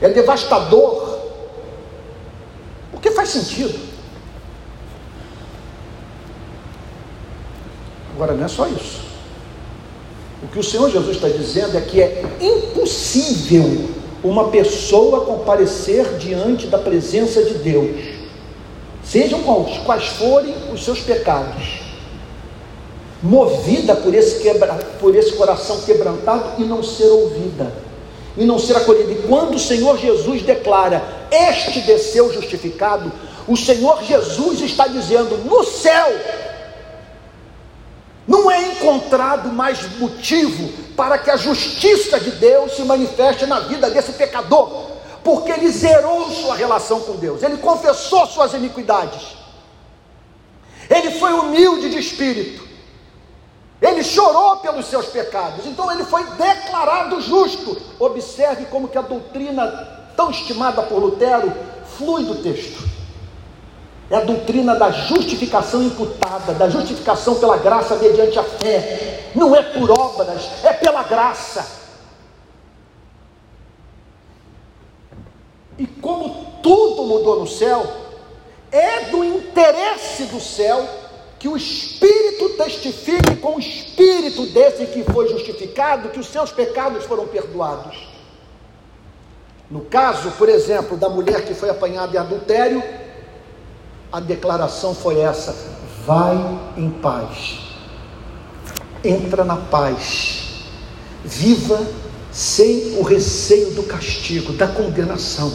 é 0.00 0.08
devastador 0.08 1.20
porque 2.90 3.12
faz 3.12 3.28
sentido. 3.28 3.93
Agora 8.14 8.32
não 8.32 8.44
é 8.44 8.48
só 8.48 8.66
isso. 8.66 9.02
O 10.42 10.46
que 10.46 10.58
o 10.58 10.62
Senhor 10.62 10.90
Jesus 10.90 11.16
está 11.16 11.28
dizendo 11.28 11.76
é 11.76 11.80
que 11.80 12.00
é 12.00 12.22
impossível 12.40 13.88
uma 14.22 14.48
pessoa 14.48 15.24
comparecer 15.24 16.16
diante 16.18 16.66
da 16.66 16.78
presença 16.78 17.42
de 17.42 17.54
Deus, 17.54 17.96
sejam 19.02 19.42
quais, 19.42 19.78
quais 19.84 20.06
forem 20.06 20.54
os 20.72 20.84
seus 20.84 21.00
pecados, 21.00 21.80
movida 23.22 23.96
por 23.96 24.14
esse, 24.14 24.42
quebra, 24.42 24.74
por 25.00 25.14
esse 25.14 25.32
coração 25.32 25.80
quebrantado 25.80 26.62
e 26.62 26.64
não 26.64 26.82
ser 26.82 27.06
ouvida. 27.06 27.84
e 28.36 28.44
não 28.44 28.58
ser 28.58 28.76
acolhido. 28.76 29.12
E 29.12 29.28
quando 29.28 29.54
o 29.54 29.60
Senhor 29.60 29.96
Jesus 29.96 30.42
declara: 30.42 31.02
Este 31.30 31.80
desceu 31.82 32.32
justificado, 32.32 33.12
o 33.46 33.56
Senhor 33.56 34.02
Jesus 34.02 34.60
está 34.60 34.88
dizendo: 34.88 35.38
No 35.44 35.62
céu 35.62 36.12
não 38.26 38.50
é 38.50 38.60
encontrado 38.68 39.50
mais 39.50 39.98
motivo 39.98 40.68
para 40.96 41.18
que 41.18 41.30
a 41.30 41.36
justiça 41.36 42.18
de 42.18 42.30
Deus 42.32 42.72
se 42.72 42.82
manifeste 42.82 43.46
na 43.46 43.60
vida 43.60 43.90
desse 43.90 44.12
pecador, 44.12 44.90
porque 45.22 45.50
ele 45.50 45.68
zerou 45.70 46.30
sua 46.30 46.54
relação 46.54 47.00
com 47.00 47.16
Deus, 47.16 47.42
ele 47.42 47.58
confessou 47.58 48.26
suas 48.26 48.54
iniquidades, 48.54 49.36
ele 50.88 51.12
foi 51.12 51.32
humilde 51.32 51.90
de 51.90 51.98
espírito, 51.98 52.64
ele 53.80 54.02
chorou 54.02 54.58
pelos 54.58 54.86
seus 54.86 55.06
pecados, 55.06 55.66
então 55.66 55.90
ele 55.92 56.04
foi 56.04 56.24
declarado 56.24 57.20
justo. 57.20 57.76
Observe 57.98 58.64
como 58.66 58.88
que 58.88 58.96
a 58.96 59.02
doutrina 59.02 59.66
tão 60.16 60.30
estimada 60.30 60.82
por 60.82 60.98
Lutero 60.98 61.52
flui 61.98 62.24
do 62.24 62.36
texto. 62.36 62.93
É 64.10 64.16
a 64.16 64.20
doutrina 64.20 64.74
da 64.74 64.90
justificação 64.90 65.82
imputada, 65.82 66.52
da 66.52 66.68
justificação 66.68 67.36
pela 67.36 67.56
graça 67.56 67.96
mediante 67.96 68.38
a 68.38 68.44
fé. 68.44 69.30
Não 69.34 69.56
é 69.56 69.62
por 69.62 69.90
obras, 69.90 70.42
é 70.62 70.72
pela 70.72 71.02
graça. 71.02 71.84
E 75.78 75.86
como 75.86 76.46
tudo 76.62 77.04
mudou 77.04 77.40
no 77.40 77.46
céu, 77.46 77.84
é 78.70 79.06
do 79.06 79.24
interesse 79.24 80.24
do 80.24 80.40
céu 80.40 80.86
que 81.38 81.48
o 81.48 81.56
Espírito 81.56 82.50
testifique 82.50 83.36
com 83.36 83.56
o 83.56 83.58
Espírito 83.60 84.46
desse 84.46 84.86
que 84.86 85.02
foi 85.04 85.28
justificado 85.28 86.10
que 86.10 86.18
os 86.18 86.28
seus 86.28 86.52
pecados 86.52 87.04
foram 87.04 87.26
perdoados. 87.26 88.08
No 89.70 89.82
caso, 89.82 90.30
por 90.32 90.48
exemplo, 90.48 90.96
da 90.96 91.08
mulher 91.08 91.44
que 91.44 91.54
foi 91.54 91.70
apanhada 91.70 92.16
em 92.16 92.20
adultério, 92.20 92.82
a 94.14 94.20
declaração 94.20 94.94
foi 94.94 95.18
essa: 95.18 95.52
vai 96.06 96.36
em 96.76 96.88
paz, 96.88 97.58
entra 99.02 99.44
na 99.44 99.56
paz, 99.56 100.62
viva 101.24 101.84
sem 102.30 102.96
o 102.96 103.02
receio 103.02 103.72
do 103.72 103.82
castigo, 103.82 104.52
da 104.52 104.68
condenação. 104.68 105.52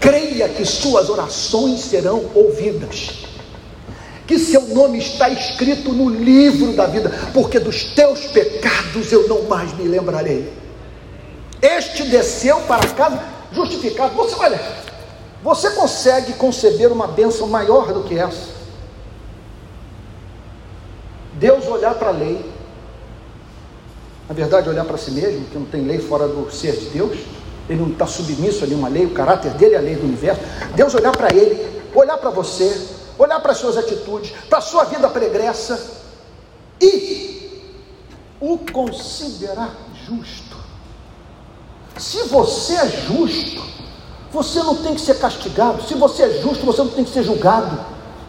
Creia 0.00 0.48
que 0.48 0.64
suas 0.64 1.10
orações 1.10 1.80
serão 1.80 2.30
ouvidas, 2.34 3.10
que 4.26 4.38
seu 4.38 4.62
nome 4.68 4.98
está 4.98 5.28
escrito 5.28 5.92
no 5.92 6.08
livro 6.08 6.72
da 6.72 6.86
vida, 6.86 7.10
porque 7.34 7.58
dos 7.58 7.84
teus 7.84 8.20
pecados 8.28 9.12
eu 9.12 9.28
não 9.28 9.42
mais 9.42 9.76
me 9.76 9.86
lembrarei. 9.86 10.50
Este 11.60 12.04
desceu 12.04 12.60
para 12.62 12.86
casa 12.94 13.22
justificado. 13.52 14.14
Você 14.14 14.36
olha, 14.36 14.87
você 15.42 15.70
consegue 15.70 16.32
conceber 16.34 16.90
uma 16.90 17.06
bênção 17.06 17.46
maior 17.48 17.92
do 17.92 18.02
que 18.02 18.18
essa? 18.18 18.58
Deus 21.34 21.66
olhar 21.66 21.94
para 21.94 22.08
a 22.08 22.12
lei, 22.12 22.44
na 24.28 24.34
verdade, 24.34 24.68
olhar 24.68 24.84
para 24.84 24.98
si 24.98 25.12
mesmo, 25.12 25.46
que 25.46 25.56
não 25.56 25.66
tem 25.66 25.86
lei 25.86 26.00
fora 26.00 26.26
do 26.26 26.50
ser 26.50 26.76
de 26.76 26.86
Deus, 26.86 27.18
ele 27.68 27.80
não 27.80 27.90
está 27.90 28.06
submisso 28.06 28.64
a 28.64 28.66
nenhuma 28.66 28.88
lei, 28.88 29.06
o 29.06 29.10
caráter 29.14 29.52
dele 29.52 29.74
é 29.74 29.78
a 29.78 29.80
lei 29.80 29.94
do 29.94 30.04
universo. 30.04 30.40
Deus 30.74 30.94
olhar 30.94 31.16
para 31.16 31.34
ele, 31.34 31.82
olhar 31.94 32.16
para 32.18 32.30
você, 32.30 32.88
olhar 33.18 33.40
para 33.40 33.52
as 33.52 33.58
suas 33.58 33.76
atitudes, 33.76 34.32
para 34.48 34.58
a 34.58 34.62
sua 34.62 34.84
vida 34.84 35.08
pregressa 35.08 35.98
e 36.80 37.74
o 38.40 38.58
considerar 38.58 39.74
justo. 40.06 40.56
Se 41.96 42.24
você 42.24 42.74
é 42.74 42.88
justo, 42.88 43.62
você 44.30 44.62
não 44.62 44.76
tem 44.76 44.94
que 44.94 45.00
ser 45.00 45.18
castigado. 45.18 45.82
Se 45.82 45.94
você 45.94 46.24
é 46.24 46.30
justo, 46.40 46.64
você 46.64 46.82
não 46.82 46.90
tem 46.90 47.04
que 47.04 47.10
ser 47.10 47.22
julgado. 47.22 47.78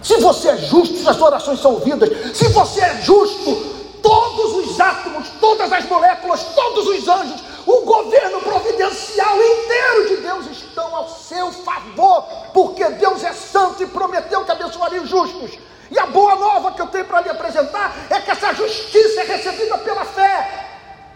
Se 0.02 0.16
você 0.18 0.50
é 0.50 0.58
justo, 0.58 1.08
as 1.10 1.20
orações 1.20 1.60
são 1.60 1.74
ouvidas. 1.74 2.10
Se 2.36 2.48
você 2.50 2.82
é 2.82 3.02
justo, 3.02 3.56
todos 4.02 4.66
os 4.66 4.80
átomos, 4.80 5.28
todas 5.42 5.72
as 5.72 5.86
moléculas, 5.86 6.44
todos 6.56 6.88
os 6.88 7.08
anjos, 7.08 7.42
o 7.66 7.82
governo 7.82 8.40
providencial 8.42 9.36
inteiro 9.36 10.08
de 10.08 10.18
Deus 10.18 10.46
estão 10.48 10.96
ao 10.96 11.10
seu 11.10 11.52
favor, 11.52 12.24
porque 12.54 12.84
Deus 12.92 13.24
é 13.24 13.34
santo 13.34 13.84
e 13.84 13.88
prometeu 13.88 14.46
que 14.46 14.52
abençoaria 14.52 15.02
os 15.02 15.10
justos. 15.10 15.52
E 15.92 16.00
a 16.00 16.06
boa 16.06 16.36
nova 16.36 16.72
que 16.72 16.82
eu 16.82 16.88
tenho 16.88 17.06
para 17.06 17.22
lhe 17.22 17.30
apresentar 17.30 17.96
é 18.10 18.20
que 18.20 18.32
essa 18.32 18.54
justiça 18.54 19.22
é 19.22 19.24
recebida 19.24 19.78
pela 19.80 20.06
fé 20.06 20.69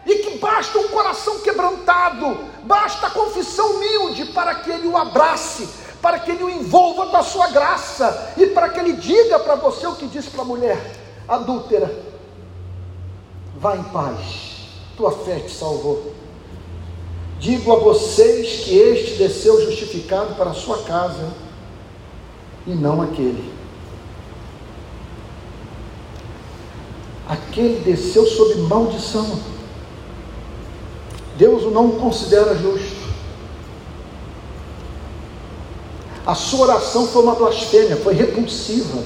e 0.06 0.16
que 0.16 0.38
basta 0.38 0.78
um 0.78 0.88
coração 0.90 1.40
quebrantado, 1.40 2.38
basta 2.64 3.08
a 3.08 3.12
confissão 3.12 3.76
humilde 3.76 4.26
para 4.26 4.56
que 4.56 4.70
ele 4.70 4.88
o 4.88 4.98
abrace, 4.98 5.68
para 6.02 6.20
que 6.20 6.32
ele 6.32 6.44
o 6.44 6.50
envolva 6.50 7.08
com 7.08 7.18
a 7.18 7.24
sua 7.24 7.48
graça 7.48 8.34
e 8.38 8.48
para 8.48 8.70
que 8.70 8.80
ele 8.80 8.94
diga 8.94 9.40
para 9.40 9.56
você 9.56 9.88
o 9.88 9.96
que 9.96 10.08
disse 10.08 10.30
para 10.30 10.42
a 10.42 10.46
mulher 10.46 10.78
adúltera: 11.28 12.04
vá 13.58 13.78
em 13.78 13.84
paz, 13.84 14.68
tua 14.98 15.12
fé 15.12 15.40
te 15.40 15.52
salvou. 15.52 16.14
Digo 17.40 17.74
a 17.74 17.80
vocês 17.80 18.64
que 18.64 18.78
este 18.78 19.18
desceu 19.18 19.62
justificado 19.66 20.36
para 20.36 20.52
a 20.52 20.54
sua 20.54 20.84
casa 20.84 21.34
e 22.66 22.72
não 22.72 23.02
aquele. 23.02 23.52
Aquele 27.28 27.80
desceu 27.82 28.26
sob 28.26 28.56
maldição 28.62 29.53
Deus 31.38 31.64
o 31.64 31.72
não 31.72 31.92
considera 31.92 32.56
justo. 32.56 33.04
A 36.26 36.36
sua 36.36 36.68
oração 36.68 37.08
foi 37.08 37.24
uma 37.24 37.36
blasfêmia, 37.36 37.98
foi 37.98 38.14
repulsiva. 38.14 39.04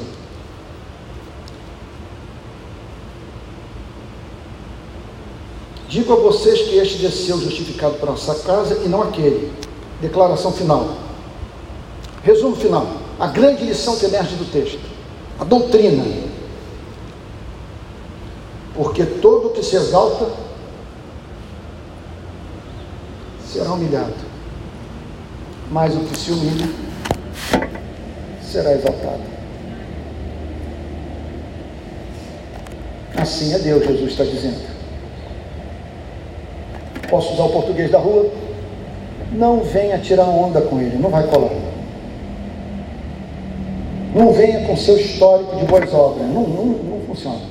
Digo 5.89 6.13
a 6.13 6.17
vocês 6.17 6.61
que 6.63 6.75
este 6.75 6.97
desceu 6.97 7.39
justificado 7.39 7.95
para 7.95 8.11
nossa 8.11 8.35
casa 8.35 8.81
e 8.83 8.87
não 8.87 9.01
aquele. 9.01 9.51
Declaração 10.01 10.51
final. 10.51 10.95
Resumo 12.23 12.55
final. 12.55 12.85
A 13.19 13.27
grande 13.27 13.63
lição 13.63 13.95
que 13.97 14.05
emerge 14.05 14.35
do 14.35 14.51
texto. 14.51 14.81
A 15.39 15.43
doutrina. 15.43 16.03
Porque 18.75 19.05
todo 19.05 19.49
que 19.49 19.63
se 19.63 19.75
exalta 19.75 20.29
será 23.51 23.73
humilhado, 23.73 24.13
mas 25.71 25.95
o 25.95 25.99
que 26.01 26.17
se 26.17 26.31
humilha 26.31 26.67
será 28.41 28.73
exaltado. 28.73 29.21
Assim 33.15 33.53
é 33.53 33.59
Deus, 33.59 33.85
Jesus 33.85 34.11
está 34.11 34.23
dizendo. 34.23 34.67
Posso 37.09 37.33
usar 37.33 37.43
o 37.43 37.49
português 37.49 37.89
da 37.89 37.97
rua? 37.97 38.29
Não 39.31 39.61
venha 39.61 39.97
tirar 39.97 40.25
onda 40.25 40.61
com 40.61 40.79
ele, 40.79 40.97
não 40.97 41.09
vai 41.09 41.23
colar. 41.27 41.51
Não 44.13 44.31
venha 44.31 44.65
com 44.65 44.75
seu 44.75 44.97
histórico 44.97 45.55
de 45.55 45.65
boas 45.65 45.93
obras, 45.93 46.27
não, 46.27 46.43
não, 46.43 46.65
não 46.65 47.01
funciona. 47.07 47.41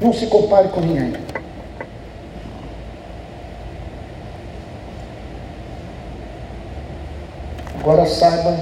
Não 0.00 0.12
se 0.12 0.26
compare 0.26 0.68
com 0.68 0.80
ninguém. 0.80 1.12
Agora 7.80 8.04
saiba 8.04 8.58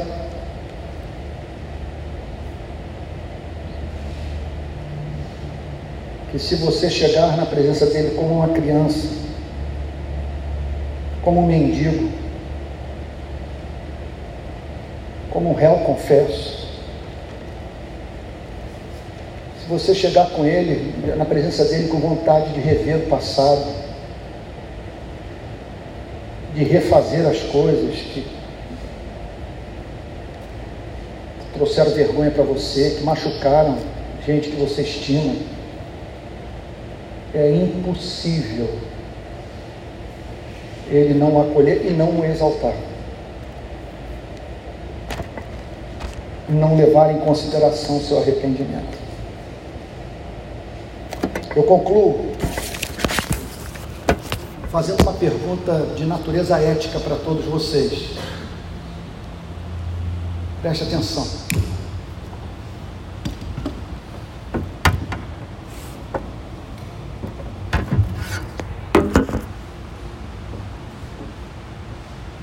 que 6.31 6.39
se 6.39 6.55
você 6.55 6.89
chegar 6.89 7.37
na 7.37 7.45
presença 7.45 7.87
dele 7.87 8.15
como 8.15 8.37
uma 8.37 8.49
criança, 8.51 9.09
como 11.21 11.41
um 11.41 11.47
mendigo, 11.47 12.11
como 15.31 15.51
um 15.51 15.55
réu 15.55 15.79
confesso, 15.79 16.69
se 19.61 19.69
você 19.69 19.97
chegar 19.97 20.31
com 20.31 20.45
ele, 20.45 20.95
na 21.17 21.25
presença 21.25 21.65
dele 21.65 21.89
com 21.89 21.99
vontade 21.99 22.53
de 22.53 22.61
rever 22.61 22.99
o 22.99 23.09
passado, 23.09 23.67
de 26.55 26.63
refazer 26.63 27.27
as 27.27 27.41
coisas 27.41 27.97
que 27.97 28.38
trouxeram 31.59 31.91
vergonha 31.91 32.31
para 32.31 32.45
você, 32.45 32.95
que 32.97 33.05
machucaram 33.05 33.77
gente 34.25 34.49
que 34.49 34.57
você 34.57 34.83
estima. 34.83 35.35
É 37.35 37.51
impossível 37.53 38.69
ele 40.91 41.13
não 41.13 41.35
o 41.35 41.43
acolher 41.43 41.85
e 41.85 41.91
não 41.91 42.21
o 42.21 42.25
exaltar. 42.25 42.75
Não 46.49 46.77
levar 46.77 47.13
em 47.13 47.19
consideração 47.19 47.99
o 47.99 48.01
seu 48.01 48.19
arrependimento. 48.19 48.97
Eu 51.55 51.65
concluo 51.65 52.33
fazendo 54.71 55.03
uma 55.03 55.13
pergunta 55.13 55.89
de 55.95 56.07
natureza 56.07 56.59
ética 56.59 56.99
para 57.01 57.17
todos 57.17 57.45
vocês. 57.45 58.17
Preste 60.69 60.85
atenção. 60.85 61.27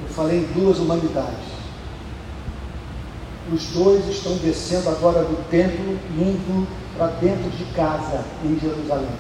Eu 0.02 0.08
falei 0.16 0.40
em 0.40 0.60
duas 0.60 0.80
humanidades. 0.80 1.36
Os 3.54 3.64
dois 3.68 4.08
estão 4.08 4.36
descendo 4.38 4.90
agora 4.90 5.24
do 5.24 5.48
templo 5.52 5.96
indo 6.18 6.68
para 6.98 7.12
dentro 7.22 7.52
de 7.52 7.66
casa 7.76 8.26
em 8.44 8.60
Jerusalém. 8.60 9.16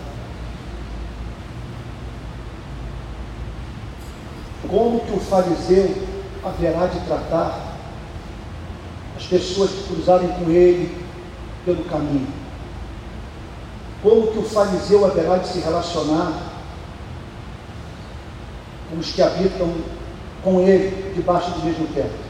Como 4.67 4.99
que 5.01 5.13
o 5.13 5.19
fariseu 5.19 6.07
haverá 6.43 6.87
de 6.87 6.99
tratar 7.01 7.64
as 9.26 9.30
pessoas 9.30 9.71
que 9.71 9.84
cruzarem 9.88 10.28
com 10.30 10.51
ele 10.51 10.95
pelo 11.65 11.84
caminho? 11.86 12.28
Como 14.03 14.28
que 14.28 14.38
o 14.38 14.43
fariseu 14.43 15.03
haverá 15.03 15.38
de 15.38 15.47
se 15.47 15.59
relacionar 15.59 16.53
com 18.89 18.99
os 18.99 19.11
que 19.11 19.21
habitam 19.21 19.73
com 20.43 20.61
ele 20.61 21.13
debaixo 21.15 21.51
do 21.51 21.65
mesmo 21.65 21.88
teto? 21.88 22.26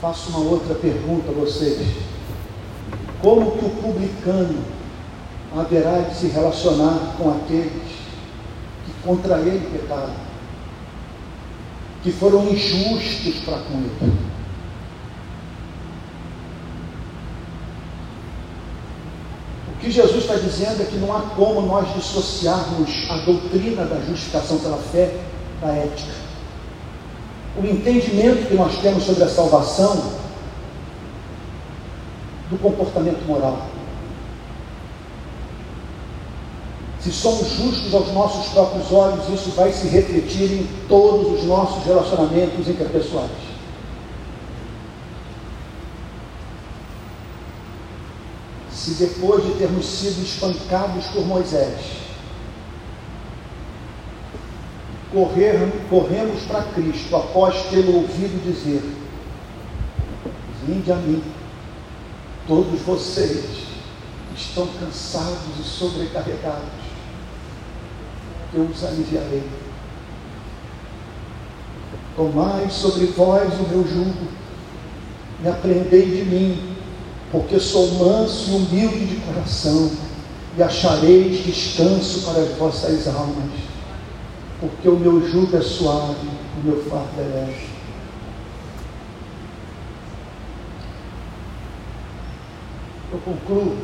Faço 0.00 0.30
uma 0.30 0.50
outra 0.50 0.74
pergunta 0.74 1.30
a 1.30 1.34
vocês. 1.34 1.86
Como 3.20 3.52
que 3.52 3.64
o 3.66 3.70
publicano 3.70 4.64
haverá 5.54 5.98
de 5.98 6.16
se 6.16 6.28
relacionar 6.28 7.14
com 7.18 7.30
aqueles 7.30 7.92
que 8.86 8.92
contra 9.04 9.38
ele 9.40 9.68
pecaram, 9.70 10.14
que 12.02 12.12
foram 12.12 12.48
injustos 12.48 13.36
para 13.44 13.58
com 13.58 13.74
ele? 13.74 14.12
O 19.68 19.80
que 19.80 19.90
Jesus 19.90 20.22
está 20.22 20.36
dizendo 20.36 20.82
é 20.82 20.84
que 20.84 20.96
não 20.96 21.16
há 21.16 21.20
como 21.20 21.62
nós 21.62 21.92
dissociarmos 21.94 23.10
a 23.10 23.16
doutrina 23.18 23.84
da 23.84 24.00
justificação 24.00 24.58
pela 24.58 24.78
fé 24.78 25.16
da 25.60 25.68
ética 25.68 26.22
o 27.56 27.66
entendimento 27.66 28.48
que 28.48 28.54
nós 28.54 28.78
temos 28.78 29.04
sobre 29.04 29.24
a 29.24 29.28
salvação 29.28 30.12
do 32.50 32.58
comportamento 32.58 33.24
moral. 33.26 33.66
Se 37.02 37.10
somos 37.10 37.48
justos 37.48 37.92
aos 37.92 38.12
nossos 38.12 38.52
próprios 38.52 38.92
olhos, 38.92 39.28
isso 39.28 39.50
vai 39.50 39.72
se 39.72 39.88
refletir 39.88 40.52
em 40.52 40.68
todos 40.88 41.40
os 41.40 41.44
nossos 41.44 41.84
relacionamentos 41.84 42.68
interpessoais. 42.68 43.30
Se 48.70 48.92
depois 48.92 49.44
de 49.44 49.52
termos 49.54 49.84
sido 49.84 50.22
espancados 50.22 51.06
por 51.06 51.26
Moisés, 51.26 52.02
correr, 55.12 55.58
corremos 55.90 56.42
para 56.44 56.62
Cristo 56.62 57.16
após 57.16 57.64
tê-lo 57.70 57.96
ouvido 57.96 58.42
dizer: 58.44 58.82
Vinde 60.66 60.90
a 60.90 60.96
mim, 60.96 61.22
todos 62.46 62.80
vocês 62.80 63.44
estão 64.36 64.66
cansados 64.80 65.58
e 65.60 65.64
sobrecarregados, 65.64 66.81
eu 68.54 68.68
aliviarei. 68.88 69.42
Tomai 72.16 72.68
sobre 72.70 73.06
vós 73.06 73.52
o 73.54 73.68
meu 73.68 73.86
jugo 73.86 74.28
e 75.42 75.48
aprendei 75.48 76.04
de 76.04 76.24
mim, 76.24 76.76
porque 77.30 77.58
sou 77.58 77.90
manso 77.92 78.50
e 78.50 78.54
humilde 78.54 79.06
de 79.06 79.16
coração, 79.16 79.90
e 80.56 80.62
achareis 80.62 81.44
descanso 81.44 82.20
para 82.22 82.42
as 82.42 82.50
vossas 82.58 83.08
almas 83.08 83.72
porque 84.62 84.88
o 84.88 84.96
meu 84.96 85.28
jugo 85.28 85.56
é 85.56 85.60
suave, 85.60 86.28
o 86.56 86.64
meu 86.64 86.84
fardo 86.84 87.18
é 87.18 87.24
leve. 87.24 87.66
Eu 93.10 93.18
concluo 93.18 93.76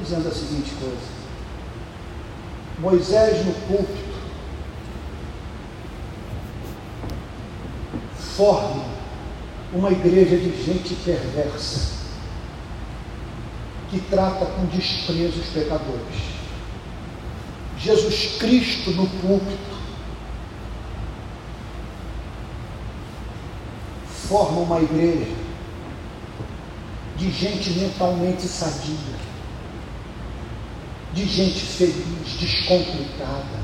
dizendo 0.00 0.28
a 0.28 0.30
seguinte 0.30 0.72
coisa. 0.80 1.19
Moisés 2.80 3.44
no 3.44 3.52
púlpito. 3.52 4.20
Forma 8.36 8.84
uma 9.72 9.90
igreja 9.90 10.36
de 10.36 10.64
gente 10.64 10.94
perversa 11.04 12.00
que 13.90 14.00
trata 14.00 14.46
com 14.46 14.64
desprezo 14.66 15.40
os 15.40 15.48
pecadores. 15.48 16.30
Jesus 17.78 18.36
Cristo 18.38 18.92
no 18.92 19.06
púlpito. 19.06 19.80
Forma 24.28 24.60
uma 24.60 24.80
igreja 24.80 25.34
de 27.16 27.30
gente 27.30 27.70
mentalmente 27.70 28.42
sadia, 28.42 29.19
de 31.14 31.26
gente 31.26 31.60
feliz, 31.60 32.38
descomplicada 32.38 33.60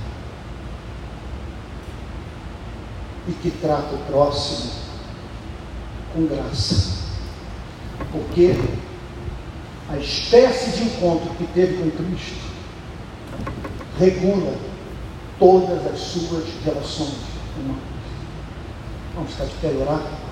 e 3.29 3.33
que 3.33 3.51
trata 3.51 3.95
o 3.95 3.99
próximo 4.07 4.73
com 6.13 6.27
graça. 6.27 6.97
Porque 8.13 8.55
a 9.89 9.97
espécie 9.99 10.71
de 10.73 10.85
encontro 10.85 11.31
que 11.35 11.47
teve 11.49 11.77
com 11.77 11.91
Cristo 11.91 12.47
regula 13.99 14.55
todas 15.39 15.87
as 15.87 15.99
suas 15.99 16.45
relações 16.65 17.15
humanas. 17.57 17.83
Vamos 19.15 19.33
ficar 19.33 19.45
de 19.45 19.55
pé 19.55 19.69
orar? 19.81 20.26